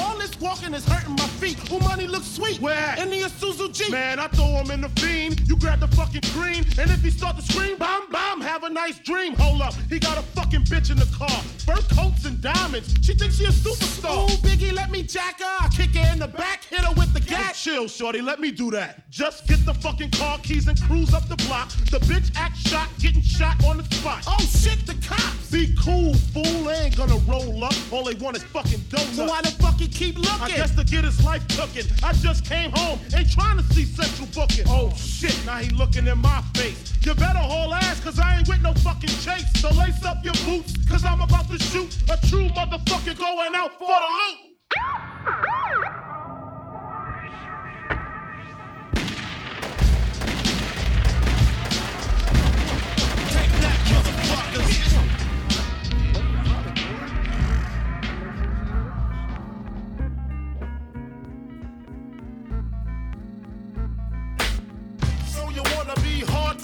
All 0.00 0.16
this 0.16 0.38
walking 0.40 0.74
is 0.74 0.86
hurting 0.86 1.16
my 1.16 1.26
feet. 1.26 1.58
Who 1.68 1.80
money 1.80 2.06
looks 2.06 2.26
sweet? 2.30 2.60
Where? 2.60 2.94
In 3.00 3.10
the 3.10 3.22
Isuzu 3.22 3.74
Jeep. 3.74 3.90
Man, 3.90 4.20
I 4.20 4.28
throw 4.28 4.46
him 4.46 4.70
in 4.70 4.80
the 4.80 4.88
fiend. 5.00 5.40
You 5.48 5.56
grab 5.56 5.80
the 5.80 5.88
fucking 5.88 6.20
cream. 6.32 6.64
and 6.78 6.88
if 6.88 7.02
he 7.02 7.10
start 7.10 7.34
to 7.36 7.42
scream, 7.42 7.76
bomb, 7.76 8.08
bomb, 8.12 8.40
have 8.40 8.62
a 8.62 8.70
nice 8.70 9.00
dream. 9.00 9.34
Hold 9.34 9.62
up, 9.62 9.74
he 9.90 9.98
got 9.98 10.18
a 10.18 10.22
fucking 10.22 10.62
bitch 10.66 10.92
in 10.92 10.98
the 10.98 11.06
car. 11.18 11.28
Fur 11.66 11.82
coats 11.96 12.26
and 12.26 12.40
diamonds. 12.40 12.94
She 13.02 13.14
thinks 13.14 13.38
she 13.38 13.44
a 13.46 13.48
superstar. 13.48 14.30
Ooh, 14.30 14.36
Biggie, 14.36 14.72
let 14.72 14.92
me 14.92 15.02
jack 15.02 15.40
her. 15.40 15.56
I 15.60 15.68
kick 15.76 15.96
her 15.96 16.12
in 16.12 16.20
the 16.20 16.28
back, 16.28 16.62
hit 16.64 16.78
her 16.84 16.94
with 16.94 17.12
the 17.12 17.18
Hey, 17.26 17.42
gat. 17.42 17.54
chill, 17.56 17.88
shorty, 17.88 18.20
let 18.22 18.38
me 18.38 18.52
do 18.52 18.70
that. 18.70 19.10
Just 19.10 19.48
get 19.48 19.66
the 19.66 19.74
fucking 19.74 20.12
car 20.12 20.38
keys 20.44 20.68
and 20.68 20.80
cruise 20.82 21.12
up 21.12 21.26
the 21.28 21.36
block. 21.48 21.70
The 21.90 21.98
bitch 22.06 22.30
act 22.36 22.56
shot, 22.56 22.88
getting 23.00 23.20
shot 23.20 23.62
on 23.64 23.78
the 23.78 23.84
spot. 23.96 24.22
Oh 24.28 24.38
shit, 24.38 24.86
the 24.86 24.94
cops. 25.04 25.50
Be 25.50 25.74
cool, 25.82 26.14
fool. 26.14 26.44
They 26.64 26.84
ain't 26.84 26.96
gonna 26.96 27.16
roll 27.26 27.64
up. 27.64 27.74
All 27.90 28.04
they 28.04 28.14
want 28.14 28.36
is 28.36 28.44
fucking 28.44 28.80
donuts. 28.90 29.16
So 29.16 29.26
why 29.26 29.40
the 29.42 29.55
fuck 29.58 29.78
he 29.78 29.88
keep 29.88 30.16
looking? 30.16 30.42
I 30.42 30.48
guess 30.48 30.74
to 30.76 30.84
get 30.84 31.04
his 31.04 31.22
life 31.24 31.46
cooking. 31.56 31.86
I 32.02 32.12
just 32.12 32.44
came 32.44 32.70
home, 32.72 32.98
ain't 33.14 33.30
trying 33.30 33.58
to 33.58 33.64
see 33.74 33.84
central 33.84 34.28
booking. 34.34 34.64
Oh 34.68 34.92
shit, 34.96 35.36
now 35.44 35.56
he 35.56 35.70
looking 35.70 36.06
in 36.06 36.18
my 36.18 36.42
face. 36.54 36.92
You 37.02 37.14
better 37.14 37.38
haul 37.38 37.74
ass, 37.74 38.00
cause 38.00 38.18
I 38.18 38.38
ain't 38.38 38.48
with 38.48 38.62
no 38.62 38.74
fucking 38.74 39.10
chase. 39.24 39.46
So 39.60 39.70
lace 39.70 40.04
up 40.04 40.24
your 40.24 40.34
boots, 40.44 40.74
cause 40.88 41.04
I'm 41.04 41.20
about 41.20 41.48
to 41.50 41.58
shoot 41.58 41.96
a 42.10 42.16
true 42.28 42.48
motherfucker 42.48 43.18
going 43.18 43.54
out 43.54 43.78
for 43.78 43.88
the 43.88 44.10
loot. 44.18 44.46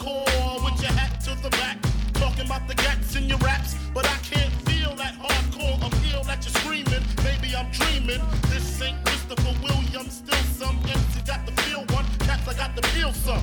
Hardcore 0.03 0.65
with 0.65 0.83
your 0.83 0.93
hat 0.93 1.21
to 1.21 1.31
the 1.43 1.51
back, 1.51 1.79
talking 2.15 2.47
about 2.47 2.67
the 2.69 2.75
gats 2.75 3.17
in 3.17 3.25
your 3.25 3.39
raps, 3.39 3.75
but 3.95 4.07
I 4.07 4.17
can't 4.19 4.53
feel 4.69 4.95
that 4.97 5.15
hardcore 5.19 5.79
appeal 5.87 6.23
that 6.25 6.45
you're 6.45 6.55
screaming. 6.63 7.05
Maybe 7.25 7.55
I'm 7.55 7.71
dreaming. 7.71 8.21
This 8.51 8.83
ain't 8.83 9.05
Christopher 9.05 9.55
Williams, 9.63 10.23
still 10.25 10.45
some 10.59 10.77
MC 10.85 11.23
got 11.27 11.47
the 11.47 11.53
feel 11.63 11.85
one, 11.95 12.07
cats 12.21 12.49
I 12.49 12.55
got 12.55 12.75
the 12.75 12.83
feel 12.89 13.13
some. 13.13 13.43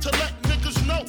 To 0.00 0.10
let 0.18 0.32
niggas 0.42 0.86
know 0.86 1.02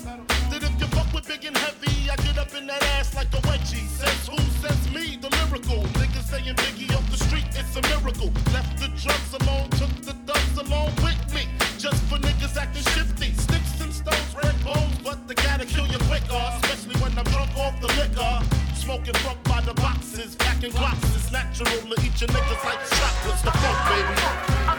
that 0.50 0.64
if 0.64 0.74
you 0.80 0.88
fuck 0.88 1.14
with 1.14 1.28
big 1.28 1.46
and 1.46 1.58
heavy, 1.58 2.10
I 2.10 2.16
get 2.18 2.38
up 2.38 2.54
in 2.56 2.66
that 2.68 2.84
ass 2.98 3.16
like 3.16 3.32
a 3.34 3.42
wedgie. 3.48 3.86
Says 3.88 4.28
who? 4.28 4.38
Says 4.62 4.82
me, 4.94 5.18
the 5.18 5.30
lyrical. 5.38 5.84
Niggas 6.00 6.30
saying 6.32 6.56
Biggie 6.56 6.96
off 6.96 7.06
the 7.12 7.18
street, 7.18 7.48
it's 7.54 7.76
a 7.76 7.82
miracle. 7.94 8.32
Left 8.54 8.80
the 8.80 8.90
drugs 8.98 9.34
alone, 9.42 9.70
took 9.72 9.94
the 10.02 10.14
thugs 10.26 10.58
along 10.58 10.92
with 11.04 11.22
me. 11.34 11.46
Just 11.78 12.02
for 12.06 12.18
niggas 12.18 12.58
acting 12.58 12.84
shifty. 12.94 13.37
Red 14.44 14.64
bones, 14.64 14.98
but 15.04 15.28
they 15.28 15.34
gotta 15.36 15.66
kill 15.66 15.88
you 15.88 15.98
quicker. 16.10 16.44
Especially 16.62 16.96
when 17.02 17.18
I'm 17.18 17.26
drunk 17.26 17.56
off 17.58 17.80
the 17.82 17.88
liquor. 18.00 18.34
Smoking 18.76 19.14
fuck 19.26 19.42
by 19.44 19.62
the 19.62 19.74
boxes, 19.74 20.36
packing 20.36 20.74
boxes. 20.74 21.32
Natural 21.32 21.68
to 21.68 22.06
eat 22.06 22.22
your 22.22 22.30
niggas 22.30 22.64
like 22.64 22.82
chocolates. 22.90 23.42
The 23.42 23.52
funk, 23.52 23.80
baby. 23.90 24.77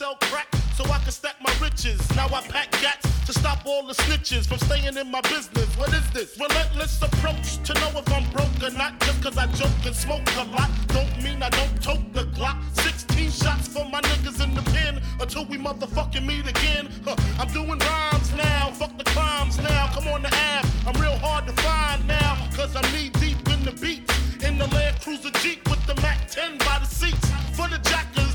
Sell 0.00 0.16
crack 0.32 0.48
so 0.76 0.82
I 0.84 0.98
can 1.00 1.12
stack 1.12 1.36
my 1.46 1.52
riches. 1.60 2.00
Now 2.16 2.24
I 2.28 2.40
pack 2.48 2.70
gats 2.80 3.06
to 3.26 3.34
stop 3.34 3.66
all 3.66 3.86
the 3.86 3.92
snitches 3.92 4.48
from 4.48 4.56
staying 4.60 4.96
in 4.96 5.10
my 5.10 5.20
business. 5.20 5.68
What 5.76 5.92
is 5.92 6.10
this? 6.12 6.40
Relentless 6.40 7.02
approach 7.02 7.58
to 7.66 7.74
know 7.74 7.90
if 8.00 8.10
I'm 8.10 8.24
broke 8.32 8.62
or 8.62 8.74
not. 8.78 8.98
Just 9.00 9.22
cause 9.22 9.36
I 9.36 9.46
joke 9.48 9.84
and 9.84 9.94
smoke 9.94 10.26
a 10.38 10.44
lot, 10.56 10.70
don't 10.86 11.14
mean 11.22 11.42
I 11.42 11.50
don't 11.50 11.82
tote 11.82 12.14
the 12.14 12.24
Glock. 12.36 12.56
16 12.80 13.30
shots 13.30 13.68
for 13.68 13.84
my 13.84 14.00
niggas 14.00 14.42
in 14.42 14.54
the 14.54 14.62
pen 14.72 15.02
until 15.20 15.44
we 15.44 15.58
motherfucking 15.58 16.24
meet 16.24 16.48
again. 16.48 16.88
Huh, 17.04 17.16
I'm 17.38 17.52
doing 17.52 17.78
rhymes 17.78 18.32
now, 18.34 18.70
fuck 18.70 18.96
the 18.96 19.04
crimes 19.04 19.58
now. 19.58 19.92
Come 19.92 20.08
on 20.08 20.22
the 20.22 20.32
app, 20.34 20.64
I'm 20.86 20.98
real 20.98 21.18
hard 21.18 21.46
to 21.46 21.52
find 21.60 22.08
now. 22.08 22.48
Cause 22.56 22.74
I'm 22.74 22.90
knee 22.94 23.10
deep 23.20 23.36
in 23.50 23.62
the 23.64 23.72
beats. 23.72 24.14
In 24.42 24.56
the 24.56 24.66
Land 24.68 24.98
Cruiser 25.02 25.30
Jeep 25.42 25.68
with 25.68 25.84
the 25.86 25.94
Mac 26.00 26.26
10 26.30 26.56
by 26.56 26.78
the 26.78 26.86
seats. 26.86 27.28
For 27.52 27.68
the 27.68 27.76
jackers, 27.84 28.29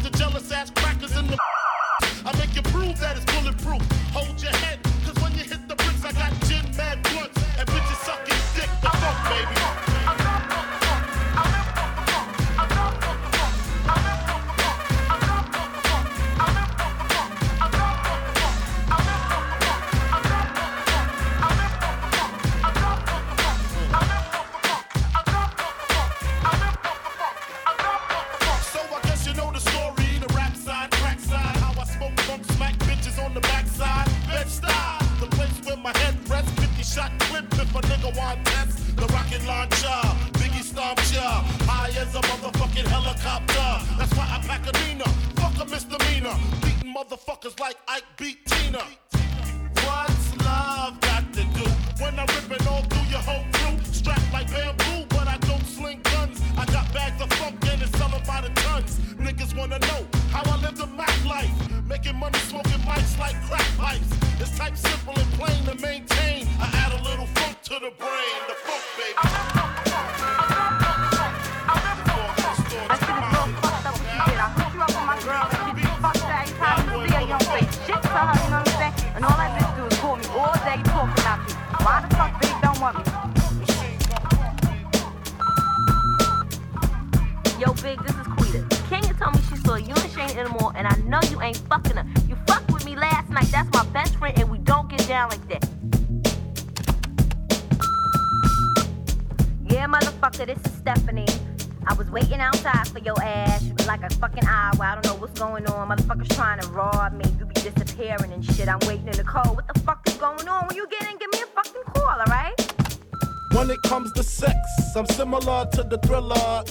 ass 0.52 0.70
crackers 0.72 1.16
in 1.18 1.28
the. 1.28 2.15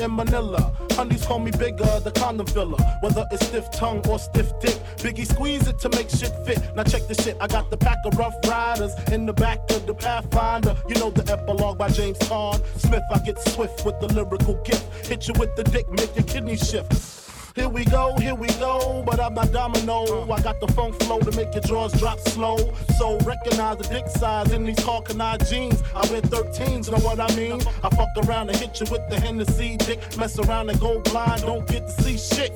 In 0.01 0.15
Manila. 0.15 0.73
Honeys 0.93 1.25
call 1.25 1.39
me 1.39 1.51
bigger, 1.51 2.01
the 2.01 2.13
condom 2.15 2.47
filler. 2.47 2.79
Whether 3.01 3.27
it's 3.31 3.47
stiff 3.47 3.71
tongue 3.71 4.07
or 4.09 4.19
stiff 4.19 4.53
dick, 4.61 4.77
Biggie 4.99 5.27
squeeze 5.27 5.67
it 5.69 5.79
to 5.81 5.89
make 5.91 6.09
shit 6.11 6.33
fit. 6.47 6.61
Now 6.75 6.85
check 6.85 7.07
the 7.09 7.15
shit, 7.15 7.37
I 7.41 7.47
got 7.47 7.71
the 7.71 7.77
pack 7.77 7.99
of 8.05 8.17
rough 8.17 8.35
riders 8.47 8.93
in 9.13 9.27
the 9.27 9.33
back 9.33 9.59
of 9.71 9.87
the 9.87 9.95
Pathfinder. 9.95 10.77
You 10.89 10.95
know 10.97 11.11
the 11.11 11.31
epilogue 11.33 11.79
by 11.79 11.89
James 11.89 12.19
Todd 12.19 12.63
Smith. 12.77 13.03
I 13.13 13.19
get 13.21 13.39
swift 13.49 13.85
with 13.85 13.99
the 14.01 14.09
lyrical 14.13 14.55
gift. 14.65 15.07
Hit 15.07 15.29
you 15.29 15.35
with 15.39 15.55
the 15.57 15.65
dick, 15.65 15.91
make 15.91 16.15
your 16.17 16.25
kidney 16.25 16.57
shift. 16.57 17.23
Here 17.55 17.69
we 17.69 17.85
go, 17.85 18.17
here 18.19 18.35
we 18.35 18.49
go, 18.59 19.03
but 19.07 19.21
I'm 19.21 19.35
not 19.35 19.53
domino. 19.53 19.74
Got 20.45 20.61
the 20.61 20.69
funk 20.75 21.03
flow 21.05 21.21
to 21.21 21.35
make 21.39 21.55
your 21.55 21.63
drawers 21.63 21.93
drop 21.95 22.21
slow. 22.21 22.59
So 22.99 23.19
recognize 23.21 23.79
the 23.79 23.89
dick 23.89 24.07
size 24.09 24.53
in 24.53 24.65
these 24.65 24.79
Hawkeye 24.83 25.39
jeans. 25.39 25.83
I 25.95 26.07
wear 26.11 26.21
13s, 26.21 26.91
know 26.93 26.99
what 26.99 27.19
I 27.19 27.35
mean? 27.35 27.63
I 27.83 27.89
fuck 27.89 28.11
around 28.27 28.51
and 28.51 28.59
hit 28.59 28.79
you 28.79 28.87
with 28.91 29.09
the 29.09 29.19
Hennessy 29.19 29.79
dick. 29.79 30.01
Mess 30.19 30.39
around 30.39 30.69
and 30.69 30.79
go 30.79 31.01
blind, 31.01 31.41
don't 31.43 31.67
get 31.67 31.87
to 31.87 32.03
see 32.03 32.19
shit. 32.19 32.55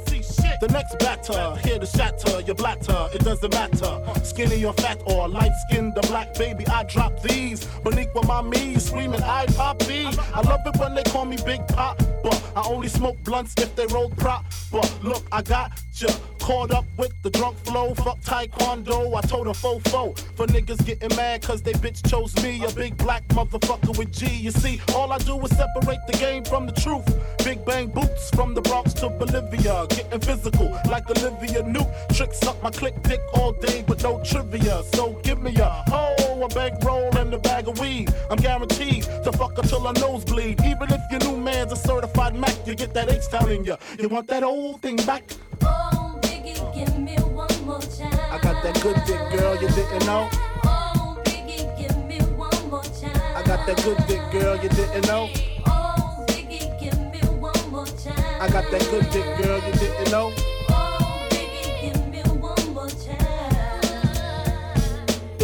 The 0.60 0.68
next 0.68 0.98
batter, 0.98 1.56
here 1.62 1.78
to 1.78 1.86
shatter 1.86 2.40
your 2.40 2.56
blatter. 2.56 3.08
It 3.14 3.24
doesn't 3.24 3.54
matter, 3.54 4.02
skinny 4.24 4.64
or 4.64 4.72
fat 4.74 5.00
or 5.06 5.28
light 5.28 5.52
skinned 5.68 5.96
or 5.96 6.02
black 6.02 6.34
baby. 6.34 6.66
I 6.66 6.82
drop 6.82 7.22
these, 7.22 7.64
beneath 7.84 8.12
with 8.12 8.26
my 8.26 8.42
me 8.42 8.76
screaming 8.78 9.22
I 9.22 9.46
poppy. 9.46 10.06
I 10.34 10.40
love 10.42 10.60
it 10.66 10.76
when 10.78 10.94
they 10.94 11.04
call 11.04 11.26
me 11.26 11.38
Big 11.46 11.66
Pop, 11.68 12.02
but 12.24 12.52
I 12.56 12.62
only 12.66 12.88
smoke 12.88 13.22
blunts 13.22 13.54
if 13.56 13.74
they 13.76 13.86
roll 13.86 14.10
prop. 14.10 14.44
But 14.72 14.92
look, 15.02 15.24
I 15.30 15.42
got 15.42 15.80
ya 15.94 16.08
caught 16.48 16.70
up 16.70 16.86
with 16.96 17.12
the 17.22 17.28
drunk 17.28 17.58
flow. 17.58 17.92
Fuck 17.92 18.20
taekwondo, 18.20 19.14
I 19.14 19.20
told 19.20 19.48
a 19.48 19.50
fofo 19.50 20.18
for 20.34 20.46
niggas 20.46 20.82
getting 20.86 21.14
mad 21.14 21.42
cause 21.42 21.60
they 21.60 21.74
bitch 21.74 22.00
chose 22.08 22.34
me, 22.42 22.64
a 22.64 22.70
big 22.70 22.96
black 22.96 23.22
motherfucker 23.28 23.98
with 23.98 24.10
G. 24.10 24.24
You 24.34 24.50
see, 24.50 24.80
all 24.94 25.12
I 25.12 25.18
do 25.18 25.38
is 25.44 25.50
separate 25.50 26.00
the 26.06 26.16
game 26.16 26.44
from 26.44 26.64
the 26.64 26.72
truth. 26.72 27.06
Big 27.44 27.62
bang 27.66 27.88
boots 27.88 28.30
from 28.30 28.54
the 28.54 28.62
Bronx 28.62 28.94
to 28.94 29.10
Bolivia, 29.10 29.86
getting 29.90 30.20
physical 30.20 30.70
like 30.88 31.04
Olivia 31.10 31.62
Newt. 31.64 31.86
Tricks 32.14 32.42
up 32.46 32.62
my 32.62 32.70
click 32.70 32.94
dick 33.02 33.20
all 33.34 33.52
day 33.52 33.84
with 33.86 34.02
no 34.02 34.22
trivia. 34.24 34.82
So 34.94 35.20
give 35.22 35.42
me 35.42 35.54
a 35.56 35.68
hoe, 35.88 36.40
a 36.42 36.48
bankroll, 36.48 37.14
and 37.18 37.34
a 37.34 37.38
bag 37.38 37.68
of 37.68 37.78
weed. 37.78 38.08
I'm 38.30 38.38
guaranteed 38.38 39.02
to 39.02 39.32
fuck 39.32 39.58
until 39.58 39.86
I 39.86 39.92
nosebleed. 39.92 40.64
Even 40.64 40.88
if 40.90 41.02
your 41.10 41.20
new 41.20 41.36
man's 41.36 41.72
a 41.72 41.76
certified 41.76 42.34
Mac, 42.34 42.56
you 42.66 42.74
get 42.74 42.94
that 42.94 43.10
H 43.10 43.30
down 43.30 43.50
in 43.50 43.64
ya. 43.64 43.76
You 44.00 44.08
want 44.08 44.28
that 44.28 44.42
old 44.42 44.80
thing 44.80 44.96
back? 44.96 45.24
Oh, 45.62 45.97
I 47.70 48.38
got 48.40 48.62
that 48.62 48.80
good 48.82 48.96
dick, 49.04 49.20
girl, 49.38 49.54
you 49.60 49.68
didn't 49.68 50.06
know. 50.06 50.30
Oh, 50.64 51.20
Biggie, 51.22 51.76
give 51.76 51.94
me 52.06 52.18
one 52.34 52.70
more 52.70 52.82
time. 52.82 53.20
I 53.36 53.42
got 53.42 53.66
that 53.66 53.76
good 53.84 53.98
dick, 54.06 54.22
girl, 54.32 54.56
you 54.56 54.70
didn't 54.70 55.06
know. 55.06 55.28
Oh, 55.66 56.24
Biggie, 56.28 56.80
give 56.80 56.98
me 56.98 57.18
one 57.38 57.70
more 57.70 57.84
time. 57.84 58.40
I 58.40 58.48
got 58.48 58.70
that 58.70 58.80
good 58.90 59.10
dick, 59.10 59.26
girl, 59.42 59.60
you 59.66 59.72
didn't 59.72 60.10
know. 60.10 60.47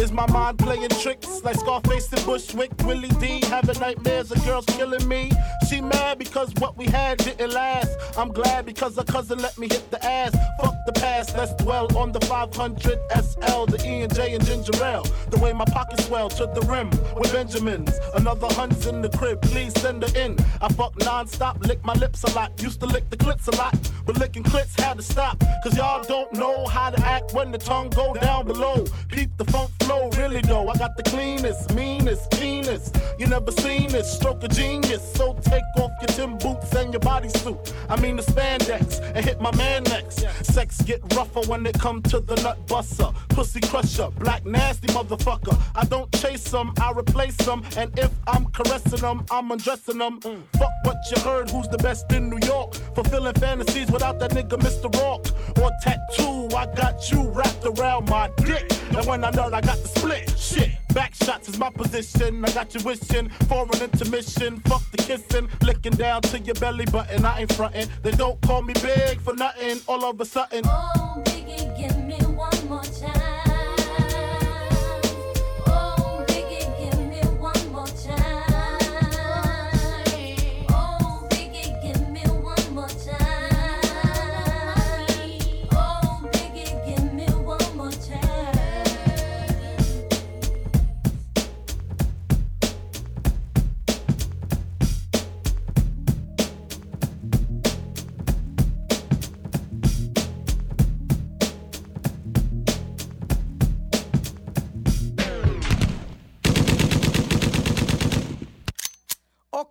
Is 0.05 0.11
my 0.11 0.29
mind 0.31 0.59
playing 0.59 0.89
tricks 0.89 1.43
like 1.43 1.55
Scarface 1.55 2.13
and 2.13 2.23
Bushwick. 2.27 2.71
Willie 2.83 3.09
D 3.19 3.41
having 3.47 3.79
nightmares 3.79 4.29
of 4.29 4.45
girls 4.45 4.65
killing 4.65 5.07
me. 5.07 5.31
She 5.67 5.81
mad 5.81 6.19
because 6.19 6.53
what 6.59 6.77
we 6.77 6.85
had 6.85 7.17
didn't 7.17 7.51
last. 7.51 7.89
I'm 8.15 8.29
glad 8.29 8.67
because 8.67 8.95
her 8.97 9.03
cousin 9.03 9.39
let 9.39 9.57
me 9.57 9.67
hit 9.67 9.89
the 9.89 10.05
ass. 10.05 10.31
Fuck 10.61 10.75
the 10.85 10.91
past, 10.93 11.35
let's 11.35 11.53
dwell 11.55 11.87
on 11.97 12.11
the 12.11 12.21
500 12.21 12.99
SL, 13.15 13.65
the 13.65 13.81
E 13.83 14.03
and 14.03 14.13
J 14.13 14.35
and 14.35 14.45
ginger 14.45 14.75
ale. 14.83 15.07
The 15.31 15.39
way 15.39 15.53
my 15.53 15.65
pockets 15.65 16.05
swell 16.05 16.29
to 16.29 16.45
the 16.53 16.61
rim 16.61 16.91
with 17.15 17.33
Benjamins. 17.33 17.97
Another 18.13 18.47
hund's 18.51 18.85
in 18.85 19.01
the 19.01 19.09
crib, 19.09 19.41
please 19.41 19.73
send 19.81 20.03
her 20.03 20.19
in. 20.19 20.37
I 20.61 20.71
fuck 20.73 20.93
non-stop, 20.99 21.65
lick 21.65 21.83
my 21.83 21.93
lips 21.93 22.23
a 22.23 22.31
lot. 22.35 22.51
Used 22.61 22.79
to 22.81 22.85
lick 22.85 23.09
the 23.09 23.17
clits 23.17 23.47
a 23.47 23.55
lot, 23.57 23.75
but 24.05 24.17
licking 24.17 24.43
clits 24.43 24.79
had 24.79 24.97
to 24.97 25.03
stop. 25.03 25.43
Cause 25.63 25.75
y'all 25.75 26.03
don't 26.03 26.31
know 26.33 26.67
how 26.67 26.91
to 26.91 27.05
act 27.05 27.33
when 27.33 27.51
the 27.51 27.57
tongue 27.57 27.89
go 27.89 28.13
down 28.13 28.45
below. 28.45 28.85
Peep 29.09 29.35
the 29.37 29.45
funk 29.45 29.71
flow, 29.79 29.94
really 30.17 30.41
though. 30.41 30.67
I 30.69 30.77
got 30.77 30.97
the 30.97 31.03
cleanest, 31.03 31.73
meanest, 31.73 32.31
keenest. 32.31 32.97
You 33.19 33.27
never 33.27 33.51
seen 33.51 33.89
this, 33.89 34.11
stroke 34.11 34.43
of 34.43 34.51
genius. 34.51 35.03
So 35.13 35.33
take 35.41 35.63
off 35.77 35.91
your 36.01 36.07
Tim 36.07 36.37
boots 36.37 36.73
and 36.73 36.93
your 36.93 37.01
bodysuit. 37.01 37.73
I 37.89 37.99
mean 37.99 38.15
the 38.17 38.23
spandex, 38.23 39.01
and 39.15 39.23
hit 39.23 39.39
my 39.39 39.55
man 39.55 39.83
next. 39.83 40.25
Sex 40.43 40.81
get 40.81 41.01
rougher 41.15 41.41
when 41.49 41.65
it 41.65 41.79
come 41.79 42.01
to 42.03 42.19
the 42.19 42.35
nut 42.43 42.65
buster. 42.67 43.09
Pussy 43.29 43.61
crusher, 43.61 44.09
black 44.19 44.45
nasty 44.45 44.87
motherfucker. 44.87 45.59
I 45.75 45.85
don't 45.85 46.11
chase 46.13 46.49
them, 46.51 46.73
I 46.79 46.91
replace 46.91 47.37
them. 47.37 47.63
And 47.77 47.97
if 47.97 48.11
I'm 48.27 48.45
caressing 48.51 49.01
them, 49.01 49.25
I'm 49.31 49.51
undressing 49.51 49.97
them. 49.97 50.19
Mm. 50.21 50.41
Fuck 50.57 50.71
what 50.83 50.97
you 51.11 51.21
heard, 51.21 51.49
who's 51.49 51.67
the 51.67 51.77
best 51.77 52.11
in 52.11 52.29
New 52.29 52.39
York? 52.45 52.75
Fulfilling 52.95 53.33
fantasies 53.35 53.91
without 53.91 54.19
that 54.19 54.31
nigga 54.31 54.57
Mr. 54.59 54.93
Rock. 55.01 55.25
Or 55.61 55.71
tattoo, 55.81 56.55
I 56.55 56.65
got 56.75 57.11
you 57.11 57.29
wrapped 57.29 57.65
around 57.65 58.09
my 58.09 58.29
dick. 58.37 58.71
And 58.91 59.05
when 59.05 59.23
I 59.23 59.29
nut, 59.31 59.53
I 59.53 59.61
got 59.61 59.77
split. 59.87 60.33
Shit, 60.37 60.71
back 60.93 61.13
shots 61.15 61.49
is 61.49 61.57
my 61.57 61.69
position. 61.69 62.43
I 62.45 62.51
got 62.51 62.73
you 62.73 62.83
wishing 62.83 63.29
for 63.49 63.67
an 63.73 63.81
intermission. 63.81 64.59
Fuck 64.61 64.83
the 64.91 64.97
kissing, 64.97 65.49
licking 65.61 65.93
down 65.93 66.21
to 66.23 66.39
your 66.39 66.55
belly 66.55 66.85
button. 66.85 67.25
I 67.25 67.41
ain't 67.41 67.53
frontin'. 67.53 67.89
They 68.03 68.11
don't 68.11 68.39
call 68.41 68.61
me 68.61 68.73
big 68.81 69.21
for 69.21 69.33
nothing. 69.33 69.79
All 69.87 70.03
of 70.05 70.19
a 70.19 70.25
sudden. 70.25 70.63
Oh, 70.65 71.23
Biggie, 71.25 71.77
give 71.77 71.97
me 72.03 72.17
one 72.35 72.67
more 72.67 72.83
time. 72.83 73.34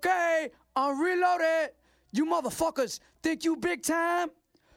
Okay, 0.05 0.51
I'm 0.77 1.01
reloaded. 1.01 1.71
You 2.13 2.27
motherfuckers 2.27 3.01
think 3.23 3.43
you 3.43 3.57
big 3.57 3.83
time? 3.83 4.29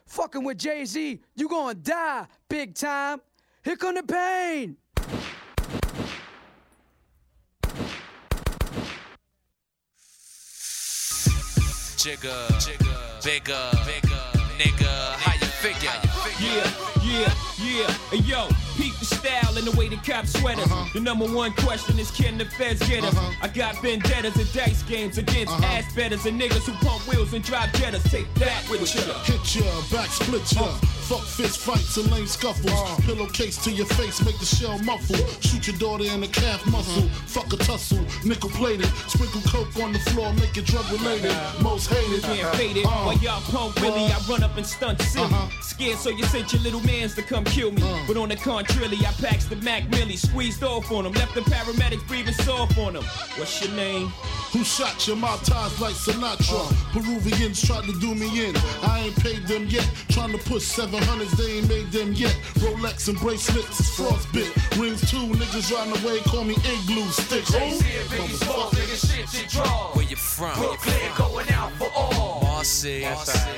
Fucking 0.05 0.41
with 0.41 0.57
Jay 0.57 0.85
Z, 0.85 1.19
you 1.35 1.49
gonna 1.49 1.73
die 1.73 2.27
big 2.47 2.73
time. 2.73 3.19
Here 3.61 3.75
come 3.75 3.95
the 3.95 4.03
pain. 4.03 4.77
Jigger, 11.97 12.31
bigger, 13.21 13.71
nigga, 14.57 15.11
how 15.17 15.33
you 15.33 15.47
figure? 15.59 15.91
Yeah, 16.39 16.71
yeah, 17.03 17.33
yeah. 17.57 17.91
Hey 18.11 18.19
yo, 18.19 18.47
peep 18.77 18.93
the 18.99 19.05
style 19.05 19.57
and 19.57 19.65
the 19.65 19.75
way 19.77 19.89
the 19.89 19.97
cops 19.97 20.39
sweat 20.39 20.57
us. 20.59 20.71
Uh-huh. 20.71 20.89
The 20.93 20.99
number 20.99 21.25
one 21.25 21.51
question 21.53 21.99
is 21.99 22.11
can 22.11 22.37
the 22.37 22.45
feds 22.45 22.87
get 22.87 23.03
us? 23.03 23.15
Uh-huh. 23.15 23.33
I 23.41 23.47
got 23.47 23.81
vendettas 23.81 24.35
and 24.37 24.51
dice 24.53 24.83
games 24.83 25.17
against 25.17 25.53
uh-huh. 25.53 25.65
ass 25.65 25.93
betters 25.95 26.25
and 26.25 26.39
niggas 26.39 26.65
who 26.65 26.73
pump 26.85 27.05
wheels 27.07 27.33
and 27.33 27.43
drive 27.43 27.69
jettas. 27.73 28.09
Take 28.09 28.31
that 28.35 28.69
with 28.69 28.81
you. 28.95 29.01
Hit 29.25 29.55
ya, 29.55 29.81
back 29.91 30.09
split 30.09 30.51
ya. 30.53 30.63
Uh, 30.63 30.96
Fuck 31.07 31.23
fist 31.23 31.59
fights 31.59 31.95
and 31.95 32.11
lame 32.11 32.27
scuffles. 32.27 32.69
Uh. 32.69 32.97
Pillowcase 33.03 33.63
to 33.63 33.71
your 33.71 33.85
face, 33.85 34.21
make 34.25 34.37
the 34.39 34.45
shell 34.45 34.77
muffle. 34.79 35.15
Shoot 35.39 35.67
your 35.67 35.77
daughter 35.77 36.03
in 36.03 36.19
the 36.19 36.27
calf 36.27 36.65
muscle. 36.67 37.03
Uh-huh. 37.03 37.27
Fuck 37.27 37.53
a 37.53 37.57
tussle, 37.57 38.03
nickel 38.25 38.49
plated. 38.49 38.87
Sprinkle 39.07 39.39
coke 39.49 39.73
on 39.81 39.93
the 39.93 39.99
floor, 39.99 40.33
make 40.33 40.57
it 40.57 40.65
drug 40.65 40.83
related. 40.91 41.31
Uh-huh. 41.31 41.63
Most 41.63 41.89
hated. 41.89 42.23
Can't 42.23 42.55
fade 42.57 42.75
it. 42.75 42.85
Uh, 42.85 42.89
uh-huh. 42.89 43.05
While 43.05 43.17
y'all 43.19 43.41
pump 43.41 43.79
Willie, 43.79 44.11
I 44.11 44.19
run 44.27 44.43
up 44.43 44.57
and 44.57 44.65
stunt 44.65 45.01
silly. 45.01 45.33
Scared, 45.61 45.97
so 45.97 46.09
you 46.09 46.25
sent 46.25 46.51
your 46.51 46.61
little 46.61 46.81
mans 46.81 47.15
to 47.15 47.21
come 47.21 47.45
kill 47.45 47.71
me. 47.71 47.81
Uh. 47.83 48.03
But 48.05 48.17
on 48.17 48.27
the 48.27 48.35
contrary, 48.35 48.97
I 48.99 49.11
packs 49.21 49.45
the 49.45 49.55
Mac 49.57 49.89
Millie, 49.89 50.17
squeezed 50.17 50.61
off 50.61 50.91
on 50.91 51.05
him, 51.05 51.13
left 51.13 51.35
the 51.35 51.41
paramedics 51.41 52.05
breathing 52.09 52.33
soft 52.33 52.77
on 52.77 52.97
him. 52.97 53.03
What's 53.37 53.63
your 53.63 53.73
name? 53.77 54.07
Who 54.51 54.63
shot 54.65 55.07
your 55.07 55.15
mouth 55.15 55.43
ties 55.45 55.79
like 55.79 55.93
Sinatra? 55.93 56.69
Uh. 56.69 56.99
Peruvians 56.99 57.65
tried 57.65 57.85
to 57.85 57.97
do 57.99 58.13
me 58.13 58.49
in. 58.49 58.57
I 58.83 59.05
ain't 59.05 59.15
paid 59.23 59.47
them 59.47 59.67
yet. 59.67 59.89
Trying 60.09 60.31
to 60.31 60.37
push 60.49 60.63
700s, 60.99 61.31
they 61.37 61.57
ain't 61.57 61.69
made 61.69 61.91
them 61.91 62.13
yet. 62.13 62.31
Rolex 62.55 63.07
and 63.07 63.17
bracelets 63.19 63.79
is 63.79 63.87
frostbit. 63.87 64.51
Rings 64.79 65.01
too, 65.09 65.27
niggas 65.37 65.71
riding 65.71 66.03
away, 66.03 66.19
call 66.21 66.43
me 66.43 66.55
igloo 66.55 67.07
stick. 67.09 67.43
Oh, 67.49 67.79
motherfucker. 68.09 69.95
Where 69.95 70.05
you 70.05 70.15
from? 70.15 70.57
Brooklyn 70.57 71.11
going 71.17 71.49
out 71.51 71.71
for 71.73 71.89
all. 71.95 72.41
Marcy, 72.43 73.05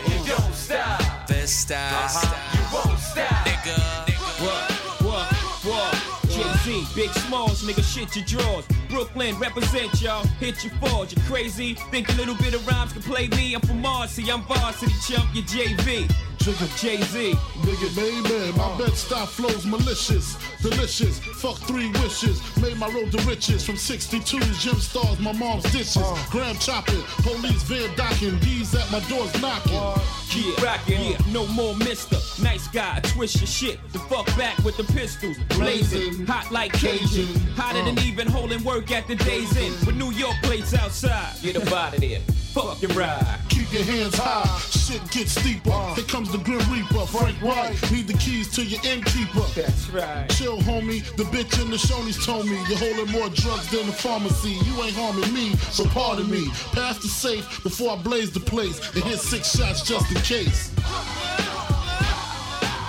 You 0.08 0.25
don't 0.25 0.54
stop. 0.54 1.28
best 1.28 1.71
uh-huh. 1.71 2.08
style, 2.08 2.36
You 2.54 2.62
won't 2.73 2.99
stop. 2.99 3.47
nigga. 3.47 4.10
What? 4.43 4.71
What? 5.02 5.34
What? 5.63 6.30
Jay-Z, 6.30 6.86
Big 6.95 7.10
Smalls, 7.12 7.63
nigga, 7.63 7.84
shit 7.84 8.15
your 8.15 8.25
drawers. 8.25 8.65
Brooklyn, 8.89 9.38
represent 9.39 10.02
y'all. 10.02 10.25
Hit 10.39 10.63
your 10.63 10.73
fours, 10.75 11.12
you 11.12 11.21
crazy. 11.23 11.73
Think 11.91 12.10
a 12.10 12.13
little 12.13 12.36
bit 12.36 12.54
of 12.54 12.65
rhymes 12.67 12.93
can 12.93 13.02
play 13.02 13.28
me. 13.30 13.54
I'm 13.56 13.62
from 13.62 13.82
Marcy, 13.82 14.30
I'm 14.32 14.41
varsity 14.43 14.93
chump, 15.08 15.34
you 15.34 15.41
JV. 15.43 16.10
Jigga 16.49 16.81
Jay-Z. 16.81 17.33
Nigga, 17.62 17.95
baby, 17.95 18.57
my 18.57 18.75
bed 18.75 18.97
style 18.97 19.27
flows 19.27 19.67
malicious, 19.67 20.35
delicious. 20.63 21.19
Fuck 21.19 21.57
three 21.57 21.91
wishes, 22.01 22.41
made 22.59 22.75
my 22.77 22.88
road 22.89 23.12
to 23.12 23.21
riches. 23.29 23.63
From 23.63 23.75
62's 23.75 24.63
gym 24.63 24.75
stars, 24.77 25.19
my 25.19 25.31
mom's 25.31 25.63
dishes. 25.65 25.97
Uh. 25.97 26.17
Gram 26.31 26.55
chopping, 26.57 27.03
police 27.21 27.62
van 27.63 27.95
docking, 27.95 28.39
D's 28.39 28.73
at 28.73 28.91
my 28.91 28.99
doors 29.01 29.39
knocking. 29.39 29.73
Yeah, 29.73 30.65
rockin', 30.65 31.12
yeah, 31.12 31.17
no 31.31 31.45
more 31.47 31.75
mister. 31.75 32.17
Nice 32.41 32.67
guy, 32.69 32.99
twist 33.03 33.35
your 33.35 33.47
shit. 33.47 33.79
The 33.93 33.99
fuck 33.99 34.25
back 34.35 34.57
with 34.63 34.75
the 34.75 34.85
pistols. 34.85 35.38
Blazing, 35.49 36.25
hot 36.25 36.51
like 36.51 36.73
Cajun. 36.73 37.27
Hotter 37.57 37.83
than 37.83 37.99
uh. 37.99 38.01
even 38.01 38.27
holding 38.27 38.63
work 38.63 38.91
at 38.91 39.07
the 39.07 39.15
day's 39.17 39.55
end. 39.55 39.75
With 39.85 39.97
New 39.97 40.12
York 40.13 40.35
plates 40.41 40.73
outside. 40.73 41.35
Get 41.43 41.57
up 41.57 41.71
out 41.71 41.93
of 41.93 42.01
there. 42.01 42.21
Fuck 42.53 42.81
your 42.81 42.91
ride. 42.91 43.39
Keep 43.49 43.71
your 43.71 43.83
hands 43.83 44.15
high, 44.17 44.59
shit 44.71 45.01
gets 45.12 45.33
steeper. 45.39 45.69
Here 45.93 46.03
comes 46.05 46.31
the 46.31 46.39
Grim 46.39 46.59
Reaper, 46.71 47.05
Frank 47.05 47.38
White. 47.43 47.77
Need 47.91 48.07
the 48.07 48.17
keys 48.17 48.49
to 48.55 48.63
your 48.63 48.81
innkeeper. 48.83 49.45
That's 49.55 49.88
right. 49.89 50.27
Chill, 50.29 50.57
homie. 50.62 51.03
The 51.15 51.23
bitch 51.25 51.62
in 51.62 51.69
the 51.69 51.77
Shoney's 51.77 52.25
told 52.25 52.45
me 52.47 52.57
you're 52.67 52.77
holding 52.79 53.12
more 53.12 53.29
drugs 53.29 53.69
than 53.69 53.85
the 53.85 53.93
pharmacy. 53.93 54.58
You 54.65 54.81
ain't 54.83 54.95
harming 54.95 55.31
me, 55.31 55.56
so 55.71 55.85
pardon 55.85 56.29
me. 56.29 56.47
Pass 56.73 56.97
the 56.97 57.08
safe 57.08 57.62
before 57.62 57.91
I 57.91 58.02
blaze 58.02 58.31
the 58.31 58.39
place 58.39 58.79
and 58.95 59.04
hit 59.04 59.19
six 59.19 59.56
shots 59.56 59.83
just 59.83 60.10
in 60.10 60.17
case. 60.23 60.73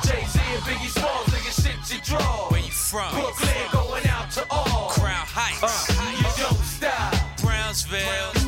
Jay-Z 0.02 0.40
and 0.40 0.62
Biggie 0.64 0.88
Smalls, 0.88 1.26
nigga, 1.26 1.52
shit 1.62 1.94
you 1.94 2.02
draw. 2.02 2.48
Where 2.48 2.60
you 2.60 2.70
from? 2.70 3.12
Brooklyn 3.12 3.54
going 3.72 4.06
out 4.06 4.30
to 4.32 4.46
all. 4.50 4.88
Crown 4.88 5.26
Heights, 5.28 5.90
uh, 5.90 6.16
You 6.16 6.42
don't 6.42 6.64
stop. 6.64 7.14
Brownsville, 7.42 8.39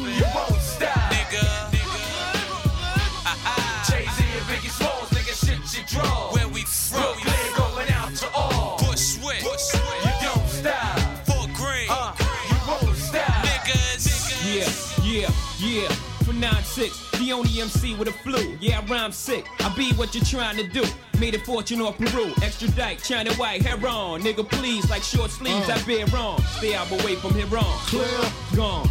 the 17.33 17.39
only 17.39 17.61
MC 17.61 17.95
with 17.95 18.09
a 18.09 18.13
flu. 18.13 18.57
Yeah, 18.61 18.81
I 18.81 18.85
rhyme 18.85 19.13
sick. 19.13 19.47
I 19.61 19.75
be 19.75 19.93
what 19.95 20.15
you're 20.15 20.25
trying 20.25 20.57
to 20.59 20.69
do. 20.69 20.85
Made 21.19 21.35
a 21.35 21.39
fortune 21.39 21.81
off 21.81 21.97
Peru. 21.97 22.33
Extra 22.43 22.69
dyke, 22.69 23.03
China 23.03 23.33
white, 23.35 23.63
hair 23.63 23.77
on. 23.89 24.21
Nigga, 24.21 24.49
please, 24.49 24.89
like 24.91 25.03
short 25.03 25.31
sleeves, 25.31 25.69
I 25.71 25.81
bear 25.85 26.07
wrong. 26.07 26.41
Stay 26.59 26.75
out 26.75 26.91
away 26.91 27.17
from 27.17 27.35
here 27.35 27.47
wrong. 27.47 27.79
Clear. 27.87 28.07
Gone. 28.55 28.89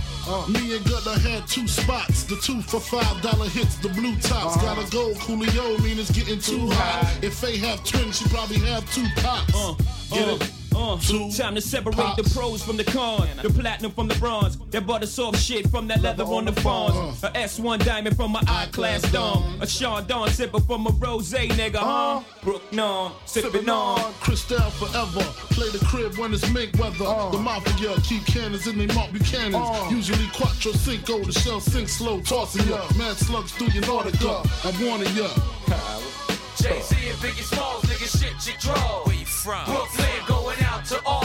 Me 0.52 0.76
and 0.76 0.86
Gutter 0.86 1.20
had 1.20 1.48
two 1.48 1.68
spots. 1.68 2.24
The 2.24 2.36
two 2.38 2.62
for 2.62 2.80
five 2.80 3.22
dollar 3.22 3.48
hits, 3.48 3.76
the 3.78 3.90
blue 3.90 4.16
tops. 4.18 4.56
Gotta 4.58 4.90
go, 4.92 5.14
Coolio, 5.16 5.84
mean 5.84 6.00
it's 6.00 6.12
getting 6.12 6.40
too 6.40 6.70
hot. 6.72 7.18
If 7.22 7.42
they 7.42 7.58
have 7.58 7.84
twins, 7.84 8.20
she 8.20 8.30
probably 8.30 8.60
have 8.60 8.92
two 8.94 9.06
pops. 9.18 9.54
Uh, 9.54 9.74
Get 10.12 10.28
uh, 10.28 10.36
it? 10.36 10.61
Uh. 10.82 10.94
Uh, 10.96 11.30
time 11.32 11.54
to 11.54 11.62
separate 11.62 12.16
the 12.18 12.32
pros 12.34 12.64
from 12.64 12.76
the 12.76 12.84
cons, 12.84 13.30
the 13.44 13.50
platinum 13.50 13.92
from 13.92 14.08
the 14.08 14.16
bronze, 14.16 14.58
that 14.58 14.88
butter 14.88 15.06
soft 15.06 15.38
shit 15.40 15.70
from 15.70 15.88
that 15.88 16.02
leather 16.02 16.24
on 16.24 16.46
the 16.46 16.52
fawns, 16.54 17.24
a 17.24 17.30
S1 17.30 17.86
diamond 17.86 18.16
from 18.16 18.32
my 18.32 18.42
I 18.48 18.66
class 18.72 19.02
dome, 19.12 19.62
a 19.62 19.68
Sean 19.68 20.08
Dawn 20.08 20.30
sipper 20.30 20.66
from 20.66 20.88
a 20.88 20.90
rose 20.92 21.32
nigga, 21.32 21.76
huh? 21.76 22.24
Brook 22.44 22.64
non, 22.74 23.14
sipping 23.26 23.70
on. 23.70 24.14
Cristal 24.22 24.72
forever. 24.72 25.24
Play 25.52 25.70
the 25.70 25.86
crib 25.86 26.18
when 26.18 26.34
it's 26.34 26.50
mink 26.52 26.74
weather. 26.80 26.98
The 27.32 27.38
mafia 27.38 27.96
keep 28.02 28.26
cannons 28.26 28.66
in 28.66 28.78
they 28.80 28.88
Marc 28.88 29.12
Buchanans. 29.12 29.92
Usually 29.92 30.28
quattro 30.34 30.72
cinco, 30.72 31.20
the 31.24 31.32
shell 31.32 31.60
sink 31.60 31.90
slow, 31.90 32.22
tossing 32.22 32.68
ya. 32.68 32.82
Mad 32.98 33.18
slugs 33.18 33.52
through 33.52 33.68
your 33.68 33.84
Nautica. 33.84 34.42
I'm 34.66 34.86
warning 34.86 35.16
ya. 35.16 36.31
Jay-Z 36.58 36.96
and 37.10 37.18
Biggie 37.20 37.44
Smalls, 37.44 37.84
nigga, 37.84 38.20
shit 38.20 38.48
you 38.48 38.60
draw. 38.60 39.04
Where 39.06 39.16
you 39.16 39.26
from? 39.26 39.66
Brooklyn, 39.66 40.08
going 40.28 40.62
out 40.64 40.86
to 40.86 41.02
all. 41.06 41.21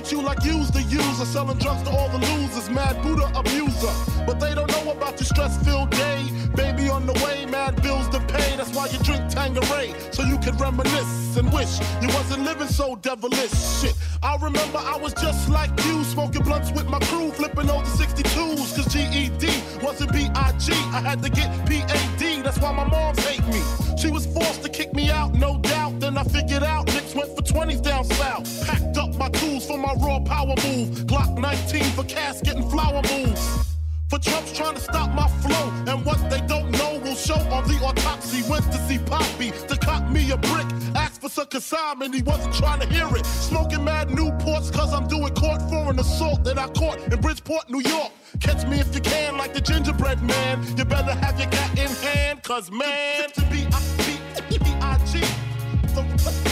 At 0.00 0.10
you 0.10 0.22
like 0.22 0.42
you's 0.44 0.70
the 0.70 0.82
user, 0.82 1.26
selling 1.26 1.58
drugs 1.58 1.82
to 1.82 1.90
all 1.90 2.08
the 2.08 2.18
losers. 2.18 2.70
Mad 2.70 3.02
Buddha 3.02 3.30
abuser. 3.34 3.92
But 4.26 4.40
they 4.40 4.54
don't 4.54 4.70
know 4.70 4.92
about 4.92 5.20
your 5.20 5.26
stress 5.26 5.62
filled 5.64 5.90
day. 5.90 6.30
Baby 6.54 6.88
on 6.88 7.06
the 7.06 7.12
way, 7.24 7.44
mad 7.46 7.79
you 8.86 8.98
drink 9.00 9.28
Tanqueray, 9.30 9.94
so 10.10 10.22
you 10.22 10.38
can 10.38 10.56
reminisce 10.56 11.36
and 11.36 11.52
wish 11.52 11.80
you 12.00 12.08
wasn't 12.08 12.44
living 12.44 12.68
so 12.68 12.96
devilish. 12.96 13.52
Shit, 13.80 13.94
I 14.22 14.36
remember 14.36 14.78
I 14.78 14.96
was 14.96 15.12
just 15.14 15.48
like 15.48 15.70
you, 15.84 16.02
smoking 16.04 16.42
blunts 16.42 16.70
with 16.72 16.88
my 16.88 16.98
crew, 17.00 17.30
flipping 17.32 17.68
over 17.70 17.84
62s. 17.84 18.76
Cause 18.76 18.86
GED 18.92 19.46
wasn't 19.82 20.12
BIG. 20.12 20.32
I 20.34 21.00
had 21.00 21.22
to 21.22 21.30
get 21.30 21.48
PAD, 21.66 22.44
that's 22.44 22.58
why 22.58 22.72
my 22.72 22.84
moms 22.84 23.18
hate 23.26 23.46
me. 23.48 23.62
She 23.96 24.10
was 24.10 24.26
forced 24.26 24.62
to 24.62 24.68
kick 24.68 24.94
me 24.94 25.10
out, 25.10 25.34
no 25.34 25.58
doubt. 25.58 26.00
Then 26.00 26.16
I 26.16 26.24
figured 26.24 26.62
out 26.62 26.86
Nicks 26.86 27.14
went 27.14 27.36
for 27.36 27.42
20s 27.42 27.82
down 27.82 28.04
south. 28.04 28.66
Packed 28.66 28.96
up 28.96 29.14
my 29.16 29.28
tools 29.30 29.66
for 29.66 29.78
my 29.78 29.92
raw 29.94 30.20
power 30.20 30.54
move. 30.64 31.06
Glock 31.06 31.38
19 31.38 31.82
for 31.92 32.04
casket 32.04 32.56
and 32.56 32.70
flower 32.70 33.02
moves. 33.12 33.69
For 34.10 34.18
Trump's 34.18 34.52
trying 34.52 34.74
to 34.74 34.80
stop 34.80 35.14
my 35.14 35.28
flow. 35.40 35.70
And 35.86 36.04
what 36.04 36.18
they 36.28 36.40
don't 36.48 36.72
know 36.72 36.98
will 36.98 37.14
show 37.14 37.38
on 37.54 37.62
the 37.68 37.78
autopsy. 37.84 38.42
Went 38.50 38.64
to 38.72 38.78
see 38.88 38.98
Poppy 38.98 39.52
to 39.68 39.76
cop 39.76 40.10
me 40.10 40.28
a 40.32 40.36
brick. 40.36 40.66
Asked 40.96 41.20
for 41.20 41.28
some 41.28 41.46
consignment, 41.46 42.12
he 42.12 42.22
wasn't 42.22 42.52
trying 42.54 42.80
to 42.80 42.88
hear 42.88 43.06
it. 43.16 43.24
Smoking 43.24 43.84
mad 43.84 44.08
Newports, 44.08 44.72
cause 44.72 44.92
I'm 44.92 45.06
doing 45.06 45.32
court 45.34 45.62
for 45.70 45.90
an 45.90 46.00
assault 46.00 46.42
that 46.42 46.58
I 46.58 46.66
caught 46.70 46.98
in 46.98 47.20
Bridgeport, 47.20 47.70
New 47.70 47.82
York. 47.82 48.10
Catch 48.40 48.66
me 48.66 48.80
if 48.80 48.92
you 48.92 49.00
can, 49.00 49.38
like 49.38 49.54
the 49.54 49.60
gingerbread 49.60 50.20
man. 50.22 50.60
You 50.76 50.84
better 50.84 51.14
have 51.14 51.38
your 51.38 51.48
gat 51.48 51.78
in 51.78 51.90
hand, 52.02 52.42
cause 52.42 52.68
man. 52.72 53.30
To 53.34 53.42
be 53.42 53.66
B-I-G. 54.58 56.49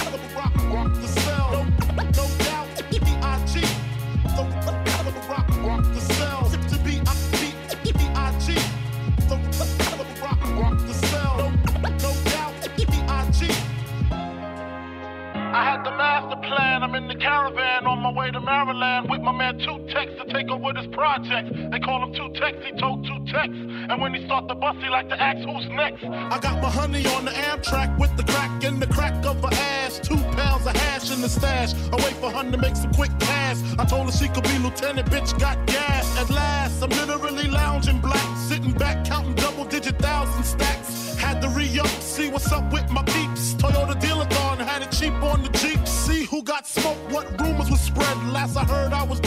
Take 20.99 21.09
over 21.09 21.18
this 21.18 21.53
project. 21.53 21.70
They 21.70 21.80
call 21.80 22.03
him 22.05 22.14
Two 22.14 22.32
Tex, 22.40 22.57
he 22.64 22.72
told 22.78 23.07
Two 23.07 23.24
Tex. 23.32 23.49
And 23.49 24.01
when 24.01 24.14
he 24.14 24.24
start 24.26 24.49
the 24.49 24.55
bus, 24.55 24.76
he 24.82 24.88
like 24.88 25.09
to 25.09 25.20
ask 25.20 25.38
who's 25.46 25.68
next. 25.68 26.05
I 26.05 26.38
got 26.40 26.62
my 26.62 26.70
honey 26.70 27.07
on 27.07 27.24
the 27.24 27.30
Amtrak 27.30 27.99
with 27.99 28.16
the 28.16 28.24
crack 28.24 28.64
in 28.64 28.80
the 28.80 28.86
crack 28.86 29.24
of 29.24 29.40
her 29.42 29.51
ass. 29.53 29.99
Two 30.01 30.16
pounds 30.36 30.66
of 30.66 30.76
hash 30.76 31.11
in 31.11 31.20
the 31.20 31.28
stash. 31.28 31.74
I 31.92 31.96
wait 31.96 32.14
for 32.14 32.30
her 32.30 32.51
to 32.51 32.59
make 32.59 32.76
some 32.76 32.92
quick 32.92 33.11
cash. 33.20 33.59
I 33.78 33.84
told 33.84 34.07
her 34.07 34.12
she 34.12 34.28
could 34.28 34.44
be 34.44 34.59
lieutenant, 34.59 35.09
bitch 35.11 35.38
got 35.38 35.64
gas. 35.66 36.05
At 36.18 36.30
last, 36.30 36.82
I'm 36.82 36.90
literally 36.90 37.49
lounging 37.49 38.01
black, 38.01 38.36
sitting 38.36 38.72
back 38.72 39.05
counting 39.05 39.34
double 39.34 39.64
digit 39.64 39.99
thousand 39.99 40.44
stacks. 40.44 41.16
Had 41.16 41.42
to 41.42 41.49
re-up, 41.49 41.86
see 41.86 42.28
what's 42.28 42.51
up 42.53 42.72
with 42.72 42.88
my 42.90 43.03
peeps. 43.03 43.55
Toyota 43.55 43.99
dealer 44.01 44.26
gone, 44.26 44.59
had 44.59 44.82
it 44.82 44.92
cheap 44.92 45.12
on 45.14 45.42
the 45.42 45.49
Jeep. 45.59 45.86
See 45.86 46.24
who 46.24 46.42
got 46.42 46.66
smoked, 46.66 47.11
what 47.11 47.40
rumors 47.40 47.70
was 47.70 47.80
spread. 47.80 48.16
Last 48.28 48.57
I 48.57 48.64
heard 48.64 48.92
I 48.92 49.03
was 49.03 49.17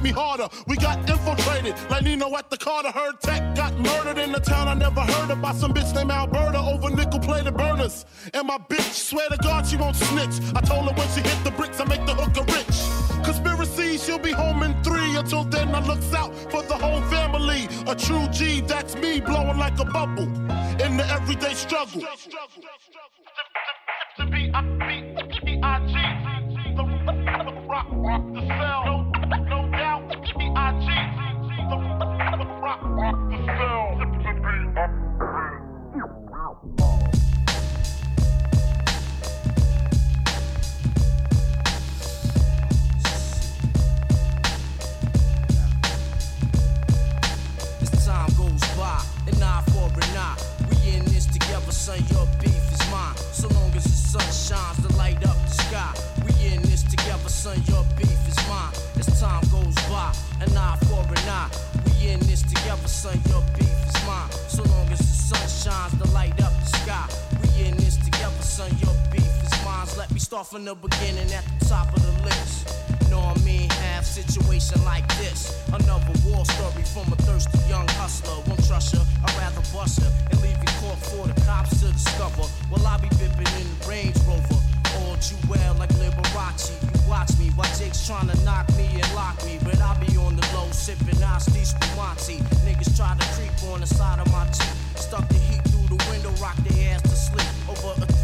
hit 0.00 0.02
me 0.02 0.10
harder. 0.10 0.48
We 0.66 0.76
got 0.76 0.98
infiltrated, 1.08 1.74
like 1.90 2.04
Nino 2.04 2.34
at 2.36 2.50
the 2.50 2.56
Carter. 2.56 2.90
Heard 2.90 3.20
Tech 3.20 3.54
got 3.54 3.78
murdered 3.78 4.18
in 4.18 4.32
the 4.32 4.40
town 4.40 4.68
I 4.68 4.74
never 4.74 5.00
heard 5.00 5.30
of 5.30 5.40
by 5.42 5.52
some 5.52 5.72
bitch 5.72 5.94
named 5.94 6.10
Alberta 6.10 6.58
over 6.58 6.90
nickel 6.90 7.20
plated 7.20 7.56
burners. 7.56 8.04
And 8.34 8.46
my 8.46 8.58
bitch, 8.58 8.92
swear 8.92 9.28
to 9.28 9.36
God, 9.38 9.66
she 9.66 9.76
won't 9.76 9.96
snitch. 9.96 10.40
I 10.54 10.60
told 10.60 10.88
her 10.88 10.94
when 10.94 11.08
she 11.08 11.20
hit 11.20 11.44
the 11.44 11.50
bricks, 11.50 11.80
I 11.80 11.84
make 11.84 12.04
the 12.06 12.14
hooker 12.14 12.44
rich. 12.52 13.24
Conspiracy, 13.24 13.98
she'll 13.98 14.18
be 14.18 14.32
home 14.32 14.62
in 14.62 14.82
three. 14.82 15.16
Until 15.16 15.44
then, 15.44 15.74
I 15.74 15.84
looks 15.86 16.12
out 16.14 16.34
for 16.50 16.62
the 16.62 16.74
whole 16.74 17.02
family. 17.02 17.68
A 17.86 17.94
true 17.94 18.26
G, 18.28 18.60
that's 18.60 18.96
me, 18.96 19.20
blowing 19.20 19.58
like 19.58 19.78
a 19.78 19.84
bubble 19.84 20.28
in 20.84 20.96
the 20.96 21.06
everyday 21.10 21.54
struggle. 21.54 22.02
To 24.16 24.26
be 24.26 24.50
I 24.52 24.62
B 24.62 25.04
I 25.06 25.09
son. 51.80 51.98
Your 52.10 52.26
beef 52.40 52.64
is 52.72 52.90
mine. 52.92 53.16
So 53.32 53.48
long 53.48 53.72
as 53.74 53.84
the 53.84 54.00
sun 54.12 54.28
shines 54.44 54.86
to 54.86 54.96
light 54.96 55.24
up 55.26 55.36
the 55.48 55.54
sky. 55.64 55.92
We 56.24 56.32
in 56.52 56.60
this 56.62 56.82
together, 56.82 57.28
son. 57.28 57.56
Your 57.68 57.84
beef 57.96 58.20
is 58.28 58.36
mine. 58.48 58.72
As 59.00 59.08
time 59.18 59.42
goes 59.50 59.74
by, 59.88 60.12
an 60.44 60.56
eye 60.56 60.76
for 60.88 61.00
an 61.00 61.28
eye. 61.28 61.50
We 61.86 62.10
in 62.10 62.20
this 62.20 62.42
together, 62.42 62.86
son. 62.86 63.18
Your 63.30 63.42
beef 63.56 63.78
is 63.88 63.98
mine. 64.06 64.30
So 64.48 64.62
long 64.64 64.88
as 64.92 64.98
the 64.98 65.16
sun 65.28 65.46
shines 65.48 65.96
to 66.00 66.06
light 66.12 66.38
up 66.42 66.52
the 66.60 66.70
sky. 66.82 67.06
We 67.40 67.64
in 67.64 67.76
this 67.78 67.96
together, 67.96 68.42
son. 68.42 68.70
Your 68.84 68.94
beef 69.10 69.32
is 69.44 69.64
mine. 69.64 69.88
Let 69.96 70.12
me 70.12 70.20
start 70.20 70.48
from 70.48 70.66
the 70.66 70.74
beginning 70.74 71.32
at 71.32 71.44
the 71.58 71.64
top 71.64 71.88
of 71.96 72.02
the 72.02 72.12
list. 72.24 72.99
Know 73.10 73.18
what 73.18 73.40
I 73.40 73.44
mean? 73.44 73.68
Have 73.90 74.06
situation 74.06 74.84
like 74.84 75.06
this. 75.18 75.50
Another 75.72 76.14
war 76.24 76.44
story 76.46 76.84
from 76.94 77.12
a 77.12 77.16
thirsty 77.26 77.58
young 77.68 77.88
hustler. 77.98 78.38
Won't 78.46 78.64
trust 78.68 78.94
her, 78.94 79.04
I'd 79.24 79.34
rather 79.34 79.62
bust 79.74 80.00
her 80.00 80.12
and 80.30 80.40
leave 80.40 80.56
you 80.56 80.70
caught 80.78 80.98
for 81.10 81.26
the 81.26 81.34
cops 81.42 81.80
to 81.80 81.90
discover. 81.90 82.46
Well, 82.70 82.86
I 82.86 82.98
be 82.98 83.08
bipping 83.18 83.50
in 83.60 83.66
the 83.66 83.88
Range 83.88 84.16
Rover. 84.28 84.62
All 85.02 85.16
too 85.16 85.34
well 85.48 85.74
like 85.74 85.90
Liberace. 85.98 86.70
You 86.70 87.10
watch 87.10 87.36
me 87.38 87.50
while 87.58 87.70
Jake's 87.74 88.06
trying 88.06 88.28
to 88.28 88.38
knock 88.44 88.70
me 88.76 88.86
and 88.86 89.14
lock 89.14 89.44
me. 89.44 89.58
But 89.64 89.80
I 89.80 89.98
be 89.98 90.16
on 90.16 90.36
the 90.36 90.46
low 90.54 90.70
sipping 90.70 91.20
Asti 91.20 91.64
Spumante. 91.64 92.38
Niggas 92.62 92.96
try 92.96 93.16
to 93.18 93.26
creep 93.34 93.50
on 93.72 93.80
the 93.80 93.86
side 93.86 94.20
of 94.20 94.30
my 94.30 94.46
Jeep. 94.54 94.70
Stuck 94.94 95.26
the 95.28 95.34
heat 95.34 95.62
through 95.66 95.96
the 95.96 95.98
window, 96.10 96.30
rock 96.40 96.56
their 96.62 96.94
ass 96.94 97.02
to 97.02 97.16
sleep 97.16 97.50
over 97.66 97.90
a 98.02 98.19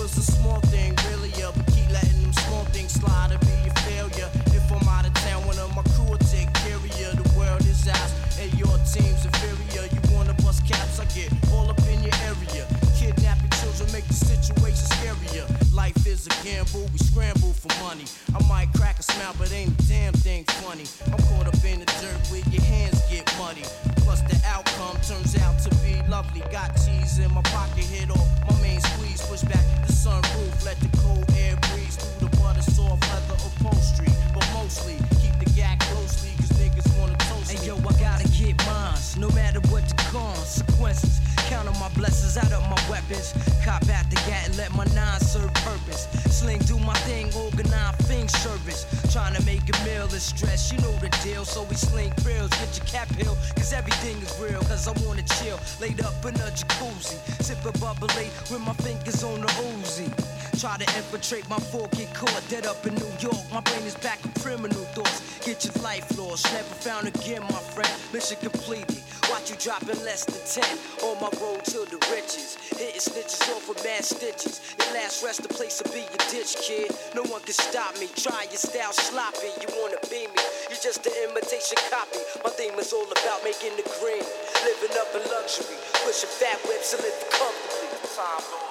was 0.00 0.16
a 0.16 0.32
small 0.32 0.60
thing, 0.72 0.96
really, 1.10 1.28
yeah, 1.36 1.50
but 1.54 1.66
keep 1.66 1.88
letting 1.92 2.22
them 2.22 2.32
small 2.32 2.64
things 2.72 2.92
slide 2.92 3.32
and 3.32 3.40
be 3.40 3.68
a 3.68 3.74
failure. 3.84 4.30
If 4.56 4.64
I'm 4.72 4.88
out 4.88 5.06
of 5.06 5.12
town, 5.14 5.44
one 5.44 5.58
of 5.58 5.68
my 5.76 5.82
crew 5.92 6.08
will 6.08 6.24
take 6.32 6.48
care 6.64 6.76
of 6.76 6.86
you. 6.96 7.08
The 7.20 7.28
world 7.36 7.60
is 7.68 7.86
ours, 7.86 8.12
and 8.40 8.48
your 8.56 8.72
team's 8.88 9.24
inferior. 9.28 9.84
You 9.92 10.00
wanna 10.16 10.32
bust 10.40 10.64
caps, 10.66 11.00
I 11.00 11.04
get 11.12 11.28
all 11.52 11.68
up 11.68 11.80
in 11.92 12.02
your 12.02 12.16
area. 12.24 12.64
Kidnapping 12.96 13.52
children 13.60 13.92
make 13.92 14.06
the 14.08 14.14
situation 14.14 14.88
scarier. 14.96 15.44
Life 15.74 16.06
is 16.06 16.26
a 16.26 16.34
gamble, 16.44 16.88
we 16.92 16.98
scramble 16.98 17.52
for 17.52 17.68
money. 17.84 18.06
I 18.34 18.40
might 18.48 18.72
crack 18.72 18.98
a 18.98 19.02
smile, 19.02 19.34
but 19.38 19.52
ain't 19.52 19.68
a 19.68 19.82
damn 19.86 20.14
thing 20.14 20.44
funny. 20.64 20.86
I'm 21.12 21.20
caught 21.28 21.46
up 21.46 21.60
in 21.64 21.80
the 21.80 21.86
dirt 22.00 22.20
where 22.32 22.44
your 22.48 22.62
hands 22.62 23.02
get 23.10 23.28
muddy. 23.38 23.64
Plus 24.10 24.22
the 24.22 24.42
outcome 24.48 24.98
turns 25.06 25.38
out 25.38 25.56
to 25.60 25.70
be 25.86 25.94
lovely. 26.08 26.42
Got 26.50 26.74
cheese 26.82 27.20
in 27.20 27.32
my 27.32 27.42
pocket, 27.42 27.84
hit 27.84 28.10
off 28.10 28.26
my 28.50 28.60
main 28.60 28.80
squeeze. 28.80 29.22
Push 29.22 29.42
back 29.42 29.62
the 29.86 29.92
sunroof, 29.92 30.64
let 30.66 30.74
the 30.80 30.90
cold 30.98 31.30
air 31.38 31.54
breeze 31.70 31.94
through 31.94 32.26
the 32.26 32.36
butter 32.36 32.60
soft 32.60 33.06
leather 33.06 33.38
upholstery. 33.38 34.10
But 34.34 34.42
mostly 34.52 34.98
keep 35.22 35.38
the 35.38 35.46
gag 35.54 35.78
closely, 35.78 36.34
cause 36.42 36.50
niggas 36.58 36.90
wanna 36.98 37.14
toast 37.30 37.52
Hey 37.52 37.64
yo, 37.64 37.76
I 37.76 37.99
get 38.40 39.16
no 39.18 39.28
matter 39.30 39.60
what 39.70 39.86
the 39.88 39.94
consequences. 40.10 41.20
Count 41.48 41.68
on 41.68 41.78
my 41.78 41.88
blessings 41.90 42.36
out 42.36 42.52
of 42.52 42.62
my 42.70 42.80
weapons. 42.88 43.34
Cop 43.64 43.82
out 43.88 44.08
the 44.08 44.16
gat 44.26 44.46
and 44.46 44.56
let 44.56 44.74
my 44.74 44.84
nine 44.94 45.20
serve 45.20 45.52
purpose. 45.54 46.06
Sling 46.30 46.60
do 46.60 46.78
my 46.78 46.94
thing, 47.08 47.32
organize 47.34 47.96
thing 48.08 48.28
service. 48.28 48.86
Trying 49.12 49.34
to 49.34 49.42
make 49.44 49.62
a 49.68 49.84
meal 49.84 50.06
is 50.14 50.22
stress, 50.22 50.72
you 50.72 50.78
know 50.78 50.92
the 50.98 51.08
deal. 51.22 51.44
So 51.44 51.64
we 51.64 51.74
sling 51.76 52.12
pills, 52.24 52.50
get 52.50 52.76
your 52.76 52.86
cap 52.86 53.08
hill, 53.16 53.36
cause 53.56 53.72
everything 53.72 54.16
is 54.22 54.32
real. 54.40 54.60
Cause 54.60 54.88
I 54.88 54.92
wanna 55.04 55.24
chill, 55.40 55.58
laid 55.80 56.00
up 56.00 56.24
in 56.24 56.34
a 56.36 56.50
jacuzzi. 56.58 57.18
Sipping 57.42 57.78
bubbly 57.80 58.28
with 58.50 58.60
my 58.60 58.74
fingers 58.84 59.22
on 59.22 59.40
the 59.40 59.48
Uzi. 59.48 60.39
Try 60.60 60.76
to 60.76 60.84
infiltrate 60.92 61.48
my 61.48 61.56
fork, 61.56 61.88
get 61.96 62.12
caught 62.12 62.36
dead 62.52 62.66
up 62.68 62.84
in 62.84 62.92
New 62.92 63.08
York. 63.16 63.40
My 63.48 63.64
brain 63.64 63.80
is 63.88 63.96
back 64.04 64.20
with 64.20 64.36
criminal 64.44 64.84
thoughts. 64.92 65.24
Get 65.40 65.64
your 65.64 65.72
life 65.80 66.04
lost, 66.20 66.52
never 66.52 66.76
found 66.84 67.08
again, 67.08 67.40
my 67.48 67.64
friend. 67.72 67.88
Mission 68.12 68.36
completed. 68.44 69.00
Watch 69.32 69.48
you 69.48 69.56
dropping 69.56 69.96
less 70.04 70.28
than 70.28 70.36
10 70.44 71.08
on 71.08 71.16
my 71.16 71.32
road 71.40 71.64
to 71.72 71.88
the 71.88 71.96
riches. 72.12 72.60
Hitting 72.76 73.00
snitches 73.00 73.40
off 73.56 73.72
with 73.72 73.80
mad 73.88 74.04
stitches. 74.04 74.60
Your 74.76 75.00
last 75.00 75.24
rest, 75.24 75.40
the 75.40 75.48
place 75.48 75.80
to 75.80 75.88
be 75.96 76.04
your 76.04 76.24
ditch, 76.28 76.52
kid. 76.60 76.92
No 77.16 77.24
one 77.32 77.40
can 77.40 77.56
stop 77.56 77.96
me. 77.96 78.12
Try 78.12 78.44
your 78.52 78.60
style 78.60 78.92
sloppy. 78.92 79.56
You 79.64 79.68
wanna 79.80 79.96
be 80.12 80.28
me? 80.28 80.44
You're 80.68 80.84
just 80.84 81.08
an 81.08 81.16
imitation 81.24 81.80
copy. 81.88 82.20
My 82.44 82.52
theme 82.52 82.76
is 82.76 82.92
all 82.92 83.08
about 83.08 83.40
making 83.48 83.80
the 83.80 83.86
green. 83.96 84.28
Living 84.68 84.92
up 85.00 85.08
in 85.16 85.24
luxury. 85.24 85.80
Pushing 86.04 86.28
fat 86.36 86.60
whips 86.68 86.92
and 86.92 87.00
living 87.00 87.32
comfortably. 87.32 87.88
Time 88.12 88.69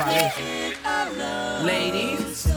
Quality. 0.00 0.74
Ladies, 1.62 2.50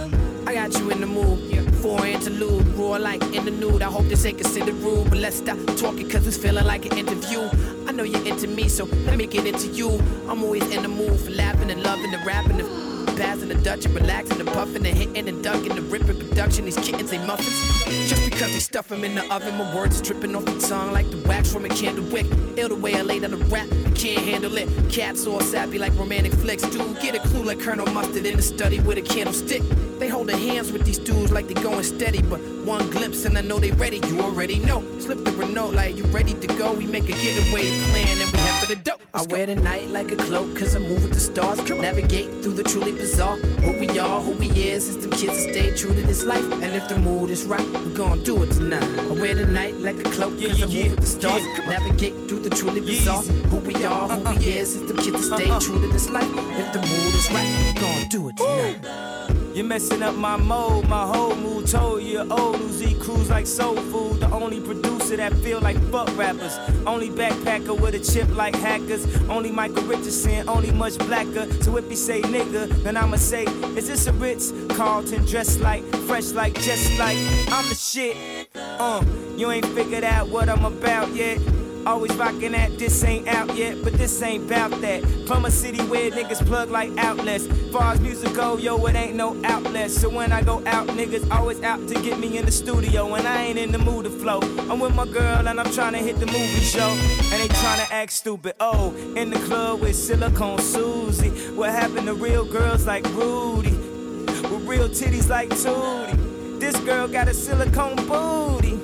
I 0.47 0.53
got 0.53 0.73
you 0.79 0.91
in 0.91 1.01
the 1.01 1.05
mood. 1.05 1.75
For 1.81 2.05
interlude, 2.05 2.65
roar 2.77 2.97
like 2.97 3.21
in 3.35 3.43
the 3.43 3.51
nude. 3.51 3.81
I 3.81 3.91
hope 3.91 4.05
this 4.05 4.25
ain't 4.25 4.37
considered 4.37 4.75
rude, 4.75 5.09
but 5.09 5.17
let's 5.17 5.39
stop 5.39 5.57
talking 5.75 6.09
cause 6.09 6.25
it's 6.25 6.37
feeling 6.37 6.63
like 6.65 6.85
an 6.85 6.97
interview. 6.97 7.41
I 7.85 7.91
know 7.91 8.03
you're 8.03 8.25
into 8.25 8.47
me, 8.47 8.69
so 8.69 8.85
let 8.85 9.17
me 9.17 9.25
get 9.27 9.45
into 9.45 9.67
you. 9.67 9.89
I'm 10.29 10.41
always 10.41 10.63
in 10.73 10.83
the 10.83 10.87
mood 10.87 11.19
for 11.19 11.31
laughing 11.31 11.69
and 11.69 11.83
loving 11.83 12.13
and 12.13 12.25
rapping 12.25 12.61
and 12.61 12.92
passing 13.17 13.49
the 13.49 13.55
Dutch 13.55 13.85
and 13.85 13.95
relaxing 13.95 14.39
and 14.39 14.49
puffing 14.49 14.85
and 14.85 14.97
hitting 14.97 15.27
and 15.27 15.43
ducking 15.43 15.71
and 15.71 15.91
ripping 15.91 16.17
production. 16.17 16.65
These 16.65 16.77
kittens 16.77 17.11
ain't 17.13 17.25
muffins. 17.25 17.83
Just 18.09 18.23
because 18.29 18.51
they 18.51 18.59
stuff 18.59 18.87
them 18.87 19.03
in 19.03 19.15
the 19.15 19.33
oven, 19.33 19.57
my 19.57 19.75
words 19.75 20.01
dripping 20.01 20.35
off 20.35 20.45
the 20.45 20.59
tongue 20.59 20.91
like 20.91 21.09
the 21.11 21.17
wax 21.27 21.51
from 21.51 21.65
a 21.65 21.69
candle 21.69 22.05
wick. 22.05 22.25
Ill 22.57 22.69
the 22.69 22.75
way 22.75 22.95
I 22.95 23.01
lay 23.01 23.19
down 23.19 23.31
the 23.31 23.37
rap, 23.37 23.67
I 23.85 23.91
can't 23.91 24.23
handle 24.23 24.55
it. 24.57 24.69
Cats 24.89 25.25
all 25.25 25.41
sappy 25.41 25.77
like 25.79 25.95
romantic 25.97 26.33
flicks. 26.33 26.63
Dude, 26.63 26.99
get 26.99 27.15
a 27.15 27.19
clue 27.19 27.43
like 27.43 27.59
Colonel 27.59 27.87
Mustard 27.87 28.25
in 28.25 28.35
the 28.35 28.41
study 28.41 28.79
with 28.79 28.97
a 28.97 29.01
candlestick. 29.01 29.61
They 29.99 30.09
holding 30.09 30.37
hands 30.37 30.71
with 30.71 30.83
these 30.85 30.99
dudes 30.99 31.31
like 31.31 31.47
they 31.47 31.53
going 31.53 31.83
steady, 31.83 32.21
but 32.21 32.39
one 32.65 32.89
glimpse 32.89 33.25
and 33.25 33.37
I 33.37 33.41
know 33.41 33.59
they 33.59 33.71
ready. 33.71 34.01
You 34.07 34.21
already 34.21 34.59
know. 34.59 34.81
Slip 34.99 35.23
the 35.23 35.31
Renault 35.31 35.71
like 35.71 35.95
you 35.95 36.03
ready 36.05 36.33
to 36.33 36.47
go. 36.47 36.73
We 36.73 36.87
make 36.87 37.05
a 37.05 37.13
getaway 37.13 37.69
plan 37.91 38.17
and 38.21 38.31
we 38.31 38.37
head 38.39 38.61
for 38.61 38.67
the 38.67 38.81
dope. 38.81 39.01
I 39.13 39.21
wear 39.23 39.45
the 39.45 39.55
night 39.55 39.89
like 39.89 40.11
a 40.11 40.15
cloak 40.15 40.57
cause 40.57 40.75
I 40.75 40.79
move 40.79 41.03
with 41.03 41.13
the 41.13 41.19
stars. 41.19 41.59
Navigate 41.69 42.43
through 42.43 42.53
the 42.53 42.63
truly 42.63 42.91
bizarre. 43.03 43.35
Who 43.63 43.71
we 43.79 43.99
are, 43.99 44.21
who 44.21 44.31
we 44.31 44.47
is, 44.47 44.87
is 44.87 44.97
them 45.01 45.11
kids 45.11 45.45
that 45.45 45.53
stay 45.53 45.75
true 45.75 45.93
to 45.93 46.01
this 46.03 46.23
life. 46.23 46.47
And 46.63 46.73
if 46.73 46.87
the 46.87 46.97
mood 46.97 47.29
is 47.29 47.43
right, 47.43 47.67
we 47.85 47.93
gon' 47.93 48.23
do 48.23 48.43
it 48.43 48.51
tonight. 48.51 48.83
I 48.83 49.13
wear 49.21 49.35
the 49.35 49.45
night 49.45 49.75
like 49.87 49.99
a 49.99 50.09
cloak 50.15 50.39
cause 50.39 50.63
I 50.63 50.67
move 50.67 50.91
with 50.91 51.01
the 51.01 51.05
stars. 51.05 51.43
Navigate 51.67 52.15
through 52.29 52.43
the 52.47 52.49
truly 52.49 52.79
bizarre. 52.79 53.23
Who 53.51 53.57
we 53.57 53.75
are, 53.83 54.07
who 54.07 54.19
we 54.29 54.45
is, 54.45 54.75
is 54.75 54.87
them 54.87 54.97
kids 54.97 55.29
that 55.29 55.39
stay 55.39 55.51
true 55.59 55.81
to 55.81 55.87
this 55.87 56.09
life. 56.09 56.31
If 56.61 56.71
the 56.71 56.79
mood 56.79 57.13
is 57.19 57.29
right, 57.35 57.73
we 57.75 57.81
gon' 57.81 58.07
do 58.07 58.29
it 58.29 58.37
tonight. 58.37 59.42
You're 59.53 59.65
messing 59.65 60.01
up 60.01 60.15
my 60.15 60.35
mode, 60.35 60.89
my 60.89 61.05
whole 61.05 61.35
mood 61.35 61.67
told 61.67 62.01
you 62.01 62.21
old 62.21 62.55
Uzi 62.55 62.99
cruise 62.99 63.29
like 63.29 63.45
soul 63.45 63.75
food. 63.75 64.19
The 64.19 64.29
only 64.31 64.59
producer 64.59 65.15
that 65.17 65.31
feel 65.37 65.61
like 65.61 65.77
fuck 65.91 66.09
rappers. 66.17 66.57
Only 66.87 67.09
backpacker 67.09 67.79
with 67.79 67.93
a 67.93 67.99
chip 67.99 68.35
like 68.35 68.55
hackers. 68.55 69.05
Only 69.29 69.51
Michael 69.51 69.83
Richardson, 69.83 70.49
only 70.49 70.71
much 70.71 70.97
blacker. 70.97 71.51
So 71.61 71.77
if 71.77 71.87
he 71.87 71.95
say 71.95 72.23
nigga, 72.23 72.67
then 72.83 72.97
I'ma 72.97 73.17
say, 73.17 73.43
is 73.77 73.87
this 73.87 74.07
a 74.07 74.13
Ritz 74.13 74.51
Carlton 74.75 75.23
dressed 75.25 75.59
like, 75.59 75.83
fresh 76.07 76.31
like, 76.31 76.55
just 76.55 76.97
like 76.97 77.17
I'm 77.49 77.69
the 77.69 77.75
shit. 77.75 78.17
Uh, 78.55 79.05
you 79.37 79.51
ain't 79.51 79.67
figured 79.67 80.03
out 80.03 80.29
what 80.29 80.49
I'm 80.49 80.65
about 80.65 81.13
yet. 81.13 81.37
Always 81.85 82.15
rockin' 82.15 82.53
that 82.53 82.79
this 82.79 83.03
ain't 83.03 83.27
out 83.27 83.53
yet, 83.57 83.83
but 83.83 83.91
this 83.93 84.21
ain't 84.21 84.47
bout 84.47 84.71
that. 84.79 85.03
From 85.27 85.43
a 85.43 85.51
city 85.51 85.83
where 85.87 86.09
niggas 86.11 86.45
plug 86.45 86.69
like 86.69 86.97
outlets. 86.97 87.45
Far 87.73 87.93
as 87.93 87.99
music 87.99 88.33
go, 88.33 88.57
yo, 88.57 88.85
it 88.85 88.95
ain't 88.95 89.15
no 89.15 89.35
outlet. 89.43 89.91
So 89.91 90.07
when 90.07 90.31
I 90.31 90.43
go 90.43 90.63
out, 90.65 90.87
niggas 90.87 91.29
always 91.29 91.61
out 91.61 91.85
to 91.89 91.95
get 91.95 92.19
me 92.19 92.37
in 92.37 92.45
the 92.45 92.51
studio. 92.51 93.13
And 93.15 93.27
I 93.27 93.43
ain't 93.43 93.59
in 93.59 93.73
the 93.73 93.79
mood 93.79 94.05
to 94.05 94.09
flow. 94.09 94.39
I'm 94.71 94.79
with 94.79 94.95
my 94.95 95.05
girl 95.05 95.45
and 95.45 95.59
I'm 95.59 95.65
tryna 95.67 95.97
hit 95.97 96.19
the 96.21 96.25
movie 96.27 96.61
show. 96.61 96.87
And 96.87 97.41
they 97.41 97.49
tryna 97.49 97.91
act 97.91 98.13
stupid. 98.13 98.53
Oh, 98.61 98.95
in 99.17 99.29
the 99.29 99.39
club 99.39 99.81
with 99.81 99.97
Silicone 99.97 100.59
Susie. 100.59 101.31
What 101.51 101.71
happened 101.71 102.07
to 102.07 102.13
real 102.13 102.45
girls 102.45 102.85
like 102.85 103.05
Rudy? 103.07 103.71
With 103.71 104.65
real 104.65 104.87
titties 104.87 105.27
like 105.27 105.49
Tootie. 105.49 106.59
This 106.61 106.77
girl 106.85 107.09
got 107.09 107.27
a 107.27 107.33
silicone 107.33 107.97
booty. 108.07 108.79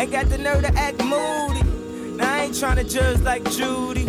And 0.00 0.12
got 0.12 0.28
the 0.28 0.38
nerve 0.38 0.62
to 0.62 0.72
act 0.78 1.02
moody. 1.02 1.67
Ain't 2.48 2.56
tryna 2.56 2.90
judge 2.90 3.20
like 3.20 3.44
Judy. 3.50 4.06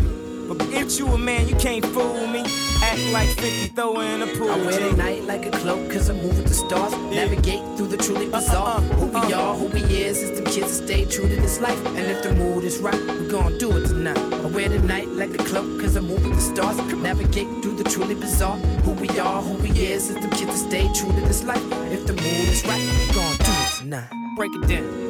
But 0.48 0.62
if 0.70 0.98
you 0.98 1.08
a 1.08 1.18
man, 1.18 1.50
you 1.50 1.56
can't 1.58 1.86
fool 1.88 2.26
me. 2.26 2.40
Act 2.82 3.02
like 3.12 3.28
50, 3.38 3.68
throw 3.76 4.00
in 4.00 4.22
a 4.22 4.28
pool. 4.28 4.50
I 4.50 4.56
wear 4.66 4.80
the 4.80 4.96
night 4.96 5.26
like 5.26 5.46
a 5.46 5.52
cloak 5.52 5.92
cause 5.92 6.10
I 6.10 6.14
move 6.14 6.38
with 6.38 6.48
the 6.48 6.54
stars. 6.54 6.94
Navigate 7.12 7.60
through 7.76 7.88
the 7.88 7.98
truly 7.98 8.30
bizarre. 8.30 8.78
Uh-huh, 8.78 9.06
uh-huh. 9.06 9.20
Who 9.20 9.28
we 9.28 9.34
are, 9.34 9.56
who 9.56 9.66
we 9.66 9.82
is, 9.82 10.24
is 10.24 10.40
the 10.40 10.46
kids 10.50 10.80
that 10.80 10.88
stay 10.88 11.04
true 11.04 11.28
to 11.28 11.36
this 11.36 11.60
life. 11.60 11.86
And 11.88 11.98
if 11.98 12.24
the 12.24 12.34
mood 12.34 12.64
is 12.64 12.80
right, 12.80 12.98
we 13.20 13.28
gon' 13.28 13.58
do 13.58 13.76
it 13.76 13.88
tonight. 13.88 14.18
I 14.18 14.46
wear 14.46 14.70
the 14.70 14.80
night 14.80 15.10
like 15.10 15.34
a 15.34 15.44
cloak 15.44 15.82
cause 15.82 15.98
I 15.98 16.00
move 16.00 16.24
with 16.24 16.36
the 16.36 16.42
stars. 16.42 16.78
Navigate 16.94 17.50
through 17.62 17.76
the 17.76 17.90
truly 17.90 18.16
bizarre. 18.16 18.56
Who 18.86 18.92
we 18.92 19.10
are, 19.20 19.42
who 19.42 19.56
we 19.56 19.72
is, 19.72 20.10
is 20.12 20.16
the 20.16 20.30
kids 20.30 20.64
that 20.64 20.70
stay 20.70 20.88
true 20.94 21.12
to 21.12 21.28
this 21.28 21.44
life. 21.44 21.62
If 21.92 22.08
the 22.08 22.14
mood 22.14 22.48
is 22.48 22.64
right, 22.66 22.80
we 22.80 23.14
gon' 23.14 23.36
do 23.36 23.52
it 23.52 23.80
tonight. 23.80 24.10
Break 24.38 24.56
it 24.56 24.66
down. 24.66 25.09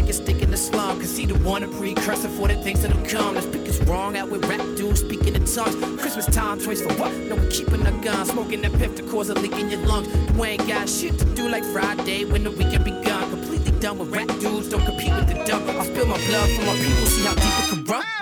Keep 0.00 0.08
a 0.08 0.12
stick 0.12 0.42
in 0.42 0.50
the 0.50 0.56
slum. 0.56 0.98
Cause 0.98 1.10
see 1.10 1.26
the 1.26 1.38
one 1.38 1.62
a 1.62 1.68
precursor 1.68 2.28
for 2.28 2.48
the 2.48 2.54
things 2.62 2.82
that'll 2.82 3.04
come. 3.06 3.34
Let's 3.34 3.46
pick 3.46 3.62
wrong 3.86 4.16
out 4.16 4.30
with 4.30 4.44
rap 4.46 4.60
dudes 4.76 5.00
speaking 5.00 5.34
in 5.34 5.44
tongues. 5.44 5.74
Christmas 6.00 6.26
time, 6.26 6.58
choice 6.60 6.80
for 6.82 6.92
what? 6.94 7.12
No, 7.28 7.36
we 7.36 7.46
keeping 7.48 7.86
our 7.86 8.02
guns, 8.02 8.30
smoking 8.30 8.62
that 8.62 8.72
piff 8.72 8.94
to 8.96 9.02
cause 9.02 9.28
a 9.28 9.34
leak 9.34 9.52
in 9.52 9.70
your 9.70 9.80
lungs. 9.80 10.08
You 10.34 10.44
ain't 10.44 10.66
got 10.66 10.88
shit 10.88 11.18
to 11.18 11.24
do 11.34 11.48
like 11.48 11.64
Friday 11.64 12.24
when 12.24 12.44
the 12.44 12.50
weekend 12.50 12.84
begun. 12.84 13.30
Completely 13.30 13.72
done 13.80 13.98
with 13.98 14.10
rap 14.14 14.28
dudes, 14.40 14.68
don't 14.68 14.84
compete 14.84 15.14
with 15.14 15.28
the 15.28 15.44
dumb. 15.44 15.68
I 15.68 15.84
spill 15.84 16.06
my 16.06 16.18
blood 16.26 16.50
for 16.56 16.64
my 16.66 16.76
people, 16.76 17.06
see 17.06 17.24
how 17.24 17.34
deep 17.34 17.44
it 17.44 17.68
can 17.70 17.84
run. 17.84 18.21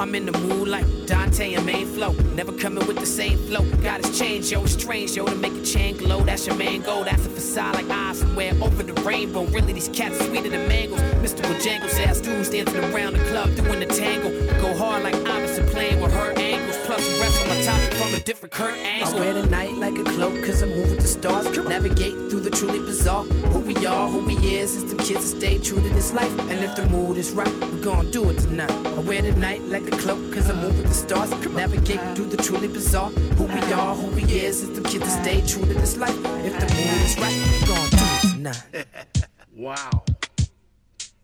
I'm 0.00 0.14
in 0.14 0.26
the 0.26 0.32
mood 0.32 0.68
like 0.68 0.84
Dante 1.06 1.54
and 1.54 1.64
main 1.64 1.86
flow. 1.86 2.12
Never 2.34 2.52
coming 2.52 2.84
with 2.86 2.98
the 2.98 3.06
same 3.06 3.38
flow. 3.46 3.62
God 3.82 4.04
has 4.04 4.18
changed, 4.18 4.50
yo. 4.50 4.62
It's 4.62 4.72
strange, 4.72 5.16
yo. 5.16 5.24
To 5.26 5.34
make 5.36 5.52
a 5.52 5.62
chain 5.62 5.96
glow. 5.96 6.20
That's 6.24 6.46
your 6.46 6.56
man 6.56 6.82
gold. 6.82 7.06
That's 7.06 7.24
a 7.26 7.30
facade 7.30 7.76
like 7.76 7.88
eyes 7.88 8.18
somewhere 8.18 8.52
over 8.60 8.82
the 8.82 8.94
rainbow. 9.02 9.44
Really, 9.44 9.72
these 9.72 9.88
cats 9.88 10.20
are 10.20 10.24
sweeter 10.24 10.48
than 10.48 10.66
mangoes. 10.68 11.00
Mr. 11.22 11.42
Bojangles 11.42 11.98
ass 12.06 12.20
dudes 12.20 12.50
dancing 12.50 12.84
around 12.92 13.14
the 13.14 13.24
club 13.26 13.54
doing 13.54 13.80
the 13.80 13.86
tango. 13.86 14.30
Go 14.60 14.76
hard 14.76 15.04
like 15.04 15.14
Iverson 15.14 15.66
playing 15.68 16.00
with 16.00 16.12
her 16.12 16.32
angles. 16.38 16.76
Plus 16.86 17.20
rest 17.20 17.46
my 17.46 17.62
topic 17.62 17.83
from 17.94 18.14
a 18.14 18.20
different 18.20 18.52
current 18.52 18.78
angle. 18.78 19.16
I 19.16 19.20
wear 19.20 19.34
the 19.34 19.46
night 19.46 19.74
like 19.74 19.96
a 19.96 20.04
cloak 20.04 20.44
cause 20.44 20.62
I 20.62 20.66
move 20.66 20.90
with 20.90 21.00
the 21.00 21.08
stars. 21.08 21.46
Navigate 21.56 22.14
through 22.30 22.40
the 22.40 22.50
truly 22.50 22.78
bizarre. 22.80 23.24
Who 23.24 23.60
we 23.60 23.86
are, 23.86 24.08
who 24.08 24.24
we 24.24 24.36
is, 24.36 24.76
is 24.76 24.92
the 24.92 25.02
kids 25.02 25.30
that 25.30 25.38
stay 25.38 25.58
true 25.58 25.80
to 25.80 25.88
this 25.90 26.12
life. 26.12 26.32
And 26.50 26.64
if 26.64 26.74
the 26.76 26.86
mood 26.88 27.16
is 27.16 27.32
right, 27.32 27.52
we 27.72 27.80
gon' 27.80 28.10
do 28.10 28.28
it 28.30 28.38
tonight. 28.38 28.70
I 28.70 29.00
wear 29.00 29.22
the 29.22 29.32
night 29.32 29.62
like 29.62 29.86
a 29.86 29.96
cloak 29.96 30.32
cause 30.32 30.50
I 30.50 30.54
move 30.54 30.76
with 30.76 30.88
the 30.88 30.94
stars. 30.94 31.30
Navigate 31.54 32.00
through 32.16 32.26
the 32.26 32.36
truly 32.36 32.68
bizarre. 32.68 33.10
Who 33.10 33.44
we 33.44 33.72
are, 33.72 33.94
who 33.94 34.08
we 34.08 34.22
is, 34.24 34.62
is 34.62 34.78
the 34.78 34.88
kids 34.88 35.04
that 35.04 35.22
stay 35.24 35.40
true 35.46 35.64
to 35.66 35.74
this 35.74 35.96
life. 35.96 36.16
If 36.44 36.54
the 36.60 36.66
mood 36.74 37.00
is 37.06 37.16
right, 37.18 37.60
we 37.60 37.66
gon' 37.66 37.90
do 37.90 38.04
it 38.04 38.34
tonight. 38.34 38.86
Wow. 39.56 40.02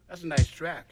That's 0.09 0.23
a 0.23 0.27
nice 0.29 0.47
track. 0.47 0.87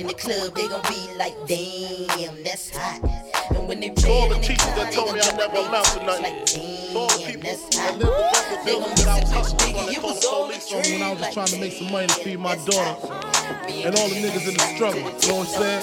In 0.00 0.06
the 0.06 0.14
club, 0.14 0.54
they 0.54 0.66
gon' 0.66 0.82
be 0.88 1.14
like, 1.18 1.36
damn, 1.46 2.42
that's 2.42 2.74
hot. 2.74 3.04
And 3.54 3.68
when 3.68 3.80
they 3.80 3.90
play 3.90 4.28
the 4.28 4.34
it 4.34 4.36
in 4.36 4.40
the 4.40 4.46
teachers 4.46 4.74
that 4.74 4.92
told 4.94 5.12
me 5.12 5.20
I 5.20 5.36
never 5.36 5.58
amount 5.68 5.86
to 5.86 6.06
nothing. 6.06 6.22
like, 6.24 6.96
all 6.96 7.08
the 7.08 7.18
damn, 7.18 7.32
people 7.32 7.42
that's 7.42 7.76
that 7.76 7.90
hot. 7.92 7.98
live 7.98 8.08
the 8.08 8.24
record 8.32 8.64
They 8.64 8.72
building 8.72 8.88
gon' 8.88 8.96
that 8.96 9.08
I 9.08 9.20
was 9.20 9.30
miss 9.30 9.30
it, 9.30 9.36
hustling 9.36 9.74
Biggie, 9.74 9.76
when 9.76 9.88
I 9.88 9.92
it 9.92 10.02
was 10.02 10.20
the 10.20 10.28
all 10.28 10.46
police 10.46 10.72
a 10.72 10.76
on 10.76 10.82
me 10.82 10.92
when 10.92 11.02
I 11.02 11.10
was 11.12 11.20
just 11.20 11.32
trying 11.34 11.46
to 11.48 11.58
make 11.60 11.72
some 11.72 11.92
money 11.92 12.06
to 12.08 12.14
feed 12.14 12.38
my 12.40 12.56
daughter. 12.64 13.39
And 13.50 13.94
all 13.96 14.08
the 14.08 14.14
niggas 14.14 14.48
in 14.48 14.54
the 14.54 14.74
struggle, 14.74 15.00
you 15.00 15.28
know 15.28 15.36
what 15.36 15.48
I'm 15.48 15.82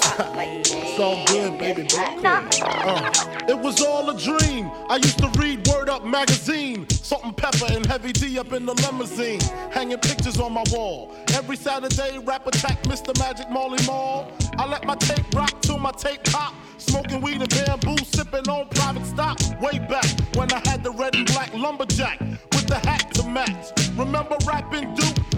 it's 0.82 0.98
all 0.98 1.24
good, 1.26 1.58
baby. 1.58 1.86
Uh, 1.94 3.10
it 3.48 3.58
was 3.58 3.82
all 3.82 4.08
a 4.08 4.18
dream. 4.18 4.70
I 4.88 4.96
used 4.96 5.18
to 5.18 5.28
read 5.38 5.66
Word 5.68 5.88
Up 5.88 6.04
magazine. 6.04 6.88
Salt-N-Pepa 6.88 7.76
and 7.76 7.84
Heavy 7.86 8.12
D 8.12 8.38
up 8.38 8.52
in 8.52 8.64
the 8.64 8.74
limousine. 8.74 9.40
Hanging 9.70 9.98
pictures 9.98 10.40
on 10.40 10.52
my 10.52 10.64
wall. 10.70 11.14
Every 11.34 11.56
Saturday, 11.56 12.18
rap 12.18 12.46
attack 12.46 12.82
Mr. 12.84 13.18
Magic 13.18 13.50
Marley 13.50 13.84
Marl. 13.86 14.32
I 14.56 14.66
let 14.66 14.84
my 14.84 14.94
tape 14.96 15.26
rock 15.34 15.60
till 15.60 15.78
my 15.78 15.92
tape 15.92 16.24
pop. 16.24 16.54
Smoking 16.78 17.20
weed 17.20 17.42
and 17.42 17.50
bamboo, 17.50 17.96
sipping 18.04 18.48
on 18.48 18.68
private 18.68 19.04
stock. 19.04 19.38
Way 19.60 19.78
back 19.78 20.06
when 20.36 20.50
I 20.52 20.60
had 20.68 20.82
the 20.82 20.92
red 20.92 21.14
and 21.16 21.26
black 21.26 21.52
lumberjack 21.54 22.20
with 22.20 22.66
the 22.66 22.78
hat 22.78 23.12
to 23.14 23.28
match. 23.28 23.72
Remember 23.96 24.36
rapping 24.46 24.94
Duke? 24.94 25.17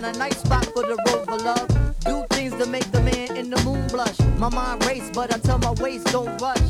Find 0.00 0.14
a 0.14 0.18
nice 0.18 0.36
spot 0.36 0.66
for 0.74 0.82
the 0.82 0.96
rover, 1.08 1.42
love. 1.42 1.68
Do 2.00 2.26
things 2.36 2.54
to 2.56 2.66
make 2.66 2.84
the 2.92 3.00
man 3.00 3.34
in 3.34 3.48
the 3.48 3.58
moon 3.64 3.86
blush. 3.88 4.18
My 4.36 4.50
mind 4.50 4.84
race, 4.84 5.10
but 5.14 5.34
I 5.34 5.38
tell 5.38 5.58
my 5.58 5.70
waist 5.80 6.06
don't 6.12 6.38
rush. 6.38 6.68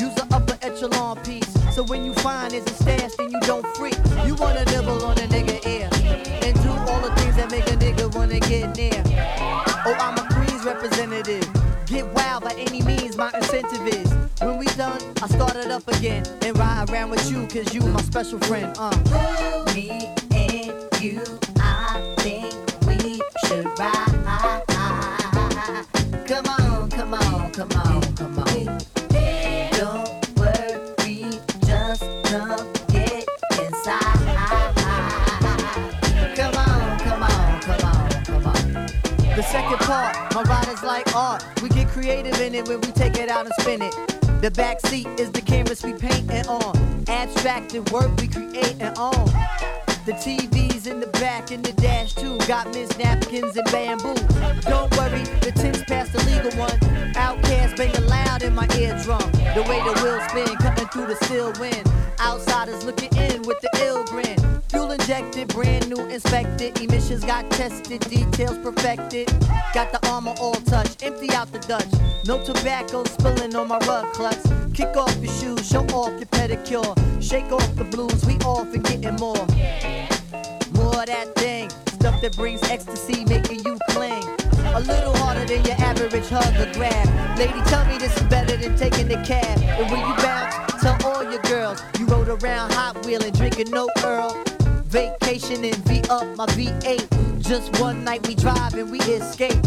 Use 0.00 0.14
the 0.14 0.26
upper 0.30 0.56
echelon 0.62 1.18
piece. 1.24 1.52
So 1.74 1.82
when 1.82 2.06
you 2.06 2.14
find 2.14 2.54
it's 2.54 2.70
a 2.70 2.74
stash, 2.74 3.12
then 3.18 3.32
you 3.32 3.40
don't 3.40 3.66
freak. 3.76 3.98
You 4.24 4.34
wanna 4.36 4.64
nibble 4.66 5.04
on 5.04 5.18
a 5.18 5.26
nigga 5.28 5.58
ear. 5.66 5.90
And 6.46 6.54
do 6.62 6.70
all 6.90 7.00
the 7.02 7.12
things 7.16 7.36
that 7.36 7.50
make 7.50 7.66
a 7.66 7.76
nigga 7.76 8.14
wanna 8.14 8.40
get 8.40 8.76
near. 8.76 9.02
Oh, 9.84 9.94
I'm 10.00 10.16
a 10.16 10.26
Queens 10.32 10.64
representative. 10.64 11.46
Get 11.84 12.06
wild 12.14 12.44
by 12.44 12.54
any 12.54 12.80
means, 12.80 13.14
my 13.14 13.30
incentive 13.34 13.86
is. 13.86 14.10
When 14.40 14.56
we 14.56 14.66
done, 14.80 15.00
I 15.22 15.26
start 15.28 15.56
it 15.56 15.70
up 15.70 15.86
again. 15.86 16.24
And 16.40 16.56
ride 16.56 16.88
around 16.88 17.10
with 17.10 17.30
you, 17.30 17.46
cause 17.48 17.74
you 17.74 17.82
my 17.82 18.00
special 18.00 18.38
friend. 18.38 18.74
Uh. 18.78 18.96
Me 19.74 20.11
Abstracted 47.74 47.92
work 47.92 48.20
we 48.20 48.28
creating 48.28 48.98
on. 48.98 49.24
The 50.04 50.12
TVs 50.12 50.86
in 50.86 51.00
the 51.00 51.06
back 51.06 51.52
in 51.52 51.62
the 51.62 51.72
dash 51.72 52.14
too. 52.14 52.36
Got 52.46 52.74
Miss 52.74 52.98
Napkins 52.98 53.56
and 53.56 53.66
bamboo. 53.70 54.14
Don't 54.62 54.94
worry, 54.98 55.22
the 55.40 55.52
tin's 55.56 55.82
past 55.84 56.12
the 56.12 56.18
legal 56.24 56.50
one. 56.58 56.78
OutKast 57.14 57.76
banging 57.76 58.06
loud 58.08 58.42
in 58.42 58.54
my 58.54 58.66
eardrum. 58.76 59.20
The 59.54 59.64
way 59.68 59.80
the 59.84 59.98
wheels 60.02 60.22
spin, 60.28 60.54
cutting 60.56 60.88
through 60.88 61.06
the 61.06 61.16
still 61.24 61.52
wind. 61.58 61.90
Outsiders 62.20 62.84
looking 62.84 63.14
in 63.16 63.40
with 63.42 63.60
the 63.60 63.70
ill 63.86 64.04
grin. 64.04 64.36
Fuel 64.68 64.90
injected, 64.90 65.48
brand 65.48 65.88
new 65.88 66.04
inspected. 66.08 66.78
Emissions 66.78 67.24
got 67.24 67.50
tested, 67.52 68.00
details 68.00 68.58
perfected. 68.58 69.28
Got 69.72 69.92
the 69.92 70.00
armor 70.10 70.34
all 70.40 70.60
touched, 70.66 71.02
empty 71.02 71.30
out 71.32 71.50
the 71.52 71.58
Dutch. 71.60 71.92
No 72.26 72.42
tobacco 72.44 73.04
spilling 73.04 73.56
on 73.56 73.68
my 73.68 73.78
rug 73.86 74.12
clutch. 74.12 74.42
Kick 74.74 74.94
off 74.96 75.16
your 75.22 75.32
shoes, 75.34 75.66
show 75.66 75.84
off 75.94 76.12
your 76.18 76.31
Shake 76.64 77.50
off 77.50 77.74
the 77.74 77.84
blues, 77.84 78.24
we 78.24 78.36
off 78.46 78.72
and 78.72 78.84
getting 78.84 79.16
more. 79.16 79.34
More 80.74 81.00
of 81.00 81.06
that 81.06 81.34
thing, 81.34 81.68
stuff 81.70 82.20
that 82.22 82.36
brings 82.36 82.62
ecstasy, 82.70 83.24
making 83.24 83.64
you 83.64 83.76
cling. 83.90 84.22
A 84.72 84.80
little 84.80 85.14
harder 85.16 85.44
than 85.44 85.64
your 85.64 85.74
average 85.80 86.28
hug 86.28 86.54
or 86.56 86.72
grab. 86.72 87.36
Lady, 87.36 87.60
tell 87.66 87.84
me 87.86 87.98
this 87.98 88.16
is 88.16 88.22
better 88.28 88.56
than 88.56 88.76
taking 88.76 89.08
the 89.08 89.16
cab. 89.26 89.58
And 89.60 89.90
when 89.90 90.00
you 90.06 90.14
bounce, 90.22 90.80
tell 90.80 90.96
all 91.04 91.24
your 91.24 91.42
girls 91.42 91.82
you 91.98 92.06
rode 92.06 92.28
around 92.28 92.72
hot 92.74 93.04
wheeling, 93.04 93.32
drinking 93.32 93.70
no 93.70 93.88
Earl. 94.04 94.40
Vacation 94.84 95.64
and 95.64 95.76
V 95.88 96.02
up 96.10 96.36
my 96.36 96.46
V8. 96.46 97.42
Just 97.42 97.80
one 97.80 98.04
night 98.04 98.26
we 98.28 98.36
drive 98.36 98.74
and 98.74 98.90
we 98.90 99.00
escape. 99.00 99.58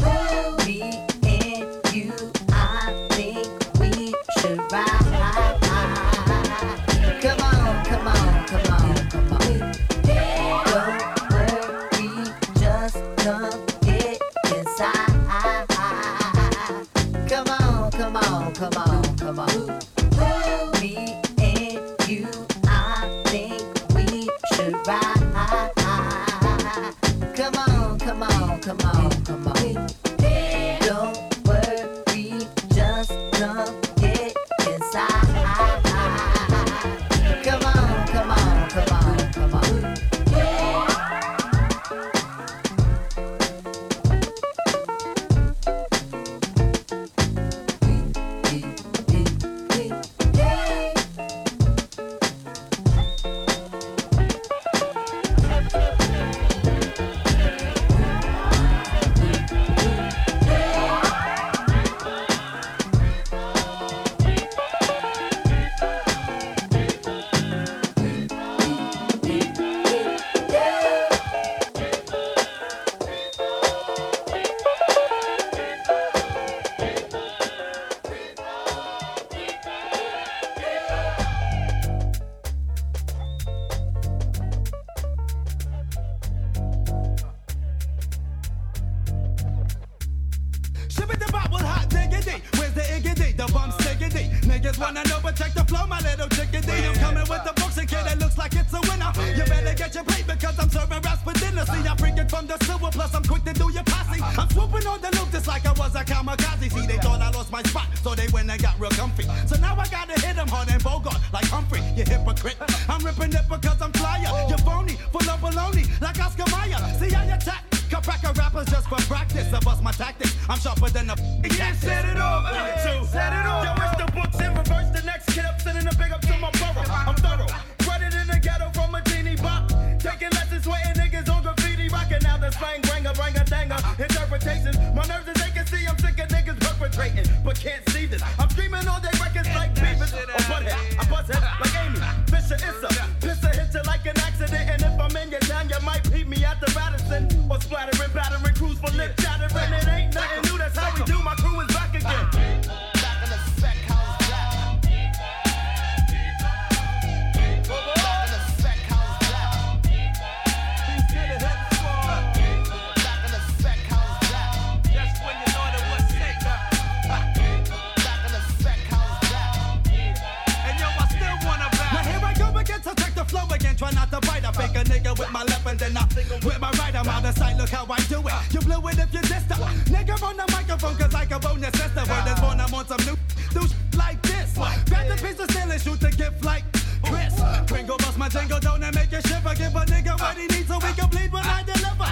Try 173.77 173.91
not 173.91 174.09
to 174.11 174.21
bite. 174.21 174.45
I 174.45 174.51
fake 174.51 174.75
a 174.75 174.83
nigga 174.87 175.17
with 175.19 175.31
my 175.31 175.43
left 175.43 175.67
and 175.67 175.79
then 175.79 175.97
I 175.97 176.05
with 176.45 176.59
my 176.59 176.71
right. 176.79 176.95
I'm 176.95 177.07
out 177.07 177.25
of 177.25 177.37
sight. 177.37 177.57
Look 177.57 177.69
how 177.69 177.85
I 177.89 177.99
do 178.07 178.23
it. 178.23 178.53
You 178.53 178.61
blew 178.61 178.87
it 178.87 178.99
if 178.99 179.13
you 179.13 179.19
dissed 179.19 179.51
her. 179.51 179.59
Nigga 179.91 180.21
on 180.23 180.37
the 180.37 180.47
microphone 180.51 180.95
cause 180.95 181.13
I 181.13 181.25
can 181.25 181.39
bonus 181.41 181.73
sister. 181.75 182.03
Word 182.07 182.27
is 182.27 182.39
born. 182.39 182.59
I'm 182.61 182.73
on 182.73 182.87
some 182.87 183.03
new 183.05 183.17
do 183.51 183.67
sh- 183.67 183.97
like 183.97 184.21
this. 184.21 184.53
Grab 184.55 185.07
the 185.07 185.17
piece 185.21 185.39
of 185.39 185.51
steel 185.51 185.71
and 185.71 185.81
shoot 185.81 185.99
the 185.99 186.11
gift 186.11 186.43
like 186.45 186.63
Chris. 187.03 187.35
Pringle 187.67 187.97
bust 187.97 188.17
my 188.17 188.29
jingle 188.29 188.59
down 188.59 188.81
and 188.83 188.95
make 188.95 189.11
you 189.11 189.21
shiver. 189.21 189.53
Give 189.55 189.75
a 189.75 189.83
nigga 189.85 190.19
what 190.19 190.37
he 190.37 190.47
needs 190.47 190.67
so 190.67 190.75
we 190.79 190.91
can 190.93 191.09
bleed 191.09 191.31
when 191.31 191.43
I 191.43 191.63
deliver. 191.63 192.07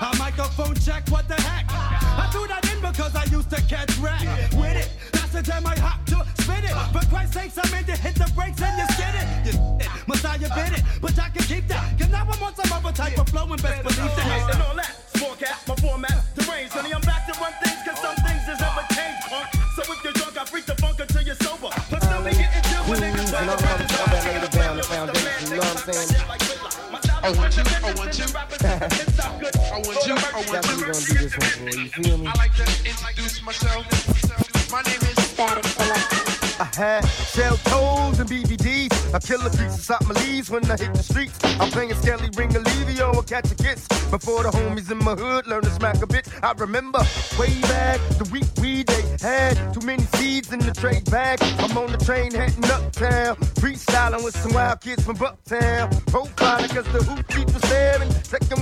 A 0.00 0.16
microphone 0.16 0.74
check. 0.76 1.06
What 1.10 1.28
the 1.28 1.34
heck? 1.34 1.66
I 1.68 2.28
threw 2.32 2.46
that 2.48 2.64
in 2.72 2.80
because 2.80 3.14
I 3.14 3.24
used 3.24 3.50
to 3.50 3.60
catch 3.62 3.96
rap 3.98 4.22
with 4.54 4.76
it. 4.76 4.90
That's 5.12 5.32
the 5.32 5.42
time 5.42 5.66
I 5.66 5.76
hop 5.78 6.04
to 6.06 6.24
spin 6.42 6.64
it. 6.64 6.74
For 6.92 7.04
Christ's 7.10 7.34
sakes, 7.34 7.58
I'm 7.62 7.74
in 7.74 7.84
to 7.84 7.96
hit 7.96 8.14
the 8.14 8.30
brakes 8.34 8.62
and 8.62 8.78
you 8.78 8.86
skid 8.94 9.14
it. 9.20 9.54
You 9.54 9.97
it. 10.36 10.40
Messiah 10.40 10.72
it, 10.74 10.82
but 11.00 11.18
I 11.18 11.28
can 11.30 11.44
keep 11.44 11.68
that. 11.68 11.98
Cause 11.98 12.10
now 12.10 12.26
I'm 12.28 12.42
on 12.42 12.54
some 12.54 12.72
other 12.72 12.92
type 12.92 13.18
of 13.18 13.28
flow 13.28 13.52
and 13.52 13.62
best 13.62 13.82
believe 13.82 14.16
that. 14.16 14.50
And 14.52 14.62
all 14.62 14.76
that, 14.76 14.92
small 15.16 15.34
cat, 15.36 15.56
my 15.66 15.74
format, 15.76 16.24
deranged. 16.34 16.72
Honey, 16.72 16.92
I'm 16.92 17.00
back 17.02 17.26
to 17.26 17.34
run 17.40 17.52
things 17.64 17.80
cause 17.86 18.00
some 18.00 18.16
things 18.26 18.44
has 18.44 18.60
ever 18.60 18.84
changed, 18.92 19.22
punk. 19.28 19.48
So 19.76 19.82
if 19.92 20.04
you're 20.04 20.12
drunk, 20.12 20.36
I 20.36 20.44
freak 20.44 20.66
the 20.66 20.74
funk 20.76 21.00
until 21.00 21.22
you're 21.22 21.40
sober. 21.40 21.70
But 21.90 22.02
still 22.02 22.22
be 22.24 22.30
getting 22.36 22.62
chill 22.68 22.84
when 22.84 22.98
niggas 23.00 23.30
try 23.30 23.44
to 23.44 23.56
that 23.56 24.24
laid 24.26 24.44
it 24.44 24.52
down 24.52 24.76
the 24.76 24.82
foundation, 24.82 25.48
you 25.48 25.56
know 25.56 25.68
what 25.68 25.88
I'm 25.88 25.92
saying? 25.92 26.48
I 27.20 27.30
want 27.32 27.56
you, 27.56 27.62
I 27.64 27.92
want 27.94 28.18
you. 28.18 28.24
I 28.24 28.28
want 28.28 28.28
you, 28.28 28.28
I 28.28 28.44
want 28.44 28.60
That's 28.60 29.88
what 29.88 30.06
you. 30.06 30.17
BBDs. 39.28 39.34
I 39.34 39.36
kill 39.36 39.46
a 39.46 39.50
piece 39.50 39.74
of 39.74 39.80
something 39.80 40.16
leaves 40.26 40.50
when 40.50 40.64
I 40.70 40.76
hit 40.76 40.94
the 40.94 41.02
streets. 41.02 41.38
I'm 41.60 41.70
playing 41.70 41.94
Skelly 41.94 42.30
Ring 42.36 42.50
Olivio 42.50 43.14
or 43.14 43.22
catch 43.22 43.50
a 43.50 43.54
kiss. 43.54 43.86
Before 44.10 44.42
the 44.42 44.50
homies 44.50 44.90
in 44.90 44.98
my 44.98 45.14
hood 45.14 45.46
learn 45.46 45.62
to 45.62 45.70
smack 45.70 45.96
a 45.96 46.06
bitch. 46.06 46.28
I 46.42 46.52
remember 46.52 47.00
way 47.38 47.60
back 47.62 48.00
the 48.18 48.28
week 48.32 48.46
we 48.60 48.82
they 48.82 49.02
had 49.20 49.54
too 49.72 49.84
many 49.86 50.02
seeds 50.16 50.52
in 50.52 50.60
the 50.60 50.72
trade 50.72 51.10
bag. 51.10 51.38
I'm 51.58 51.76
on 51.76 51.92
the 51.92 51.98
train 51.98 52.32
heading 52.32 52.64
uptown, 52.64 53.36
freestyling 53.60 54.24
with 54.24 54.36
some 54.36 54.54
wild 54.54 54.80
kids 54.80 55.04
from 55.04 55.16
Bucktown. 55.16 55.90
Profiling 56.06 56.70
cause 56.70 56.92
the 56.92 57.02
hoop 57.04 57.26
teeth 57.28 57.52
was 57.52 57.62
staring, 57.64 58.08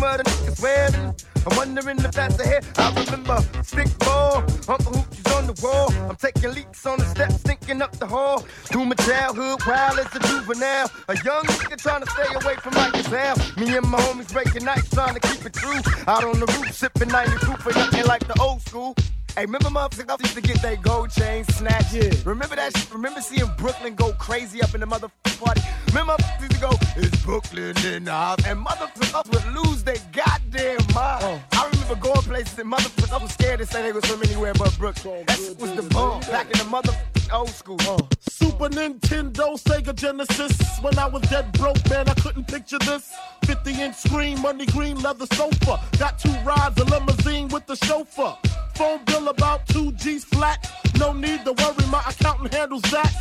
mother 0.00 0.24
niggas 0.24 0.56
swearing. 0.56 1.35
I'm 1.46 1.56
wondering 1.56 1.98
if 1.98 2.10
that's 2.10 2.38
a 2.40 2.46
hit. 2.46 2.64
I 2.76 2.92
remember 3.04 3.38
stick 3.62 3.88
ball, 4.00 4.38
Uncle 4.68 4.92
Hoochie's 4.92 5.32
on 5.32 5.46
the 5.46 5.58
wall. 5.62 5.92
I'm 6.08 6.16
taking 6.16 6.52
leaks 6.52 6.84
on 6.86 6.98
the 6.98 7.04
steps, 7.04 7.36
thinking 7.38 7.80
up 7.82 7.92
the 7.98 8.06
hall. 8.06 8.40
Through 8.64 8.86
my 8.86 8.96
childhood, 8.96 9.62
while 9.62 9.98
as 9.98 10.14
a 10.14 10.18
juvenile. 10.20 10.90
A 11.08 11.14
young 11.24 11.44
nigga 11.44 11.76
trying 11.76 12.02
to 12.02 12.10
stay 12.10 12.34
away 12.34 12.56
from 12.56 12.74
like 12.74 12.94
hell. 13.06 13.36
Me 13.56 13.76
and 13.76 13.88
my 13.88 13.98
homies 14.00 14.32
breaking 14.32 14.64
nights, 14.64 14.90
trying 14.90 15.14
to 15.14 15.20
keep 15.20 15.46
it 15.46 15.52
true. 15.52 15.80
Out 16.08 16.24
on 16.24 16.40
the 16.40 16.46
roof, 16.46 16.74
sipping 16.74 17.08
90 17.08 17.32
proof 17.36 17.66
and 17.66 17.76
nothing 17.76 18.06
like 18.06 18.26
the 18.26 18.40
old 18.40 18.60
school. 18.62 18.96
Hey, 19.36 19.44
remember 19.44 19.68
motherfuckers 19.68 20.22
used 20.22 20.34
to 20.34 20.40
get 20.40 20.62
their 20.62 20.76
gold 20.76 21.10
chains 21.10 21.46
snatched? 21.54 21.92
Yeah. 21.92 22.10
Remember 22.24 22.56
that 22.56 22.74
shit? 22.74 22.90
Remember 22.90 23.20
seeing 23.20 23.46
Brooklyn 23.58 23.94
go 23.94 24.14
crazy 24.14 24.62
up 24.62 24.74
in 24.74 24.80
the 24.80 24.86
motherfucking 24.86 25.44
party? 25.44 25.60
Remember 25.88 26.14
motherfuckers 26.14 26.40
used 26.40 26.52
to 26.52 26.60
go, 26.60 26.70
it's 26.96 27.22
Brooklyn 27.22 27.76
in 27.84 28.04
the 28.04 28.12
house. 28.12 28.46
And 28.46 28.64
motherfuckers 28.64 29.28
would 29.30 29.62
lose 29.62 29.84
their 29.84 29.98
goddamn 30.10 30.78
mind. 30.94 31.22
Oh. 31.22 31.42
I 31.52 31.68
remember 31.70 31.96
going 31.96 32.22
places 32.22 32.58
and 32.58 32.72
motherfuckers 32.72 33.20
was 33.20 33.32
scared 33.34 33.58
to 33.58 33.66
say 33.66 33.82
they 33.82 33.92
was 33.92 34.06
from 34.06 34.22
anywhere 34.22 34.54
but 34.54 34.74
Brooklyn. 34.78 35.26
That 35.26 35.36
shit 35.36 35.58
was 35.58 35.74
the 35.74 35.82
bomb 35.82 36.22
back 36.22 36.46
in 36.46 36.56
the 36.56 36.64
motherfucking 36.64 37.30
old 37.30 37.50
school. 37.50 37.76
Uh. 37.82 37.98
Super 38.30 38.70
Nintendo, 38.70 39.60
Sega 39.62 39.94
Genesis. 39.94 40.56
When 40.80 40.98
I 40.98 41.08
was 41.08 41.20
dead 41.28 41.52
broke, 41.52 41.90
man, 41.90 42.08
I 42.08 42.14
couldn't 42.14 42.48
picture 42.48 42.78
this. 42.78 43.12
50 43.44 43.82
inch 43.82 43.96
screen, 43.96 44.40
money 44.40 44.64
green 44.64 44.98
leather 45.02 45.26
sofa. 45.34 45.78
Got 45.98 46.18
two 46.18 46.32
rides, 46.42 46.80
a 46.80 46.84
limousine 46.84 47.48
with 47.48 47.66
the 47.66 47.76
chauffeur. 47.76 48.34
Phone 48.76 49.00
bill 49.06 49.25
about 49.28 49.66
two 49.66 49.92
G's 49.92 50.24
flat. 50.24 50.70
No 50.98 51.12
need 51.12 51.44
to 51.44 51.52
worry, 51.52 51.86
my 51.90 52.02
accountant 52.08 52.54
handles 52.54 52.82
that. 52.82 53.12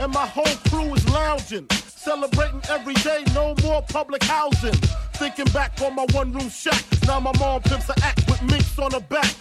And 0.00 0.12
my 0.12 0.26
whole 0.26 0.56
crew 0.68 0.94
is 0.94 1.08
lounging. 1.10 1.66
Celebrating 1.70 2.60
every 2.68 2.94
day, 2.94 3.24
no 3.34 3.54
more 3.62 3.82
public 3.82 4.22
housing. 4.24 4.74
Thinking 5.14 5.46
back 5.52 5.80
on 5.82 5.94
my 5.94 6.06
one 6.12 6.32
room 6.32 6.48
shack. 6.48 6.82
Now 7.06 7.20
my 7.20 7.32
mom 7.38 7.62
pimps 7.62 7.88
a 7.88 7.94
act 8.02 8.26
with 8.28 8.42
minks 8.42 8.78
on 8.78 8.92
her 8.92 9.00
back. 9.00 9.34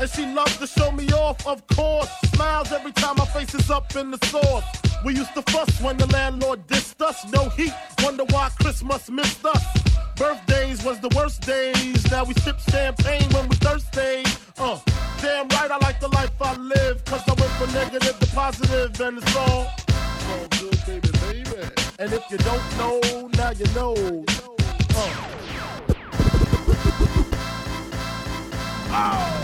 And 0.00 0.08
she 0.08 0.24
loves 0.24 0.56
to 0.58 0.66
show 0.66 0.90
me 0.92 1.12
off, 1.12 1.46
of 1.46 1.66
course. 1.66 2.08
Smiles 2.34 2.72
every 2.72 2.92
time 2.92 3.16
my 3.16 3.26
face 3.26 3.54
is 3.54 3.70
up 3.70 3.94
in 3.96 4.10
the 4.10 4.26
sauce. 4.26 4.64
We 5.04 5.14
used 5.14 5.34
to 5.34 5.42
fuss 5.42 5.80
when 5.80 5.98
the 5.98 6.06
landlord 6.06 6.66
dissed 6.66 7.00
us. 7.02 7.30
No 7.30 7.50
heat, 7.50 7.74
wonder 8.02 8.24
why 8.30 8.50
Christmas 8.58 9.10
missed 9.10 9.44
us. 9.44 9.64
Birthdays 10.16 10.84
was 10.84 11.00
the 11.00 11.10
worst 11.16 11.42
days. 11.42 12.10
Now 12.10 12.24
we 12.24 12.34
sip 12.34 12.58
champagne 12.60 13.28
when 13.30 13.48
we 13.48 13.56
thirsty. 13.56 14.24
Uh, 14.58 14.78
damn 15.48 15.60
right, 15.60 15.70
I 15.70 15.78
like 15.84 16.00
the 16.00 16.08
life 16.08 16.30
I 16.40 16.56
live. 16.56 17.04
Cause 17.04 17.22
I 17.26 17.32
went 17.34 17.52
from 17.52 17.72
negative 17.72 18.18
to 18.18 18.26
positive, 18.34 19.00
and 19.00 19.18
it's 19.18 19.36
all, 19.36 19.66
it's 19.88 20.30
all 20.30 20.46
good, 20.60 20.86
baby, 20.86 21.10
baby. 21.20 21.68
And 21.98 22.12
if 22.12 22.30
you 22.30 22.38
don't 22.38 22.78
know, 22.78 23.28
now 23.34 23.50
you 23.50 23.66
know. 23.74 24.24
Uh. 24.94 25.26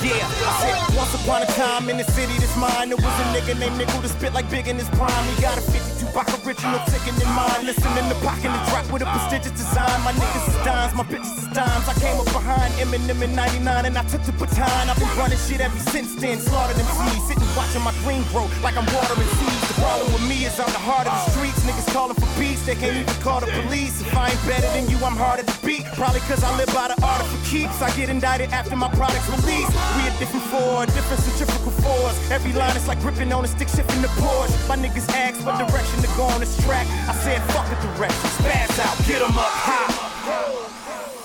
Yeah, 0.00 0.14
I 0.22 0.88
said, 0.88 0.97
once 1.08 1.24
upon 1.24 1.42
a 1.42 1.46
time 1.56 1.88
in 1.88 1.96
the 1.96 2.04
city 2.12 2.36
that's 2.36 2.56
mine, 2.56 2.88
there 2.90 2.96
was 2.96 3.04
a 3.04 3.24
nigga 3.32 3.58
named 3.58 3.78
Nickel 3.78 4.02
to 4.02 4.08
spit 4.08 4.34
like 4.34 4.48
big 4.50 4.68
in 4.68 4.76
his 4.76 4.88
prime. 4.90 5.24
He 5.32 5.40
got 5.40 5.56
a 5.56 5.60
52 5.60 6.04
block 6.12 6.28
original 6.44 6.80
ticking 6.86 7.16
in 7.16 7.30
mind. 7.32 7.64
Listen 7.64 7.88
in 7.96 8.08
the 8.08 8.18
pocket 8.20 8.52
and 8.52 8.68
drop 8.68 8.84
with 8.92 9.02
a 9.02 9.06
prestigious 9.06 9.52
design. 9.52 9.96
My 10.04 10.12
niggas 10.12 10.48
is 10.48 10.58
dimes, 10.64 10.92
my 10.94 11.04
bitches 11.04 11.38
is 11.38 11.48
dimes. 11.56 11.88
I 11.88 11.94
came 11.96 12.20
up 12.20 12.26
behind 12.26 12.74
Eminem 12.76 13.22
in 13.22 13.34
99 13.34 13.86
and 13.86 13.96
I 13.96 14.04
took 14.04 14.22
the 14.22 14.32
baton. 14.32 14.90
I've 14.90 14.98
been 14.98 15.08
running 15.16 15.38
shit 15.38 15.60
ever 15.60 15.78
since 15.78 16.14
then. 16.16 16.38
Slaughtered 16.40 16.76
them 16.76 16.88
seeds, 16.92 17.24
sitting 17.28 17.48
watching 17.56 17.82
my 17.82 17.94
green 18.04 18.22
grow 18.28 18.44
like 18.60 18.76
I'm 18.76 18.88
watering 18.92 19.32
seeds. 19.40 19.64
The 19.68 19.80
problem 19.80 20.12
with 20.12 20.28
me 20.28 20.44
is 20.44 20.60
I'm 20.60 20.68
the 20.76 20.82
heart 20.84 21.06
of 21.08 21.16
the 21.16 21.24
streets. 21.32 21.60
Niggas 21.64 21.88
calling 21.94 22.16
for 22.20 22.28
peace, 22.36 22.60
they 22.66 22.76
can't 22.76 22.96
even 23.00 23.22
call 23.24 23.40
the 23.40 23.48
police. 23.64 24.00
If 24.04 24.12
I 24.12 24.28
ain't 24.28 24.42
better 24.44 24.68
than 24.76 24.90
you, 24.92 25.00
I'm 25.00 25.16
harder 25.16 25.44
to 25.44 25.56
beat. 25.64 25.84
Probably 25.96 26.20
cause 26.28 26.44
I 26.44 26.52
live 26.60 26.68
by 26.76 26.92
the 26.92 26.98
art 27.00 27.24
of 27.24 27.38
keeps. 27.48 27.80
I 27.80 27.88
get 27.96 28.08
indicted 28.08 28.50
after 28.52 28.76
my 28.76 28.88
product's 28.92 29.28
released. 29.40 29.72
We 29.96 30.04
a 30.04 30.12
different 30.20 30.44
four, 30.52 30.84
different 30.98 31.22
centrifugal 31.22 31.70
fours. 31.82 32.30
Every 32.30 32.52
line 32.52 32.76
is 32.76 32.88
like 32.88 32.98
gripping 33.00 33.32
on 33.32 33.44
a 33.44 33.48
stick 33.48 33.68
shift 33.68 33.90
in 33.94 34.02
the 34.02 34.08
Porsche. 34.18 34.68
My 34.68 34.76
niggas 34.76 35.08
ask 35.14 35.38
what 35.46 35.56
direction 35.58 36.02
to 36.02 36.08
go 36.16 36.24
on 36.24 36.40
this 36.40 36.56
track. 36.64 36.86
I 37.08 37.14
said 37.22 37.40
fuck 37.52 37.66
the 37.70 37.76
direction. 37.94 38.28
Spaz 38.38 38.78
out, 38.84 38.96
get 39.06 39.22
'em 39.22 39.38
up 39.38 39.54
high. 39.66 39.94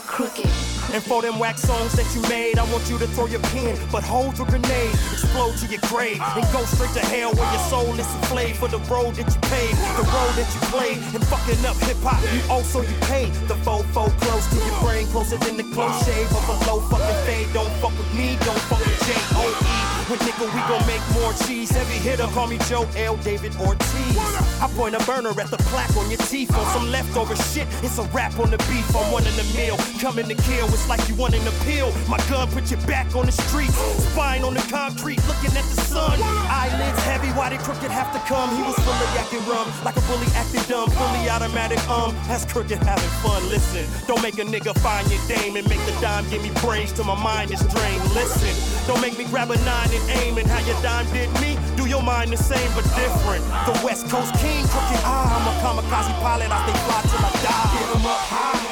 Crooked. 0.06 0.63
And 0.94 1.02
for 1.02 1.24
them 1.24 1.40
wax 1.40 1.64
songs 1.64 1.94
that 1.94 2.06
you 2.14 2.22
made, 2.30 2.60
I 2.60 2.72
want 2.72 2.88
you 2.88 3.00
to 3.00 3.08
throw 3.08 3.26
your 3.26 3.42
pen, 3.50 3.76
but 3.92 4.04
hold 4.04 4.38
your 4.38 4.46
grenade, 4.46 4.94
explode 5.12 5.58
to 5.58 5.66
your 5.66 5.82
grave, 5.90 6.22
and 6.22 6.46
go 6.54 6.64
straight 6.66 6.94
to 6.94 7.00
hell 7.00 7.34
where 7.34 7.50
your 7.52 7.64
soul 7.66 7.98
is 7.98 8.06
enslaved 8.22 8.60
for 8.60 8.68
the 8.68 8.78
road 8.94 9.16
that 9.16 9.26
you 9.26 9.42
paved, 9.50 9.80
the 9.98 10.06
road 10.06 10.34
that 10.38 10.46
you 10.54 10.62
played, 10.70 10.98
and 11.16 11.26
fucking 11.26 11.66
up 11.66 11.78
hip 11.90 11.98
hop. 12.06 12.22
You 12.30 12.42
also 12.48 12.82
you 12.82 12.96
pay 13.10 13.26
the 13.50 13.56
fofo 13.66 14.06
close 14.22 14.46
to 14.54 14.56
your 14.56 14.80
brain, 14.86 15.08
closer 15.08 15.38
than 15.38 15.58
the 15.58 15.66
close 15.74 15.98
shave 16.06 16.30
of 16.30 16.46
a 16.48 16.56
low 16.70 16.80
fucking 16.82 17.26
fade. 17.26 17.52
Don't 17.54 17.74
fuck 17.82 17.98
with 17.98 18.14
me, 18.14 18.38
don't 18.46 18.62
fuck 18.70 18.78
with 18.78 19.00
J 19.02 19.14
O 19.34 19.50
E. 19.66 19.73
With 20.10 20.20
nickel, 20.26 20.48
we 20.48 20.60
gon' 20.68 20.86
make 20.86 21.02
more 21.14 21.32
cheese. 21.48 21.72
Heavy 21.72 21.96
hitter, 21.96 22.28
call 22.36 22.48
me 22.48 22.58
Joe 22.68 22.86
L. 22.98 23.16
David 23.18 23.56
Ortiz. 23.56 24.18
I 24.60 24.70
point 24.76 24.96
a 24.96 25.00
burner 25.06 25.30
at 25.30 25.48
the 25.48 25.58
plaque 25.72 25.96
on 25.96 26.10
your 26.10 26.20
teeth. 26.28 26.54
On 26.56 26.66
some 26.74 26.92
leftover 26.92 27.36
shit, 27.38 27.68
it's 27.82 27.98
a 27.98 28.04
rap 28.12 28.38
on 28.38 28.52
the 28.52 28.58
beef. 28.70 28.84
I'm 28.96 29.12
one 29.12 29.26
in 29.26 29.36
the 29.38 29.48
meal, 29.56 29.78
coming 30.02 30.28
to 30.28 30.36
kill. 30.44 30.68
It's 30.68 30.90
like 30.90 31.08
you 31.08 31.16
wanting 31.16 31.44
to 31.46 31.52
pill. 31.64 31.94
My 32.10 32.18
gun 32.30 32.50
put 32.52 32.70
you 32.70 32.78
back 32.86 33.16
on 33.16 33.26
the 33.28 33.32
street. 33.32 33.72
Spine 34.12 34.44
on 34.44 34.54
the 34.54 34.66
concrete, 34.68 35.24
looking 35.28 35.56
at 35.56 35.64
the 35.72 35.80
sun. 35.88 36.20
Eyelids 36.52 37.00
heavy, 37.04 37.30
why 37.40 37.50
did 37.50 37.60
crooked 37.60 37.90
have 37.90 38.12
to 38.12 38.20
come? 38.28 38.54
He 38.58 38.62
was 38.62 38.76
full 38.84 38.94
of 38.94 39.10
yakking 39.16 39.48
rum, 39.48 39.72
like 39.86 39.96
a 39.96 40.02
bully 40.02 40.28
acting 40.36 40.64
dumb. 40.68 40.90
Fully 40.92 41.30
automatic, 41.30 41.80
um, 41.88 42.14
that's 42.28 42.44
crooked 42.44 42.78
having 42.84 43.14
fun. 43.24 43.42
Listen, 43.48 43.88
don't 44.06 44.22
make 44.22 44.38
a 44.38 44.44
nigga 44.44 44.78
find 44.80 45.10
your 45.10 45.22
dame 45.28 45.56
and 45.56 45.68
make 45.70 45.84
the 45.86 45.96
dime 46.02 46.28
give 46.30 46.44
me 46.44 46.52
brains 46.60 46.92
till 46.92 47.06
my 47.06 47.16
mind 47.24 47.52
is 47.52 47.62
drained. 47.72 48.04
Listen, 48.12 48.52
don't 48.86 49.00
make 49.00 49.18
me 49.18 49.24
grab 49.26 49.50
a 49.50 49.58
nine 49.64 49.93
and 49.94 50.10
aim 50.22 50.38
and 50.38 50.48
how 50.48 50.60
your 50.66 50.80
dime 50.82 51.06
did 51.14 51.30
me. 51.40 51.58
Do 51.78 51.86
your 51.88 52.02
mind 52.02 52.32
the 52.32 52.38
same 52.38 52.70
but 52.76 52.84
different. 52.96 53.44
The 53.70 53.76
West 53.86 54.10
Coast 54.10 54.34
King, 54.42 54.66
Crooked 54.68 55.04
I. 55.06 55.20
I'm 55.36 55.46
a 55.48 55.54
kamikaze 55.62 56.14
pilot, 56.22 56.50
I 56.50 56.58
stay 56.66 56.78
fly 56.86 57.02
till 57.10 57.26
I 57.26 57.32
die. 57.46 57.68
Get 57.74 57.96
'em 57.96 58.06
up 58.06 58.20
high. 58.34 58.63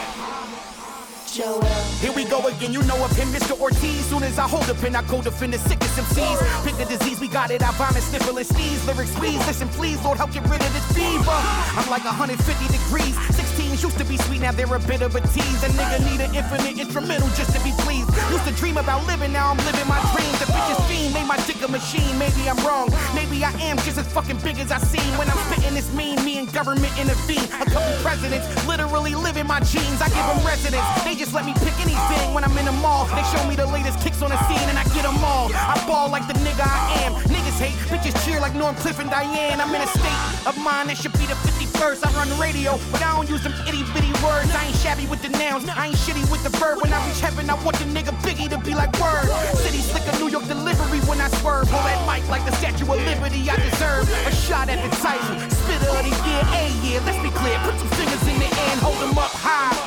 Here 1.32 2.11
we 2.11 2.25
go 2.25 2.45
again, 2.45 2.73
you 2.73 2.84
know 2.84 3.01
of 3.05 3.15
him, 3.15 3.29
Mr. 3.29 3.57
Ortiz. 3.57 4.03
Soon 4.07 4.21
as 4.23 4.38
I 4.38 4.49
hold 4.49 4.67
a 4.67 4.73
pen, 4.75 4.97
I 4.97 5.01
go 5.03 5.21
defend 5.21 5.53
the 5.53 5.59
sickest 5.59 5.95
MCs. 5.95 6.65
Pick 6.65 6.75
a 6.75 6.84
disease, 6.84 7.21
we 7.21 7.29
got 7.29 7.51
it, 7.51 7.63
I 7.63 7.71
vomit, 7.79 8.03
sniffle 8.03 8.38
and 8.38 8.45
sneeze. 8.45 8.86
Lyrics 8.86 9.13
squeeze, 9.13 9.39
listen 9.47 9.69
please, 9.69 9.95
Lord, 10.03 10.17
help 10.17 10.34
get 10.34 10.43
rid 10.51 10.59
of 10.59 10.73
this 10.73 10.84
fever. 10.91 11.32
I'm 11.32 11.89
like 11.89 12.03
150 12.03 12.36
degrees. 12.67 13.15
16s 13.32 13.82
used 13.82 13.97
to 13.97 14.03
be 14.03 14.17
sweet, 14.17 14.41
now 14.41 14.51
they're 14.51 14.75
a 14.75 14.79
bit 14.79 15.01
of 15.01 15.15
a 15.15 15.21
tease. 15.21 15.63
A 15.63 15.71
nigga 15.71 16.03
need 16.03 16.19
an 16.19 16.36
infinite 16.36 16.77
instrumental 16.77 17.29
just 17.39 17.55
to 17.55 17.63
be 17.63 17.71
pleased. 17.88 18.11
Used 18.27 18.43
to 18.43 18.53
dream 18.59 18.75
about 18.75 19.07
living, 19.07 19.32
now 19.32 19.51
I'm 19.51 19.57
living 19.63 19.88
my 19.88 20.03
dreams. 20.11 20.36
The 20.43 20.51
bitch's 20.51 20.84
fiend 20.91 21.13
made 21.13 21.27
my 21.27 21.39
dick 21.47 21.63
a 21.63 21.71
machine. 21.71 22.11
Maybe 22.19 22.43
I'm 22.51 22.59
wrong, 22.67 22.91
maybe 23.15 23.39
I 23.45 23.55
am 23.63 23.77
just 23.88 23.97
as 23.97 24.07
fucking 24.11 24.43
big 24.43 24.59
as 24.59 24.69
I 24.69 24.79
seem. 24.79 25.07
When 25.15 25.29
I'm 25.32 25.39
spitting 25.47 25.75
this 25.75 25.88
mean, 25.95 26.19
me 26.25 26.39
and 26.39 26.51
government 26.51 26.91
intervene. 26.99 27.47
A 27.63 27.71
couple 27.71 27.95
presidents 28.03 28.43
literally 28.67 29.15
live 29.15 29.38
in 29.38 29.47
my 29.47 29.61
genes. 29.61 30.01
I 30.03 30.11
give 30.11 30.27
them 30.27 30.43
residence, 30.43 30.84
they 31.07 31.15
just 31.22 31.38
let 31.38 31.45
me 31.45 31.53
pick 31.61 31.78
anything. 31.78 32.34
When 32.34 32.43
I'm 32.43 32.57
in 32.57 32.65
the 32.65 32.74
mall, 32.82 33.05
they 33.13 33.22
show 33.30 33.45
me 33.45 33.53
the 33.53 33.69
latest 33.69 34.01
kicks 34.01 34.24
on 34.26 34.34
the 34.34 34.39
scene 34.49 34.65
and 34.74 34.78
I 34.78 34.84
get 34.89 35.05
them 35.05 35.22
all. 35.22 35.53
I 35.53 35.78
ball 35.86 36.09
like 36.09 36.26
the 36.26 36.34
nigga 36.41 36.65
I 36.65 37.05
am. 37.05 37.13
Niggas 37.30 37.61
hate, 37.61 37.78
bitches 37.93 38.17
cheer 38.26 38.41
like 38.41 38.55
Norm 38.55 38.74
Cliff 38.82 38.97
and 38.97 39.05
Diane. 39.05 39.61
I'm 39.61 39.69
in 39.69 39.86
a 39.86 39.91
state 39.93 40.49
of 40.49 40.57
mind 40.57 40.89
that 40.89 40.97
should 40.97 41.13
be 41.13 41.30
the 41.30 41.38
51st. 41.45 42.01
I 42.01 42.09
run 42.17 42.28
the 42.34 42.39
radio, 42.41 42.74
but 42.91 43.05
I 43.05 43.13
don't 43.13 43.30
use 43.30 43.43
them 43.45 43.53
itty 43.69 43.86
bitty 43.93 44.09
words. 44.26 44.49
I 44.49 44.65
ain't 44.65 44.76
shabby 44.82 45.05
with 45.05 45.22
the 45.22 45.30
nouns, 45.38 45.69
I 45.69 45.93
ain't 45.93 46.01
shitty 46.01 46.26
with 46.34 46.41
the 46.41 46.49
verb. 46.57 46.82
When 46.82 46.89
I 46.89 46.97
reach 47.05 47.22
heaven, 47.22 47.45
I 47.53 47.55
want 47.61 47.78
the 47.78 47.86
nigga 47.86 48.17
Biggie 48.26 48.49
to 48.49 48.57
be 48.57 48.74
like 48.74 48.89
word. 48.97 49.30
City 49.61 49.78
slicker, 49.78 50.17
New 50.17 50.34
York 50.34 50.49
delivery 50.49 51.05
when 51.05 51.22
I 51.22 51.30
swerve. 51.38 51.69
Hold 51.69 51.86
that 51.86 52.01
mic 52.09 52.26
like 52.34 52.41
the 52.49 52.55
Statue 52.57 52.89
of 52.89 52.97
Liberty. 52.97 53.45
I 53.45 53.61
deserve 53.61 54.09
a 54.26 54.34
shot 54.34 54.74
at 54.74 54.82
the 54.82 54.89
title. 54.97 55.38
Spitter 55.53 55.86
of 55.86 56.01
the 56.01 56.15
year, 56.26 56.41
a 56.49 56.65
year. 56.82 56.99
Let's 57.05 57.22
be 57.22 57.30
clear, 57.30 57.61
put 57.61 57.78
some 57.78 57.93
fingers 57.93 58.26
in 58.26 58.41
the 58.41 58.49
air 58.49 58.69
and 58.74 58.82
hold 58.82 58.97
them 58.97 59.13
up 59.22 59.30
high. 59.38 59.80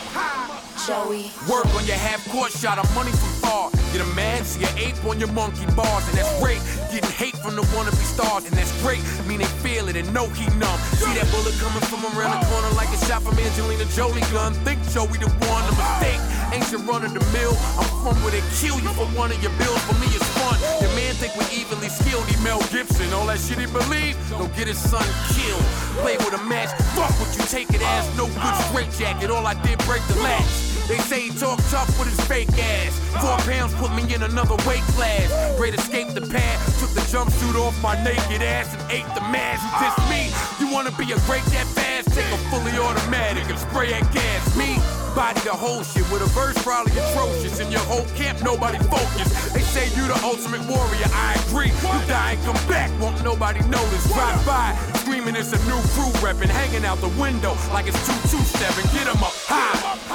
Joey. 0.87 1.33
Work 1.49 1.65
on 1.73 1.87
your 1.87 1.97
half 1.97 2.21
court 2.29 2.53
shot 2.53 2.77
of 2.77 2.85
money 2.95 3.11
from 3.11 3.33
far. 3.41 3.71
Get 3.97 4.05
a 4.05 4.11
man, 4.13 4.45
see 4.45 4.65
an 4.69 4.77
ape 4.77 5.01
on 5.09 5.19
your 5.19 5.33
monkey 5.33 5.65
bars, 5.73 6.05
and 6.09 6.19
that's 6.19 6.29
great. 6.45 6.61
Getting 6.93 7.09
hate 7.17 7.37
from 7.41 7.57
the 7.57 7.65
wannabe 7.73 7.97
stars, 8.05 8.45
and 8.45 8.53
that's 8.53 8.69
great. 8.85 9.01
Mean 9.25 9.41
they 9.41 9.49
feel 9.65 9.89
it 9.89 9.97
and 9.97 10.05
know 10.13 10.29
he 10.37 10.45
numb. 10.61 10.77
See 11.01 11.09
that 11.17 11.25
bullet 11.33 11.57
coming 11.57 11.81
from 11.89 12.05
around 12.13 12.37
the 12.37 12.45
corner 12.53 12.69
like 12.77 12.93
a 12.93 13.01
shot 13.09 13.25
from 13.25 13.33
Angelina 13.41 13.89
Jolie 13.97 14.21
gun. 14.29 14.53
Think 14.61 14.77
Joey 14.93 15.17
the 15.17 15.33
one, 15.49 15.65
a 15.65 15.73
mistake. 15.73 16.21
Ain't 16.53 16.69
your 16.69 16.85
run 16.85 17.01
of 17.01 17.17
the 17.17 17.25
mill. 17.33 17.57
I'm 17.81 17.89
from 18.05 18.21
where 18.21 18.37
they 18.37 18.45
kill 18.61 18.77
you 18.77 18.93
for 18.93 19.09
one 19.17 19.33
of 19.33 19.41
your 19.41 19.57
bills. 19.57 19.81
For 19.89 19.97
me, 19.97 20.13
it's 20.13 20.29
fun. 20.37 20.61
Your 20.85 20.93
man 21.01 21.17
think 21.17 21.33
we 21.41 21.49
evenly 21.57 21.89
skilled. 21.89 22.29
He 22.29 22.37
Mel 22.45 22.61
Gibson, 22.69 23.09
all 23.17 23.25
that 23.33 23.41
shit 23.41 23.57
he 23.57 23.65
believe. 23.73 24.21
Don't 24.29 24.53
get 24.53 24.69
his 24.69 24.77
son 24.77 25.07
killed. 25.33 25.65
Play 26.05 26.21
with 26.21 26.37
a 26.37 26.43
match. 26.45 26.69
Fuck 26.93 27.09
what 27.17 27.33
you 27.33 27.41
take 27.49 27.73
it 27.73 27.81
as. 27.81 28.05
No 28.21 28.29
good 28.29 28.57
straight 28.69 28.93
jacket. 29.01 29.33
All 29.33 29.47
I 29.47 29.57
did 29.65 29.81
break 29.89 30.05
the 30.13 30.21
latch. 30.21 30.74
They 30.89 30.99
say 30.99 31.29
he 31.29 31.31
talk 31.31 31.59
tough 31.71 31.89
with 31.99 32.09
his 32.09 32.21
fake 32.29 32.53
ass. 32.59 32.99
Four 33.21 33.39
pounds 33.49 33.73
put 33.75 33.91
me 33.97 34.05
in 34.13 34.23
another 34.23 34.57
weight 34.69 34.85
class. 34.93 35.33
Great 35.57 35.75
escape 35.75 36.09
the 36.09 36.21
pad. 36.21 36.59
Took 36.79 36.91
the 36.91 37.01
jumpsuit 37.09 37.57
off 37.57 37.81
my 37.83 37.97
naked 38.05 38.43
ass 38.43 38.69
and 38.75 38.83
ate 38.93 39.09
the 39.15 39.23
mask. 39.33 39.65
You 39.65 39.73
diss 39.81 39.97
me? 40.13 40.23
You 40.61 40.73
wanna 40.73 40.93
be 40.93 41.11
a 41.13 41.19
great 41.25 41.45
that 41.57 41.67
fast? 41.73 42.13
Take 42.13 42.29
a 42.29 42.39
fully 42.53 42.77
automatic 42.77 43.49
and 43.49 43.59
spray 43.59 43.91
that 43.91 44.13
gas. 44.13 44.57
Me? 44.57 44.77
Body 45.15 45.41
the 45.41 45.57
whole 45.57 45.83
shit 45.85 46.05
with 46.11 46.21
a 46.21 46.31
verse 46.37 46.61
probably 46.63 46.93
atrocious. 46.99 47.61
In 47.61 47.71
your 47.71 47.87
whole 47.89 48.05
camp, 48.19 48.43
nobody 48.43 48.79
focused. 48.91 49.55
They 49.55 49.63
say 49.63 49.87
you 49.97 50.05
the 50.07 50.21
ultimate 50.23 50.61
warrior. 50.69 51.09
I 51.15 51.41
agree. 51.47 51.71
You 51.71 52.01
die 52.11 52.37
and 52.37 52.43
come 52.45 52.61
back, 52.69 52.91
won't 53.01 53.23
nobody 53.25 53.61
notice. 53.71 54.05
Drive 54.13 54.45
by, 54.45 54.77
screaming 55.01 55.37
it's 55.37 55.53
a 55.55 55.61
new 55.71 55.81
crew 55.95 56.13
reppin', 56.21 56.51
hanging 56.51 56.85
out 56.85 57.01
the 57.01 57.15
window 57.17 57.57
like 57.73 57.87
it's 57.87 58.01
227. 58.05 58.85
Get 58.93 59.07
'em 59.07 59.23
up 59.23 59.33
high. 59.47 60.14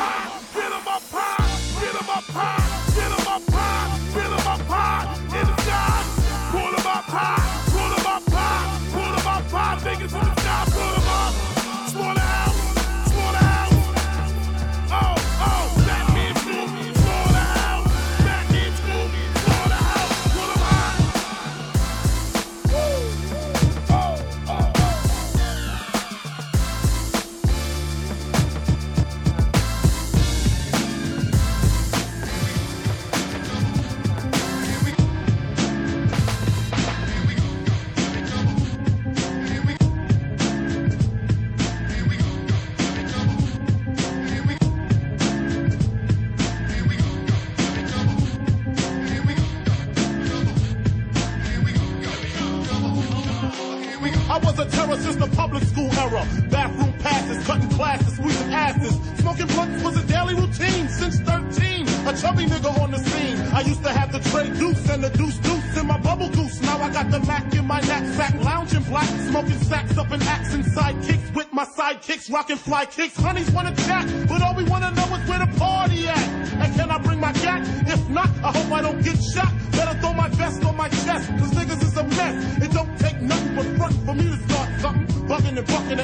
Smoking 69.40 69.64
sacks 69.64 69.98
up 69.98 70.12
in 70.12 70.22
accent 70.24 70.66
sidekicks 70.66 71.36
with 71.36 71.52
my 71.54 71.64
sidekicks, 71.64 72.32
rocking 72.32 72.58
fly 72.58 72.86
kicks. 72.86 73.16
Honeys 73.16 73.50
wanna 73.52 73.74
chat, 73.88 74.06
but 74.28 74.42
all 74.42 74.54
we 74.56 74.64
wanna 74.66 74.92
know 74.92 75.06
is 75.16 75.30
where 75.30 75.40
the 75.40 75.48
party 75.58 76.08
at. 76.08 76.28
And 76.62 76.76
can 76.76 76.92
I 76.92 76.98
bring 76.98 77.20
my 77.20 77.32
gat? 77.34 77.62
If 77.88 78.10
not, 78.10 78.30
I 78.44 78.52
hope 78.52 78.72
I 78.72 78.82
don't 78.82 79.02
get 79.02 79.18
shot. 79.34 79.52
Better 79.72 79.98
throw 80.02 80.14
my 80.14 80.28
vest 80.30 80.64
on 80.66 80.76
my 80.76 80.90
chest, 80.90 81.30
cause 81.40 81.52
niggas 81.52 81.82
is 81.84 81.98
a 81.98 82.04
mess. 82.04 82.64
It 82.64 82.72
don't 82.72 83.00
take 83.00 83.22
nothing 83.22 83.56
but 83.56 83.66
front 83.78 83.94
for 84.06 84.14
me 84.14 84.24
to 84.24 84.38
start 84.50 84.70
something. 84.82 85.08
Bugging 85.28 85.58
and 85.58 85.68
bucking 85.68 86.00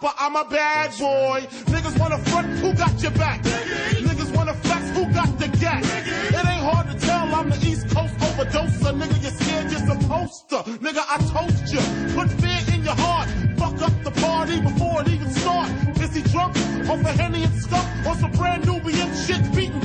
I'm 0.00 0.36
a 0.36 0.44
bad 0.44 0.90
boy. 0.98 1.46
Niggas 1.66 1.98
wanna 1.98 2.18
front, 2.18 2.48
who 2.58 2.74
got 2.74 3.00
your 3.02 3.10
back? 3.12 3.42
Niggas 3.42 4.34
wanna 4.34 4.54
flex, 4.54 4.90
who 4.90 5.04
got 5.12 5.38
the 5.38 5.48
gat? 5.58 5.84
It 5.84 6.34
ain't 6.34 6.64
hard 6.64 6.88
to 6.88 7.06
tell, 7.06 7.34
I'm 7.34 7.50
the 7.50 7.56
East 7.66 7.88
Coast 7.90 8.14
overdoser. 8.18 8.92
Nigga, 8.98 9.22
you're 9.22 9.32
scared, 9.32 9.70
you're 9.70 9.86
supposed 9.86 10.48
to. 10.50 10.56
Nigga, 10.80 11.02
I 11.08 11.18
toast 11.18 11.72
you. 11.72 11.80
Put 12.14 12.30
fear 12.40 12.74
in 12.74 12.84
your 12.84 12.94
heart. 12.94 13.28
Fuck 13.58 13.82
up 13.82 14.02
the 14.02 14.10
party 14.20 14.60
before 14.60 15.02
it 15.02 15.08
even 15.08 15.30
start. 15.30 15.70
Is 16.00 16.14
he 16.14 16.22
drunk 16.22 16.56
off 16.88 17.04
a 17.04 17.12
henny 17.12 17.44
and 17.44 17.54
stuff 17.62 17.86
or 18.06 18.14
some 18.16 18.32
brand 18.32 18.66
Nubian 18.66 19.14
shit 19.14 19.42
beating 19.54 19.81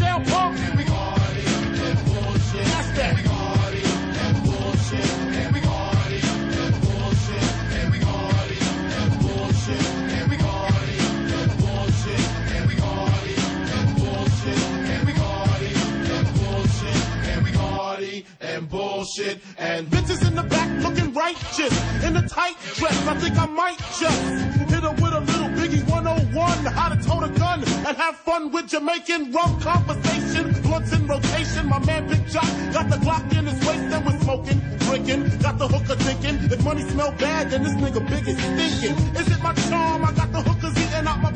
bullshit 19.18 19.40
and 19.58 19.88
bitches 19.88 20.28
in 20.28 20.36
the 20.36 20.44
back 20.44 20.70
looking 20.84 21.14
righteous 21.14 22.04
in 22.04 22.14
the 22.14 22.22
tight 22.22 22.56
dress. 22.76 23.08
I 23.08 23.16
think 23.16 23.38
I 23.38 23.46
might 23.46 23.78
just 23.78 24.22
hit 24.70 24.84
her 24.84 24.92
with 24.92 25.14
a 25.14 25.22
little 25.22 25.50
Biggie 25.58 25.88
101, 25.90 26.66
how 26.74 26.90
to 26.90 27.04
tote 27.04 27.24
a 27.24 27.40
gun 27.40 27.64
and 27.64 27.98
have 27.98 28.16
fun 28.18 28.52
with 28.52 28.68
Jamaican 28.68 29.32
rum 29.32 29.60
conversation. 29.62 30.62
Blunts 30.62 30.94
in 30.94 31.08
rotation, 31.08 31.68
my 31.68 31.80
man 31.86 32.08
Big 32.08 32.28
Jock 32.28 32.50
got 32.74 32.90
the 32.90 32.98
Glock 32.98 33.26
in 33.38 33.46
his 33.46 33.60
waist 33.66 33.94
and 33.94 34.06
was 34.06 34.16
smoking, 34.22 34.60
drinking, 34.80 35.40
got 35.40 35.58
the 35.58 35.68
hooker 35.68 35.96
thinking. 35.96 36.52
If 36.52 36.64
money 36.64 36.82
smell 36.82 37.12
bad, 37.14 37.52
then 37.52 37.64
this 37.64 37.74
nigga 37.74 38.08
big 38.10 38.28
is 38.28 38.38
stinking. 38.38 38.98
Is 39.16 39.28
it 39.32 39.42
my 39.42 39.54
charm? 39.70 40.06
I 40.06 40.12
got 40.14 40.32
the 40.32 40.42
hookers 40.42 40.87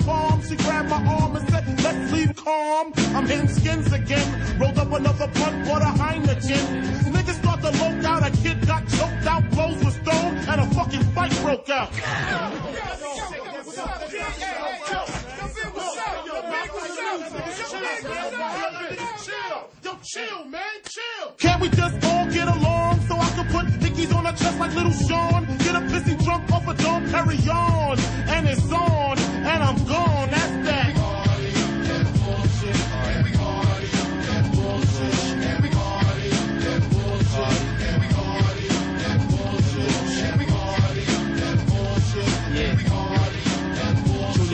palm. 0.05 0.41
She 0.43 0.55
grabbed 0.55 0.89
my 0.89 1.03
arm 1.05 1.35
and 1.35 1.49
said, 1.49 1.83
let's 1.83 2.11
leave 2.11 2.35
calm. 2.35 2.93
I'm 3.15 3.25
hitting 3.27 3.47
skins 3.47 3.91
again. 3.91 4.59
Rolled 4.59 4.77
up 4.77 4.91
another 4.91 5.27
blunt, 5.27 5.65
bought 5.65 5.81
a 5.81 5.91
Heineken. 6.01 7.11
Niggas 7.13 7.39
start 7.41 7.61
to 7.61 7.71
loke 7.71 8.03
out, 8.03 8.27
a 8.27 8.31
kid 8.37 8.65
got 8.67 8.87
choked 8.89 9.25
out, 9.25 9.49
blows 9.51 9.83
were 9.83 9.91
thrown, 9.91 10.37
and 10.49 10.61
a 10.61 10.65
fucking 10.75 11.03
fight 11.15 11.31
broke 11.41 11.69
out. 11.69 11.91
Chill, 20.03 20.43
man, 20.45 20.61
chill. 20.89 21.31
Can't 21.37 21.61
we 21.61 21.69
just 21.69 22.03
all 22.05 22.25
get 22.31 22.47
along 22.47 22.99
so 23.07 23.15
I 23.15 23.29
can 23.29 23.47
put 23.47 23.90
Nickies 24.01 24.15
on 24.15 24.25
her 24.25 24.31
chest 24.31 24.59
like 24.59 24.73
little 24.73 24.91
Sean? 24.91 25.45
Get 25.57 25.75
a 25.75 25.81
pissy 25.81 26.23
drunk 26.23 26.51
off 26.51 26.67
a 26.67 26.73
Dom 26.73 27.07
carry 27.09 27.37
on, 27.49 27.99
and 28.27 28.47
it's 28.47 28.71
on, 28.71 29.19
and 29.19 29.63
I'm 29.63 29.77
gone. 29.85 30.29
That's 30.31 30.65
that. 30.65 30.97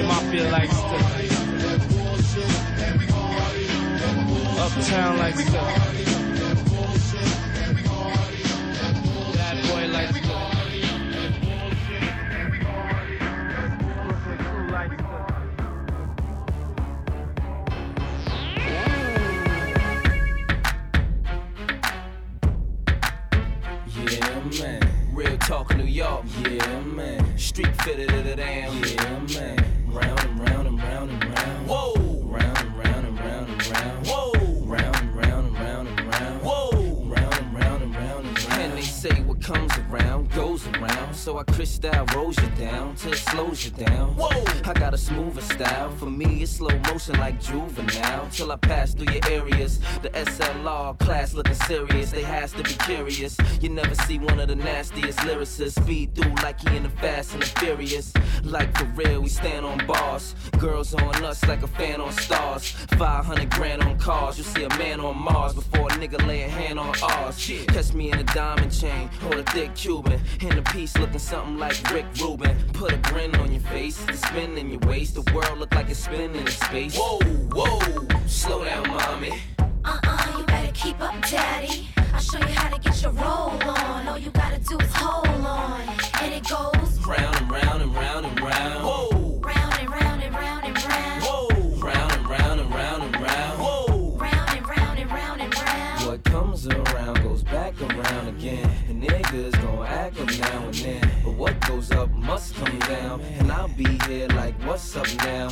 Mafia 0.07 0.49
like 0.51 0.71
stuff. 0.71 1.03
Uptown 4.59 5.17
like 5.17 5.35
stuff. 5.35 6.07
Class 51.28 51.34
looking 51.34 51.53
serious. 51.53 52.11
They 52.11 52.21
has 52.21 52.53
to 52.53 52.63
be 52.63 52.73
curious. 52.73 53.38
You 53.61 53.69
never 53.69 53.95
see 53.95 54.17
one 54.19 54.39
of 54.39 54.47
the 54.47 54.55
nastiest 54.55 55.19
lyricists 55.19 55.82
speed 55.82 56.15
through 56.15 56.34
like 56.36 56.59
he 56.59 56.78
in 56.78 56.84
the 56.84 56.89
Fast 56.89 57.34
and 57.34 57.41
the 57.41 57.47
Furious. 57.59 58.13
Like 58.43 58.78
for 58.78 58.86
real, 58.86 59.21
we 59.21 59.30
stand 59.30 59.65
on 59.65 59.86
bars. 59.86 60.36
Girls 60.57 60.93
on 60.93 61.23
us 61.25 61.43
like 61.45 61.63
a 61.63 61.67
fan 61.67 61.99
on 62.01 62.11
stars. 62.13 62.71
500 62.97 63.49
grand 63.49 63.82
on 63.84 63.97
cars. 63.99 64.38
You 64.38 64.43
see 64.43 64.63
a 64.63 64.69
man 64.78 64.99
on 64.99 65.17
Mars 65.17 65.53
before 65.53 65.88
a 65.88 65.91
nigga 65.91 66.25
lay 66.28 66.43
a 66.43 66.49
hand 66.49 66.80
on 66.80 66.93
ours. 67.03 67.36
Catch 67.67 67.93
me 67.93 68.11
in 68.11 68.19
a 68.19 68.23
diamond 68.23 68.71
chain 68.71 69.09
or 69.25 69.39
a 69.39 69.43
thick 69.43 69.75
Cuban. 69.75 70.19
In 70.41 70.57
a 70.57 70.61
piece 70.63 70.97
looking 70.97 71.19
something 71.19 71.57
like 71.57 71.75
Rick 71.91 72.05
Rubin. 72.21 72.55
Put 72.73 72.93
a 72.93 72.97
grin 72.97 73.36
on 73.36 73.51
your 73.51 73.61
face, 73.63 73.97
the 74.05 74.13
spin 74.13 74.57
in 74.57 74.69
your 74.69 74.80
waist. 74.82 75.15
The 75.15 75.34
world 75.34 75.59
look 75.59 75.73
like 75.73 75.89
it's 75.89 75.99
spinning 75.99 76.36
in 76.36 76.47
space. 76.47 76.97
Whoa, 76.97 77.19
whoa, 77.53 77.80
slow 78.28 78.63
down, 78.63 78.88
mommy. 78.88 79.34
Uh-uh, 79.88 80.38
you 80.38 80.45
better 80.45 80.71
keep 80.73 80.99
up, 81.01 81.15
daddy. 81.29 81.88
I'll 82.13 82.19
show 82.19 82.39
you 82.39 82.45
how 82.45 82.69
to 82.75 82.79
get 82.79 83.01
your 83.01 83.11
roll 83.13 83.57
on. 83.63 84.07
All 84.07 84.17
you 84.17 84.31
gotta 84.31 84.59
do 84.59 84.77
is 84.77 84.93
hold 84.93 85.27
on. 85.27 85.81
And 86.21 86.33
it 86.33 86.47
goes 86.47 86.96
come 102.58 102.80
down. 102.80 103.22
And 103.39 103.51
I'll 103.51 103.68
be 103.70 103.86
here 104.08 104.28
like, 104.30 104.55
what's 104.66 104.95
up 104.95 105.08
now? 105.18 105.49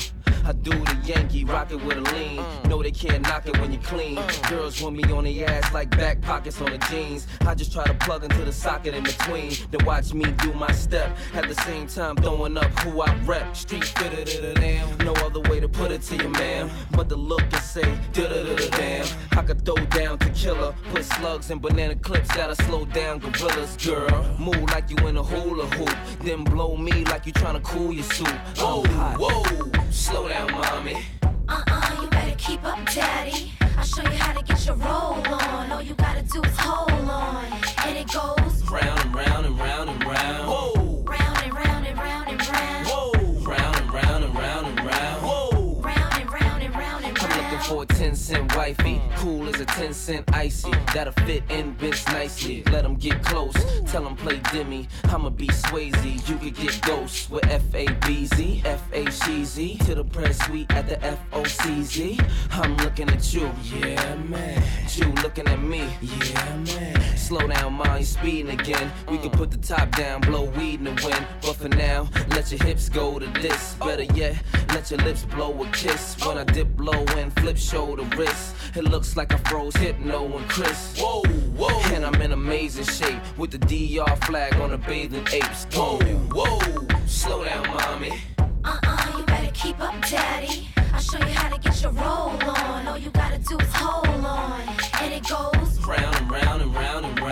I 0.48 0.52
do 0.52 0.70
the 0.70 0.96
Yankee, 1.04 1.44
rock 1.44 1.72
it 1.72 1.84
with 1.84 1.98
a 1.98 2.02
lean. 2.14 2.44
No, 2.70 2.84
they 2.84 2.92
can't 2.92 3.24
knock 3.24 3.48
it 3.48 3.60
when 3.60 3.74
you 3.74 3.80
clean. 3.80 4.20
Girls 4.48 4.80
want 4.80 4.96
me 4.96 5.04
on 5.12 5.24
the 5.24 5.44
ass 5.44 5.74
like 5.74 5.90
back 5.90 6.22
pockets 6.22 6.62
on 6.62 6.72
the 6.72 6.78
jeans. 6.90 7.26
I 7.42 7.56
just 7.56 7.74
try 7.74 7.84
to 7.84 7.96
plug 7.96 8.24
into 8.24 8.46
the 8.46 8.54
socket 8.54 8.94
in 8.94 9.04
between. 9.04 9.54
Then 9.72 9.84
watch 9.86 10.14
me 10.14 10.26
do 10.44 10.54
my 10.54 10.72
step. 10.72 11.18
At 11.34 11.48
the 11.48 11.56
same 11.56 11.88
time, 11.88 12.16
throwing 12.18 12.58
up 12.58 12.72
who 12.82 13.02
I 13.02 13.16
rep. 13.24 13.56
Street 13.56 13.86
fitted 13.86 14.28
to 14.28 14.42
the 14.42 14.54
damn. 14.54 14.98
No 15.00 15.14
other 15.14 15.40
way 15.50 15.60
to 15.60 15.68
put 15.68 15.90
it 15.90 16.04
to 16.04 16.16
you, 16.16 16.30
ma'am. 16.30 16.70
But 16.92 17.10
the 17.10 17.18
look 17.18 17.42
and 17.42 17.64
say, 17.64 17.98
da 18.14 18.28
da 18.28 18.44
da 18.44 18.56
da 18.56 18.70
damn. 18.78 19.08
I 19.32 19.42
could 19.42 19.66
throw 19.66 19.78
down 19.88 20.20
tequila, 20.20 20.76
put 20.92 21.06
slugs 21.06 21.50
and 21.50 21.60
banana 21.60 21.96
clips 21.96 22.30
that'll 22.36 22.56
slow 22.56 22.86
down 22.86 23.18
gorillas, 23.18 23.78
girl. 23.78 24.38
Move 24.38 24.62
like 24.70 24.92
you 24.92 25.08
in 25.08 25.18
a 25.18 25.24
hula 25.24 25.66
hoop, 25.66 25.96
then 26.22 26.44
blow 26.44 26.78
me 26.78 26.95
like 27.04 27.26
you 27.26 27.34
tryna 27.34 27.62
cool 27.64 27.92
your 27.92 28.04
suit. 28.04 28.28
Oh, 28.60 28.86
whoa, 29.20 29.44
slow 29.92 30.30
down, 30.30 30.52
mommy. 30.52 31.04
Uh-uh, 31.48 32.02
you 32.02 32.10
better 32.10 32.36
keep 32.38 32.64
up, 32.64 32.80
daddy. 32.94 33.52
I'll 33.78 33.84
show 33.84 34.04
you 34.04 34.18
how 34.18 34.34
to 34.34 34.44
get 34.44 34.66
your 34.66 34.76
roll 34.76 35.16
on. 35.28 35.72
All 35.72 35.82
you 35.82 35.94
gotta 35.96 36.22
do 36.22 36.42
is 36.44 36.58
hold 36.58 36.92
on. 37.10 37.46
And 37.86 37.98
it 37.98 38.12
goes 38.12 38.64
Round 38.70 39.05
cent 48.26 48.56
wifey. 48.56 49.00
Cool 49.18 49.48
as 49.50 49.60
a 49.62 49.66
10 49.66 49.94
cent 49.94 50.26
icy. 50.34 50.72
That'll 50.94 51.14
fit 51.26 51.44
in 51.50 51.74
bits 51.74 52.08
nicely. 52.08 52.64
Let 52.72 52.82
them 52.82 52.96
get 52.96 53.24
close. 53.24 53.54
Tell 53.86 54.04
them 54.04 54.16
play 54.16 54.40
Demi. 54.52 54.88
I'ma 55.04 55.30
be 55.30 55.48
Swayze. 55.48 56.28
You 56.28 56.36
could 56.38 56.56
get 56.56 56.82
ghosts 56.82 57.30
with 57.30 57.46
F 57.46 57.64
A 57.76 57.86
B 58.06 58.26
Z. 58.26 58.64
F 58.66 58.82
A 58.94 59.12
C 59.12 59.46
Z. 59.46 59.78
To 59.86 59.94
the 59.94 60.04
press 60.04 60.44
suite 60.44 60.72
at 60.72 60.88
the 60.88 61.00
F 61.04 61.20
O 61.34 61.44
C 61.44 61.84
Z. 61.84 62.20
I'm 62.52 62.76
looking 62.78 63.10
at 63.10 63.32
you. 63.32 63.52
Yeah, 63.62 64.16
man. 64.16 64.64
You 64.96 65.06
looking 65.22 65.48
at 65.48 65.62
me. 65.62 65.88
Yeah, 66.02 66.58
man. 66.58 67.18
Slow 67.18 67.48
down, 67.48 67.74
ma. 67.74 67.98
You 67.98 68.06
speeding 68.06 68.60
again. 68.60 68.92
We 69.08 69.20
can 69.20 69.30
put 69.30 69.52
the 69.52 69.58
top 69.58 69.92
down, 69.96 70.22
blow 70.22 70.46
weed 70.46 70.80
in 70.80 70.86
the 70.86 71.02
wind. 71.06 71.28
But 71.42 71.58
for 71.58 71.70
now, 71.70 72.10
let 72.30 72.52
your 72.52 72.64
hips 72.64 72.90
go 72.90 73.20
to 73.20 73.28
this. 73.42 73.76
Better 73.76 74.04
yet, 74.04 74.42
let 74.70 74.90
your 74.90 75.00
lips 75.02 75.26
blow 75.26 75.52
a 75.64 75.68
kiss. 75.70 76.16
When 76.26 76.38
I 76.38 76.44
dip 76.44 76.68
low 76.80 77.04
and 77.18 77.32
flip 77.40 77.58
shoulder 77.58 78.04
wrist. 78.18 78.56
It 78.76 78.84
looks 78.84 79.16
like 79.16 79.34
I 79.34 79.38
froze 79.50 79.76
hypno 79.76 80.38
and 80.38 80.50
Chris. 80.50 81.00
Whoa, 81.00 81.24
whoa. 81.56 81.80
And 81.94 82.06
I'm 82.06 82.22
in 82.22 82.32
amazing 82.32 82.86
shape 82.86 83.22
with 83.38 83.52
the 83.52 83.60
DR 83.60 84.16
flag 84.26 84.56
on 84.56 84.72
the 84.72 84.78
bathing 84.78 85.28
apes. 85.32 85.66
Whoa, 85.74 85.98
whoa. 86.34 86.60
Slow 87.06 87.46
down, 87.46 87.68
mommy. 87.68 88.12
Uh-uh, 88.64 89.18
you 89.18 89.26
better 89.26 89.52
keep 89.54 89.80
up, 89.80 89.96
daddy. 90.10 90.68
I'll 90.94 91.00
show 91.00 91.20
you 91.20 91.34
how 91.34 91.50
to 91.56 91.60
get 91.60 91.82
your 91.82 91.92
roll 91.92 92.32
on. 92.44 92.88
All 92.88 92.98
you 92.98 93.10
gotta 93.12 93.38
do 93.38 93.58
is 93.58 93.74
hold 93.74 94.08
on. 94.26 94.62
And 95.02 95.14
it 95.14 95.28
goes 95.28 95.80
Round 95.86 96.16
and 96.16 96.32
round 96.32 96.62
and 96.62 96.74
round 96.74 97.06
and 97.06 97.20
round. 97.20 97.25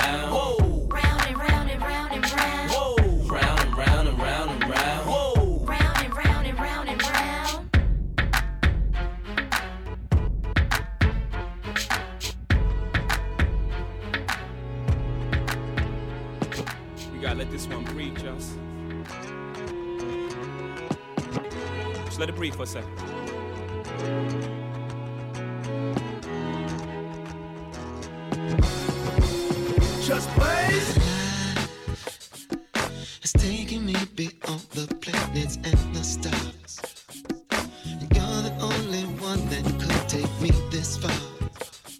Just 22.13 22.19
let 22.19 22.29
it 22.29 22.35
breathe 22.35 22.53
for 22.53 22.61
a 22.61 22.67
second. 22.67 22.95
Just 30.03 30.35
blaze. 30.35 30.97
It's 33.23 33.31
taking 33.31 33.87
me 33.87 33.95
beyond 34.15 34.61
the 34.73 34.95
planets 35.01 35.55
and 35.55 35.95
the 35.95 36.03
stars. 36.03 36.81
And 37.49 38.15
you're 38.15 38.43
the 38.43 38.55
only 38.61 39.05
one 39.19 39.43
that 39.49 39.63
could 39.81 40.07
take 40.07 40.39
me 40.39 40.51
this 40.69 40.97
far. 40.97 41.09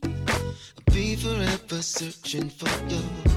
I'll 0.03 0.93
be 0.93 1.15
forever 1.15 1.81
searching 1.81 2.51
for 2.51 2.69
your 2.87 3.32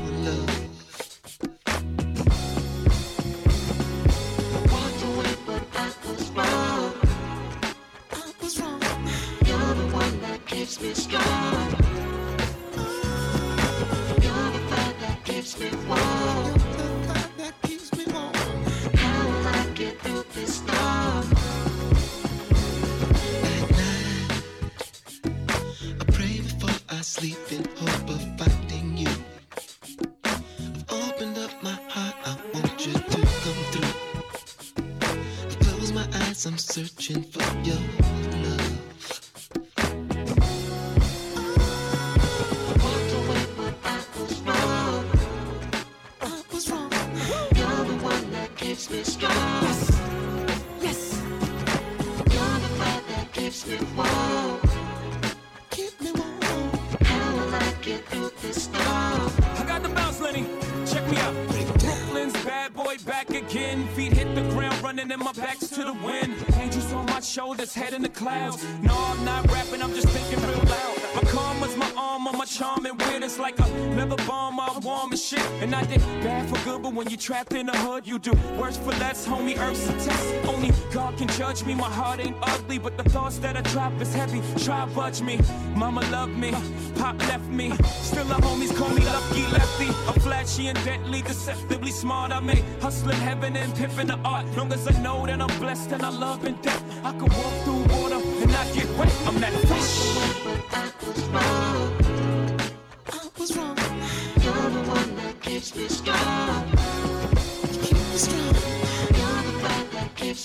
in 67.96 68.02
the 68.02 68.08
clouds. 68.10 68.62
No, 68.82 68.94
I'm 68.94 69.24
not 69.24 69.50
rapping, 69.50 69.82
I'm 69.82 69.94
just 69.94 70.08
thinking 70.08 70.38
real 70.46 70.58
loud. 70.58 70.96
My 71.16 71.22
karma's 71.30 71.76
my 71.76 71.90
armor, 71.96 72.32
my 72.32 72.44
charm 72.44 72.84
and 72.84 73.00
weird. 73.00 73.22
It's 73.22 73.38
like 73.38 73.58
a 73.58 73.66
leather 73.96 74.22
bomb, 74.26 74.60
I'm 74.60 74.80
warm 74.82 75.10
and 75.12 75.18
shit. 75.18 75.44
And 75.62 75.74
I 75.74 75.82
did 75.84 76.00
bad 76.22 76.48
for 76.48 76.58
when 76.96 77.10
you're 77.10 77.18
trapped 77.18 77.52
in 77.52 77.66
the 77.66 77.76
hood, 77.76 78.06
you 78.06 78.18
do 78.18 78.32
worse 78.58 78.78
for 78.78 78.92
less. 78.92 79.26
Homie, 79.26 79.58
Earth's 79.58 79.86
a 79.88 79.92
test. 79.92 80.34
Only 80.48 80.72
God 80.92 81.16
can 81.18 81.28
judge 81.28 81.62
me. 81.64 81.74
My 81.74 81.90
heart 81.90 82.20
ain't 82.20 82.36
ugly, 82.42 82.78
but 82.78 82.96
the 82.96 83.04
thoughts 83.10 83.36
that 83.38 83.54
I 83.56 83.60
drop 83.60 84.00
is 84.00 84.14
heavy. 84.14 84.40
Try 84.64 84.86
budge 84.86 85.20
me. 85.20 85.38
Mama 85.74 86.00
loved 86.10 86.36
me, 86.38 86.52
Pop 86.94 87.18
left 87.28 87.48
me. 87.50 87.72
Still 88.00 88.24
the 88.24 88.36
homies 88.36 88.74
call 88.74 88.88
me 88.88 89.04
lucky 89.04 89.42
lefty. 89.52 89.88
I'm 90.08 90.18
flashy 90.20 90.68
and 90.68 90.84
deadly, 90.84 91.20
deceptively 91.20 91.90
smart. 91.90 92.32
I 92.32 92.40
may 92.40 92.64
hustle 92.80 93.10
in 93.10 93.16
heaven 93.16 93.56
and 93.56 93.74
pimping 93.74 94.06
the 94.06 94.18
art. 94.24 94.46
Long 94.56 94.72
as 94.72 94.88
I 94.88 94.98
know 95.02 95.26
that 95.26 95.40
I'm 95.40 95.60
blessed 95.60 95.92
and 95.92 96.02
I 96.02 96.08
love 96.08 96.44
and 96.44 96.60
death. 96.62 96.82
I 97.04 97.10
can 97.10 97.28
walk 97.28 97.54
through 97.64 97.84
water 97.94 98.20
and 98.42 98.50
not 98.50 98.66
get 98.74 98.88
wet. 98.96 99.12
I'm 99.26 99.38
that 99.40 99.52
fish. 99.52 99.96
I 103.12 103.28
was 103.38 103.56
wrong. 103.56 103.76
You're 104.42 104.70
the 104.70 104.82
one 104.88 105.16
that 105.16 105.36
me. 105.76 106.15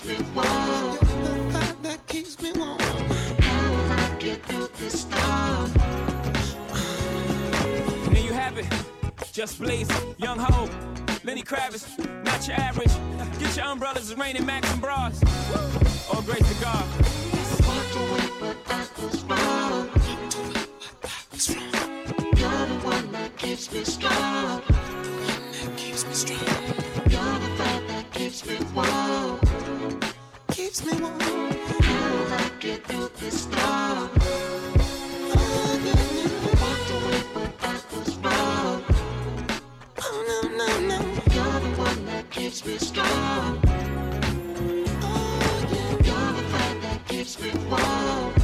Keeps 0.02 0.20
me 0.20 0.26
warm. 0.34 0.48
You're 0.48 0.98
the 0.98 1.52
fire 1.54 1.76
that 1.84 2.08
keeps 2.08 2.42
me 2.42 2.52
warm. 2.54 2.80
How 2.80 3.74
I 3.92 4.16
get 4.18 4.44
through 4.48 4.70
this 4.80 5.02
storm? 5.02 5.72
And 8.06 8.16
there 8.16 8.24
you 8.24 8.34
have 8.34 8.58
it. 8.58 8.66
Just 9.32 9.60
Blaze, 9.60 9.92
Young 10.18 10.40
Hov, 10.40 10.72
Lenny 11.24 11.44
Kravitz, 11.44 12.00
not 12.26 12.48
your 12.48 12.58
average. 12.58 12.92
Get 13.40 13.56
your 13.56 13.66
umbrellas, 13.68 14.10
it's 14.10 14.20
raining 14.20 14.44
Max 14.46 14.72
and 14.72 14.82
bras. 14.82 15.22
All 16.12 16.24
grace 16.24 16.48
to 16.48 16.64
God. 16.64 16.86
Walked 17.68 17.96
away, 17.96 18.28
but 18.40 18.58
I 18.70 18.88
was 19.04 19.24
wrong. 19.26 19.90
You're 22.38 22.66
the 22.66 22.80
one 22.84 23.12
that 23.12 23.38
keeps 23.38 23.72
me 23.72 23.84
strong. 23.84 24.64
Keeps 30.72 30.86
me 30.86 31.02
warm. 31.02 31.20
Through 32.62 33.10
this 33.20 33.42
storm? 33.42 34.10
Walked 36.62 36.92
away, 36.96 37.22
but 37.34 37.52
I 37.62 37.66
was 37.94 38.16
wrong. 38.20 38.84
Oh 40.02 40.18
no 40.30 40.38
no 40.56 40.70
no. 40.88 41.00
You're 41.34 41.60
the 41.60 41.72
one 41.78 42.06
that 42.06 42.30
keeps 42.30 42.66
me 42.66 42.78
strong. 42.78 43.60
Oh 45.04 45.68
yeah. 45.74 45.92
You're 46.08 46.34
the 46.38 46.44
fire 46.54 46.80
that 46.80 47.00
keeps 47.06 47.38
me 47.42 47.52
warm. 47.70 48.41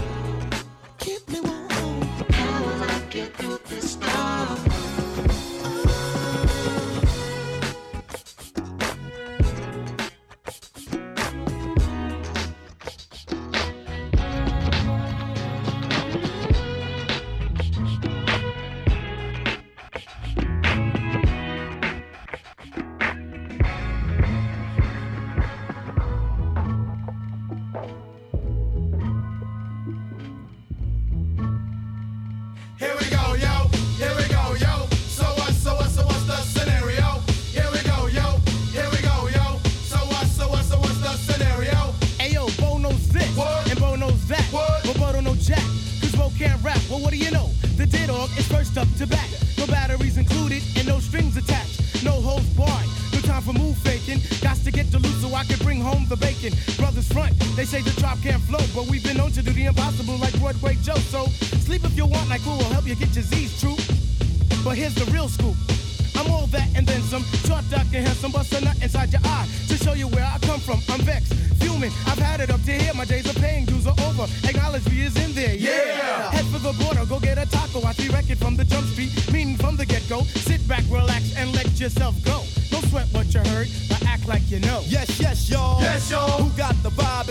Relax, 81.17 81.35
and 81.37 81.53
let 81.55 81.79
yourself 81.79 82.15
go. 82.23 82.43
Don't 82.69 82.85
sweat 82.89 83.07
what 83.11 83.33
you 83.33 83.39
heard, 83.51 83.67
but 83.89 84.05
act 84.05 84.27
like 84.27 84.49
you 84.49 84.59
know. 84.59 84.81
Yes, 84.85 85.19
yes, 85.19 85.49
y'all. 85.49 85.81
Yes, 85.81 86.11
y'all. 86.11 86.43
Who 86.43 86.57
got 86.57 86.75
the 86.83 86.89
vibe? 86.89 87.26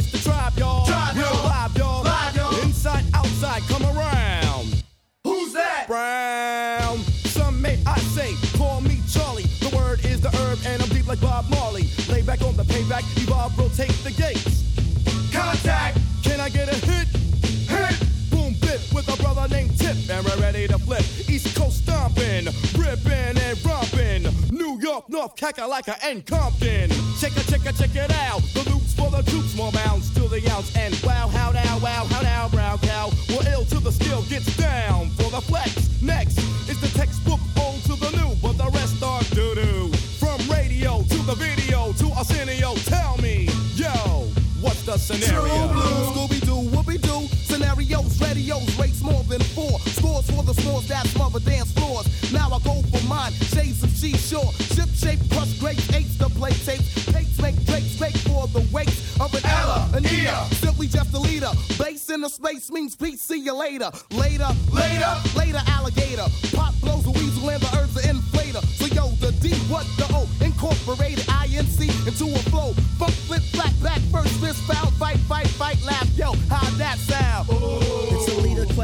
We're 25.47 25.53
Coast 25.53 25.85
stomping, 25.85 25.95
ripping 25.95 26.11
and 26.11 26.27
Compton. 26.27 26.91
Check 27.21 27.37
it, 27.37 27.47
check 27.47 27.67
it, 27.67 27.77
check 27.77 27.95
it 27.95 28.13
out. 28.13 28.43
The 28.55 28.69
loops 28.71 28.95
for 28.95 29.11
the 29.11 29.23
troops, 29.31 29.55
more 29.57 29.71
bounds 29.73 30.13
to 30.15 30.29
the 30.29 30.43
ounce. 30.51 30.75
And 30.77 30.95
wow, 31.05 31.29
how 31.29 31.53
now, 31.53 31.79
wow, 31.79 32.05
how 32.05 32.23
now, 32.23 32.49
brown 32.49 32.79
cow. 32.79 33.11
Well, 33.29 33.47
ill 33.47 33.65
to 33.67 33.81
the 33.81 33.93
skill 33.93 34.23
gets 34.23 34.57
down 34.57 35.11
for 35.11 35.31
the 35.31 35.41
flex. 35.41 35.89
Next 36.03 36.39
is 36.69 36.81
the 36.81 36.89
textbook 36.99 37.41
old 37.59 37.83
to 37.85 37.95
the 37.97 38.11
new, 38.17 38.35
but 38.43 38.59
the 38.59 38.71
rest 38.71 39.03
are 39.03 39.23
doo 39.35 39.55
doo. 39.55 39.93
From 40.19 40.39
radio 40.51 41.03
to 41.03 41.19
the 41.27 41.35
video 41.35 41.93
to 41.93 42.07
Arsenio, 42.17 42.75
tell 42.87 43.17
me, 43.19 43.49
yo, 43.75 43.91
what's 44.61 44.83
the 44.83 44.97
scenario? 44.99 45.69
Scooby 46.13 46.41
Doo, 46.41 46.71
Whoopi 46.75 47.01
Doo. 47.01 47.29
Scenarios, 47.45 48.21
radios, 48.21 48.79
rates 48.79 49.03
more 49.03 49.23
than 49.25 49.41
in 62.17 62.23
the 62.23 62.29
space 62.31 62.71
means 62.71 62.97
peace. 62.97 63.21
See 63.21 63.39
you 63.39 63.55
later. 63.55 63.91
Later, 64.11 64.49
later, 64.73 65.15
later, 65.37 65.61
alligator. 65.67 66.25
Pop 66.57 66.73
blows 66.81 67.07
a 67.07 67.11
weasel 67.11 67.51
and 67.51 67.63
the 67.63 67.77
herbs 67.77 67.95
are 67.99 68.09
inflator. 68.09 68.65
So 68.79 68.87
yo, 68.87 69.09
the 69.21 69.33
D, 69.33 69.53
what 69.69 69.85
the 69.99 70.07
O? 70.17 70.27
Incorporated 70.43 71.27
INC 71.27 71.81
into 72.09 72.25
a 72.35 72.39
flow. 72.51 72.73
Funk, 72.99 73.13
flip, 73.29 73.43
flat, 73.53 73.75
back, 73.83 74.01
first, 74.11 74.33
fist, 74.41 74.63
foul, 74.63 74.91
fight, 74.93 75.19
fight, 75.29 75.49
fight, 75.49 75.77
laugh. 75.85 76.09
Yo, 76.17 76.33
how 76.49 76.65
that 76.79 76.97
sound? 76.97 77.49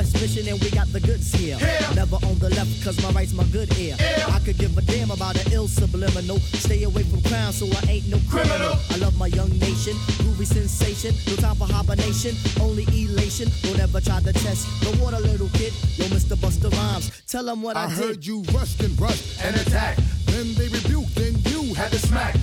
A 0.03 0.19
mission 0.19 0.49
and 0.49 0.61
we 0.61 0.69
got 0.71 0.93
the 0.93 0.99
goods 0.99 1.33
here. 1.33 1.57
Never 1.95 2.17
on 2.27 2.37
the 2.41 2.51
left 2.51 2.83
cause 2.83 3.01
my 3.05 3.11
right's 3.13 3.33
my 3.33 3.45
good 3.45 3.73
ear. 3.79 3.95
I 4.29 4.41
could 4.45 4.59
give 4.59 4.77
a 4.77 4.83
damn 4.83 5.13
about 5.13 5.37
an 5.39 5.53
ill 5.53 5.69
subliminal. 5.69 6.41
Stay 6.59 6.83
away 6.83 7.05
from 7.05 7.23
crime 7.23 7.53
so 7.53 7.67
I 7.71 7.93
ain't 7.93 8.09
no 8.09 8.19
criminal. 8.29 8.75
I 8.91 8.97
love 8.97 9.17
my 9.17 9.29
young 9.29 9.51
nation, 9.61 9.95
groovy 10.19 10.45
sensation. 10.45 11.15
No 11.29 11.37
time 11.37 11.55
for 11.55 11.67
hibernation, 11.73 12.35
only 12.61 12.83
elation. 12.91 13.49
Don't 13.63 13.79
ever 13.79 14.01
try 14.01 14.19
to 14.21 14.33
test 14.33 14.67
the 14.83 14.91
water, 15.01 15.21
little 15.21 15.49
kid. 15.51 15.73
Yo, 15.97 16.07
Mr. 16.07 16.35
Busta 16.35 16.69
Rhymes, 16.73 17.23
tell 17.29 17.45
them 17.45 17.63
what 17.63 17.77
I, 17.77 17.85
I 17.85 17.89
did. 17.89 17.99
heard 17.99 18.27
you 18.27 18.43
rushed 18.53 18.83
and 18.83 18.99
rushed 19.01 19.41
and 19.45 19.55
attacked. 19.55 20.01
Then 20.27 20.53
they 20.55 20.67
rebuked, 20.67 21.15
then 21.15 21.39
you 21.47 21.75
had 21.75 21.93
to 21.93 21.99
smack. 22.01 22.35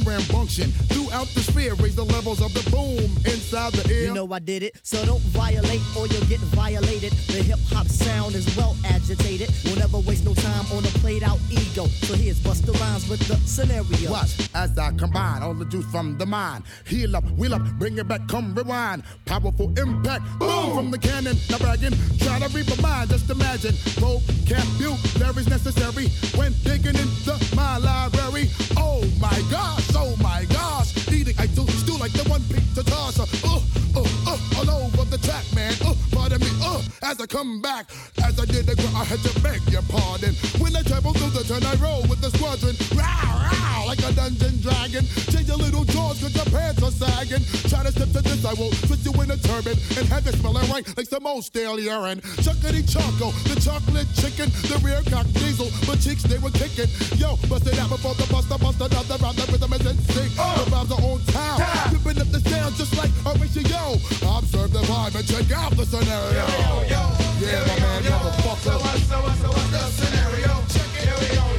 Causing 0.00 0.24
rambunction 0.24 0.72
throughout 0.88 1.26
the 1.28 1.40
sphere. 1.40 1.74
Raise 1.74 1.96
the 1.96 2.04
levels 2.04 2.40
of 2.40 2.52
the 2.54 2.68
boom 2.70 3.10
inside 3.24 3.72
the 3.72 3.92
ear. 3.92 4.06
You 4.06 4.14
know 4.14 4.32
I 4.32 4.38
did 4.38 4.62
it, 4.62 4.78
so 4.82 5.04
don't 5.04 5.20
violate 5.20 5.80
or 5.96 6.06
you'll 6.06 6.24
get 6.26 6.40
violated. 6.40 7.12
The 7.28 7.42
hip 7.42 7.58
hop 7.68 7.86
sound 7.86 8.34
is 8.34 8.56
well 8.56 8.76
agitated. 8.84 9.50
We'll 9.64 9.76
never 9.76 9.98
waste 9.98 10.24
no 10.24 10.34
time 10.34 10.66
on 10.72 10.84
a 10.84 10.92
played 11.00 11.22
out 11.22 11.38
ego. 11.50 11.86
So 11.86 12.14
here's 12.14 12.38
Busta 12.40 12.78
Rhymes 12.80 13.08
with 13.08 13.20
the 13.28 13.36
scenario. 13.46 14.10
Watch 14.10 14.48
as 14.54 14.76
I 14.78 14.92
combine 14.92 15.42
all 15.42 15.54
the 15.54 15.64
juice 15.66 15.86
from 15.86 16.18
the 16.18 16.26
mind. 16.26 16.64
Heal 16.86 17.16
up, 17.16 17.24
wheel 17.32 17.54
up, 17.54 17.62
bring 17.78 17.98
it 17.98 18.08
back, 18.08 18.26
come 18.28 18.54
rewind. 18.54 19.02
Powerful 19.26 19.72
impact, 19.78 20.24
boom 20.38 20.74
from 20.74 20.90
the 20.90 20.98
cannon. 20.98 21.36
Now 21.50 21.58
bragging, 21.58 21.94
try 22.18 22.38
to 22.38 22.48
reap 22.48 22.68
a 22.76 22.82
mind. 22.82 23.10
Just 23.10 23.30
imagine, 23.30 23.74
vocabulary's 23.98 25.48
necessary 25.48 26.08
when 26.36 26.54
digging 26.64 26.96
into 26.96 27.38
my 27.54 27.78
library. 27.78 28.48
Oh 28.76 29.04
my 29.20 29.42
gosh, 29.50 29.89
oh 29.96 30.16
my 30.22 30.44
gosh. 30.46 30.96
Eating, 31.08 31.34
I 31.38 31.46
do 31.46 31.62
like 31.98 32.12
the 32.12 32.28
one 32.28 32.42
pizza 32.44 32.82
tosser. 32.84 33.24
Uh, 33.46 33.60
uh, 33.96 34.04
uh, 34.26 34.38
all 34.58 34.84
over 34.84 35.04
the 35.04 35.18
track, 35.18 35.44
man. 35.54 35.74
Pardon 36.30 36.46
me, 36.46 36.64
uh, 36.64 36.82
as 37.02 37.20
I 37.20 37.26
come 37.26 37.60
back. 37.60 37.86
As 38.22 38.38
I 38.38 38.44
did 38.44 38.66
the 38.66 38.76
gr- 38.76 38.94
I 38.94 39.04
had 39.04 39.18
to 39.20 39.40
beg 39.40 39.60
your 39.70 39.82
pardon. 39.82 40.34
When 40.58 40.76
I 40.76 40.82
travel 40.82 41.12
through 41.12 41.30
the 41.30 41.44
turn, 41.44 41.64
I 41.64 41.74
roll 41.82 42.02
with 42.06 42.20
the 42.20 42.30
squadron. 42.30 42.76
Row, 42.94 43.02
row, 43.02 43.86
like 43.86 44.02
a 44.04 44.12
dungeon 44.12 44.60
dragon. 44.60 45.04
Change 45.30 45.48
your 45.48 45.56
little 45.56 45.84
jaws 45.84 46.20
cause 46.20 46.34
your 46.34 46.46
pants 46.46 46.82
are 46.82 46.94
sagging. 46.94 47.42
Try 47.68 47.82
to 47.82 47.92
step 47.92 48.10
to 48.14 48.22
this, 48.22 48.44
I 48.44 48.54
will 48.54 48.70
twist 48.86 49.04
you 49.04 49.12
in 49.22 49.30
a 49.30 49.36
turban 49.36 49.76
and 49.98 50.06
have 50.08 50.26
it 50.26 50.34
smelling 50.38 50.68
right 50.70 50.86
like 50.96 51.06
some 51.06 51.26
old 51.26 51.44
stale 51.44 51.78
urine. 51.78 52.20
Chuckity 52.44 52.86
choco, 52.86 53.32
the 53.50 53.58
chocolate 53.60 54.08
chicken, 54.14 54.50
the 54.70 54.78
rear 54.84 55.02
cock 55.10 55.26
diesel, 55.34 55.70
but 55.86 55.98
cheeks 56.00 56.22
they 56.22 56.38
were 56.38 56.54
kicking. 56.54 56.90
Yo, 57.18 57.36
bust 57.48 57.66
it 57.66 57.78
out 57.78 57.90
before 57.90 58.14
the 58.14 58.26
buster, 58.30 58.58
bust 58.58 58.80
another 58.80 59.18
round. 59.22 59.36
The 59.36 59.46
rhythm 59.50 59.72
is 59.74 59.86
in 59.86 59.96
sync. 60.14 60.30
The 60.36 60.70
rhymes 60.70 60.92
are 60.92 61.02
on 61.02 61.20
time. 61.32 61.58
Ripping 61.92 62.20
up 62.22 62.30
the 62.30 62.40
sound 62.46 62.74
just 62.76 62.94
like 62.96 63.10
Horatio. 63.26 63.98
Observe 64.36 64.72
the 64.72 64.82
vibe 64.86 65.14
and 65.16 65.26
check 65.26 65.50
out 65.56 65.72
the 65.76 65.86
scenario. 65.86 66.19
Yo, 66.20 66.26
yo, 66.28 66.82
yo, 66.92 67.02
yeah, 67.40 67.64
my 67.66 67.80
man, 67.80 68.02
motherfucker. 68.04 68.60
So 68.60 68.72
what, 68.78 68.98
so 69.08 69.16
what, 69.22 69.36
so 69.38 69.48
what's 69.48 69.70
the 69.70 69.80
scenario? 69.96 70.52
Check 70.68 70.92
it. 71.02 71.08
Go, 71.08 71.34
yo. 71.34 71.49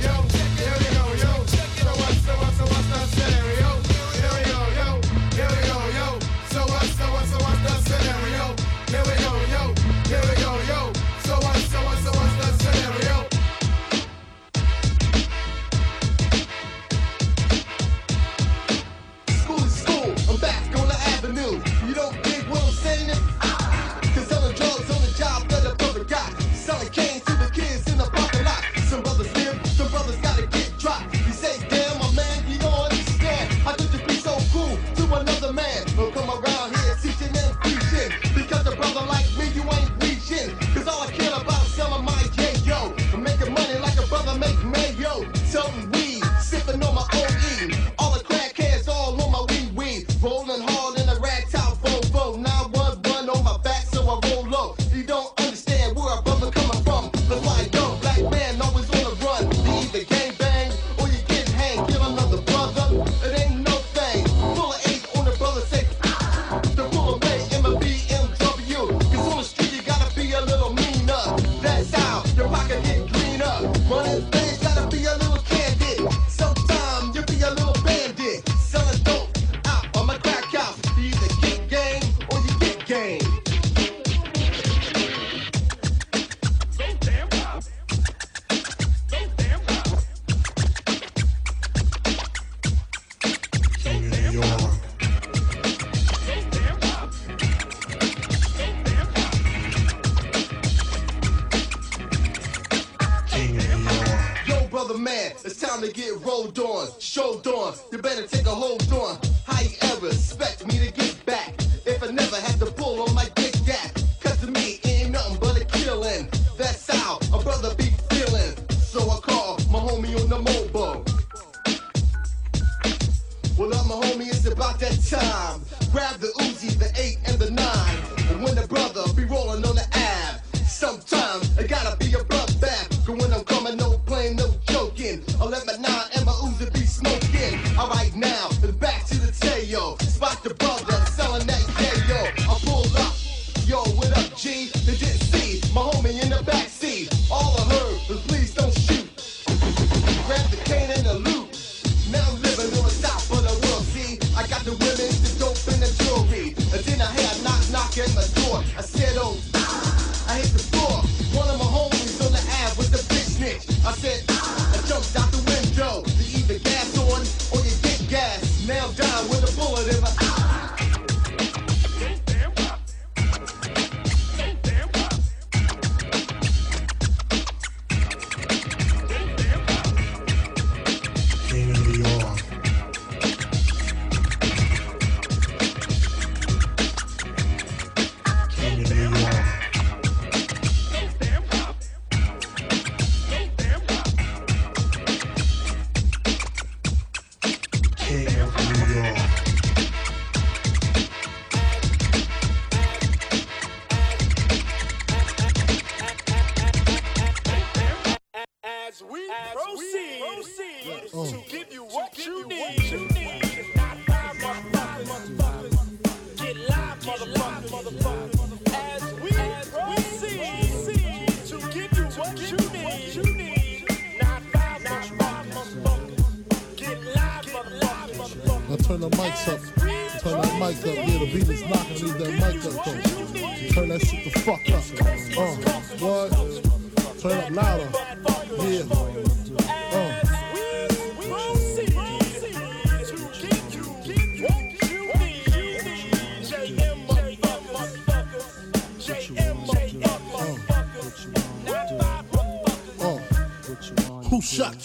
To 139.72 140.11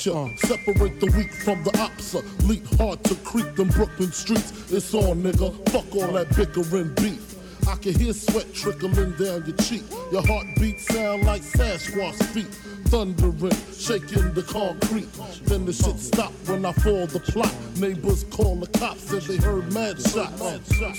Separate 0.06 1.00
the 1.00 1.12
weak 1.16 1.32
from 1.32 1.64
the 1.64 1.72
opsa. 1.72 2.22
Leap 2.46 2.64
hard 2.78 3.02
to 3.02 3.16
creep 3.24 3.56
them 3.56 3.66
Brooklyn 3.66 4.12
streets. 4.12 4.72
It's 4.72 4.94
on, 4.94 5.24
nigga. 5.24 5.52
Fuck 5.70 5.96
all 5.96 6.12
that 6.12 6.28
bickering 6.36 6.94
beef. 6.94 7.34
I 7.66 7.74
can 7.74 7.92
hear 7.98 8.12
sweat 8.12 8.54
trickling 8.54 8.94
down 9.18 9.44
your 9.44 9.56
cheek. 9.56 9.82
Your 10.12 10.24
heartbeat 10.24 10.78
sound 10.78 11.24
like 11.24 11.42
Sasquatch 11.42 12.22
feet. 12.26 12.46
Thundering, 12.86 13.50
shaking 13.72 14.32
the 14.32 14.44
concrete. 14.46 15.12
Then 15.42 15.66
the 15.66 15.72
shit 15.72 15.98
stop 15.98 16.32
when 16.46 16.64
I 16.64 16.70
fall 16.70 17.08
the 17.08 17.18
plot. 17.18 17.52
Neighbors 17.76 18.22
call 18.30 18.54
the 18.54 18.68
cops, 18.78 19.10
said 19.10 19.22
they 19.22 19.38
heard 19.38 19.72
mad 19.72 20.00
shots. 20.00 20.38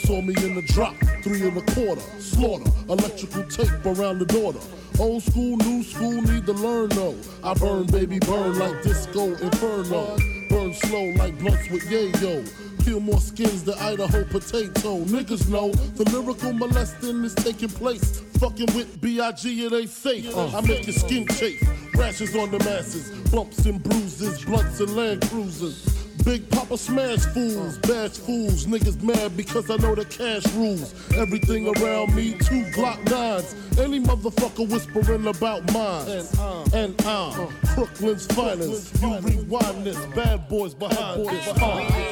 Saw 0.02 0.20
me 0.20 0.36
in 0.44 0.56
the 0.56 0.64
drop, 0.74 0.96
three 1.24 1.48
and 1.48 1.58
a 1.58 1.62
quarter. 1.74 2.02
Slaughter, 2.20 2.70
electrical 2.90 3.46
tape 3.46 3.86
around 3.86 4.20
the 4.20 4.26
daughter. 4.26 4.60
Old 5.00 5.22
school, 5.22 5.58
new 5.58 5.84
school, 5.84 6.22
need 6.24 6.48
to 6.48 6.54
learn 6.54 6.90
though. 6.90 7.16
I 7.44 7.54
burn, 7.54 7.86
baby, 7.86 8.18
burn 8.20 8.58
like 8.58 8.82
disco 8.82 9.28
inferno. 9.36 10.18
Burn 10.50 10.74
slow 10.74 11.12
like 11.18 11.38
blunts 11.38 11.70
with 11.70 11.84
yayo. 11.84 12.44
Peel 12.84 13.00
more 13.00 13.20
skins 13.20 13.64
than 13.64 13.76
Idaho 13.76 14.24
potato. 14.24 15.04
Niggas 15.06 15.50
know 15.50 15.72
the 15.72 16.10
lyrical 16.10 16.52
molesting 16.52 17.24
is 17.24 17.36
taking 17.36 17.70
place. 17.70 18.22
Fucking 18.40 18.74
with 18.74 19.00
B.I.G. 19.00 19.66
it 19.66 19.74
ain't 19.74 19.90
safe. 19.90 20.36
I 20.36 20.62
make 20.62 20.88
your 20.88 20.96
skin 20.96 21.28
chafe. 21.28 21.62
Rashes 21.94 22.36
on 22.36 22.50
the 22.50 22.60
masses. 22.60 23.12
Bumps 23.30 23.66
and 23.66 23.84
bruises. 23.84 24.44
Blunts 24.46 24.80
and 24.80 24.96
land 24.96 25.22
cruisers. 25.30 25.97
Big 26.24 26.50
Papa 26.50 26.78
smash 26.78 27.26
fools, 27.34 27.78
bash 27.80 28.18
fools, 28.18 28.66
niggas 28.66 29.02
mad 29.02 29.36
because 29.38 29.70
I 29.70 29.78
know 29.78 29.96
the 29.96 30.06
cash 30.06 30.46
rules. 30.54 30.94
Everything 31.16 31.68
around 31.78 32.16
me, 32.16 32.34
two 32.34 32.64
Glock 32.76 33.04
nines. 33.10 33.56
Any 33.80 34.00
motherfucker 34.00 34.68
whispering 34.70 35.28
about 35.28 35.72
mine. 35.74 36.26
And 36.74 37.00
I'm 37.06 37.50
Brooklyn's 37.76 38.26
finest. 38.28 39.02
You 39.02 39.20
rewind 39.20 39.86
this, 39.86 40.04
bad 40.08 40.48
boys 40.50 40.74
behind 40.74 41.26
this. 41.28 41.48
Uh. 41.48 42.08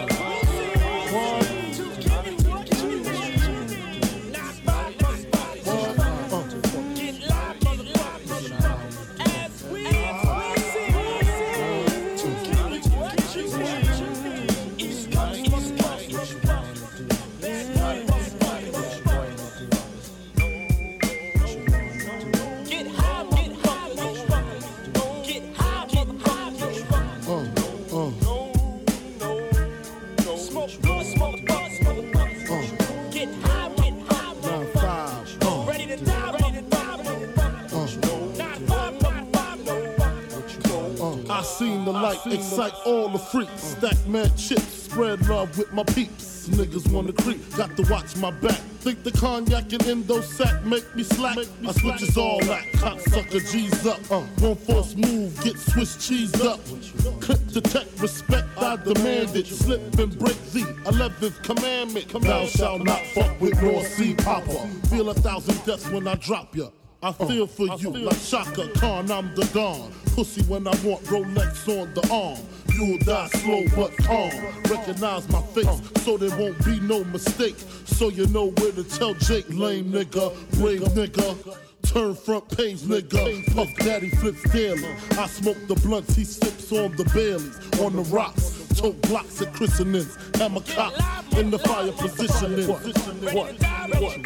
I 1.18 1.55
excite 42.34 42.74
all 42.86 43.10
the 43.10 43.20
freaks. 43.20 43.62
Stack 43.62 43.98
mad 44.08 44.36
chips, 44.38 44.84
spread 44.84 45.28
love 45.28 45.58
with 45.58 45.72
my 45.74 45.84
peeps. 45.84 46.48
Niggas 46.50 46.92
wanna 46.92 47.12
creep, 47.14 47.40
got 47.56 47.76
to 47.76 47.84
watch 47.92 48.16
my 48.18 48.32
back. 48.32 48.60
Think 48.86 49.04
the 49.04 49.12
cognac 49.12 49.74
and 49.74 49.88
endo 49.88 50.22
sack 50.22 50.64
make 50.64 50.96
me 50.96 51.04
slack. 51.04 51.38
I 51.68 51.72
switches 51.72 52.18
all 52.18 52.40
that, 52.42 52.64
cocksucker 52.74 53.52
G's 53.52 53.86
up. 53.88 54.00
Uh, 54.12 54.22
one 54.40 54.56
false 54.56 54.96
move, 54.96 55.42
get 55.44 55.58
Swiss 55.58 56.08
cheese 56.08 56.40
up. 56.42 56.60
Clip 57.20 57.48
detect 57.48 58.00
respect, 58.00 58.48
I 58.58 58.76
demand 58.76 59.36
it. 59.36 59.48
Slip 59.48 59.82
and 59.98 60.18
break 60.20 60.40
the 60.52 60.62
11th 60.86 61.42
commandment. 61.42 62.08
Thou 62.22 62.46
shalt 62.46 62.84
not 62.84 63.04
fuck 63.08 63.42
with 63.42 63.60
North 63.62 63.88
Sea 63.88 64.14
Papa. 64.14 64.68
Feel 64.90 65.10
a 65.10 65.16
thousand 65.16 65.64
deaths 65.66 65.90
when 65.90 66.08
I 66.08 66.16
drop 66.16 66.56
ya. 66.56 66.70
I 67.06 67.12
feel 67.12 67.46
for 67.46 67.68
you 67.78 67.90
uh, 67.90 68.00
like 68.00 68.24
Chaka 68.24 68.68
Khan, 68.80 69.12
I'm 69.12 69.36
the 69.36 69.46
Don. 69.54 69.92
Pussy 70.16 70.42
when 70.46 70.68
I 70.68 70.72
want 70.84 71.04
Rolex 71.04 71.68
on 71.70 71.94
the 71.94 72.02
arm. 72.12 72.40
You'll 72.74 72.98
die 72.98 73.28
slow 73.28 73.64
but 73.76 73.96
calm. 73.98 74.32
Recognize 74.68 75.30
my 75.30 75.40
face 75.54 75.68
so 76.04 76.18
there 76.18 76.36
won't 76.40 76.66
be 76.66 76.80
no 76.80 77.04
mistake. 77.04 77.58
So 77.86 78.10
you 78.10 78.26
know 78.28 78.50
where 78.58 78.72
to 78.72 78.84
tell 78.84 79.14
Jake, 79.14 79.46
lame 79.50 79.92
nigga, 79.92 80.34
brave 80.60 80.82
nigga. 80.82 81.56
Turn 81.84 82.16
front 82.16 82.50
page, 82.58 82.80
nigga. 82.80 83.54
Puff 83.54 83.70
Daddy 83.86 84.10
flips 84.10 84.42
daily. 84.52 84.90
I 85.12 85.28
smoke 85.28 85.58
the 85.68 85.76
blunts, 85.76 86.16
he 86.16 86.24
sips 86.24 86.72
on 86.72 86.96
the 86.96 87.06
Baileys. 87.14 87.56
On 87.82 87.96
the 87.96 88.02
rocks, 88.10 88.68
tote 88.74 89.00
blocks 89.04 89.42
and 89.42 89.54
christenings. 89.54 90.18
Hammer 90.40 90.62
cop 90.62 90.94
in 91.38 91.52
the 91.52 91.60
fire 91.60 91.92
positioning. 91.92 92.68
What? 92.68 92.82
What? 93.36 94.24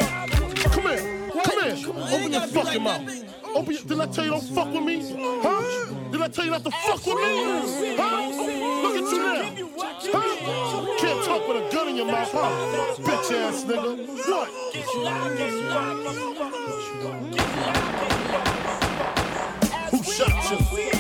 Come 0.72 0.84
here. 0.84 1.19
Come 1.44 1.64
here. 1.64 1.78
Open 1.90 2.32
your 2.32 2.48
fucking 2.48 2.84
mouth. 2.84 3.24
Open 3.56 3.74
your, 3.74 3.84
did 3.84 4.00
I 4.00 4.06
tell 4.08 4.26
you 4.26 4.32
don't 4.32 4.44
fuck 4.44 4.74
with 4.74 4.84
me? 4.84 5.02
Huh? 5.42 5.62
Did 6.12 6.22
I 6.22 6.28
tell 6.28 6.46
you 6.46 6.52
not 6.52 6.64
to 6.64 6.72
fuck 6.72 7.06
with 7.06 7.16
me? 7.16 7.96
Huh? 7.98 8.22
Look 8.84 8.96
at 8.96 9.12
you 9.12 9.20
now. 9.20 9.44
Huh? 10.12 10.98
Can't 11.00 11.26
talk 11.26 11.48
with 11.48 11.58
a 11.58 11.72
gun 11.74 11.88
in 11.90 11.96
your 11.96 12.06
mouth, 12.06 12.32
huh? 12.32 12.96
Bitch 12.98 13.32
ass 13.36 13.64
nigga. 13.64 13.96
What? 14.30 14.50
Who 19.92 20.04
shot 20.04 20.52
you? 20.52 20.99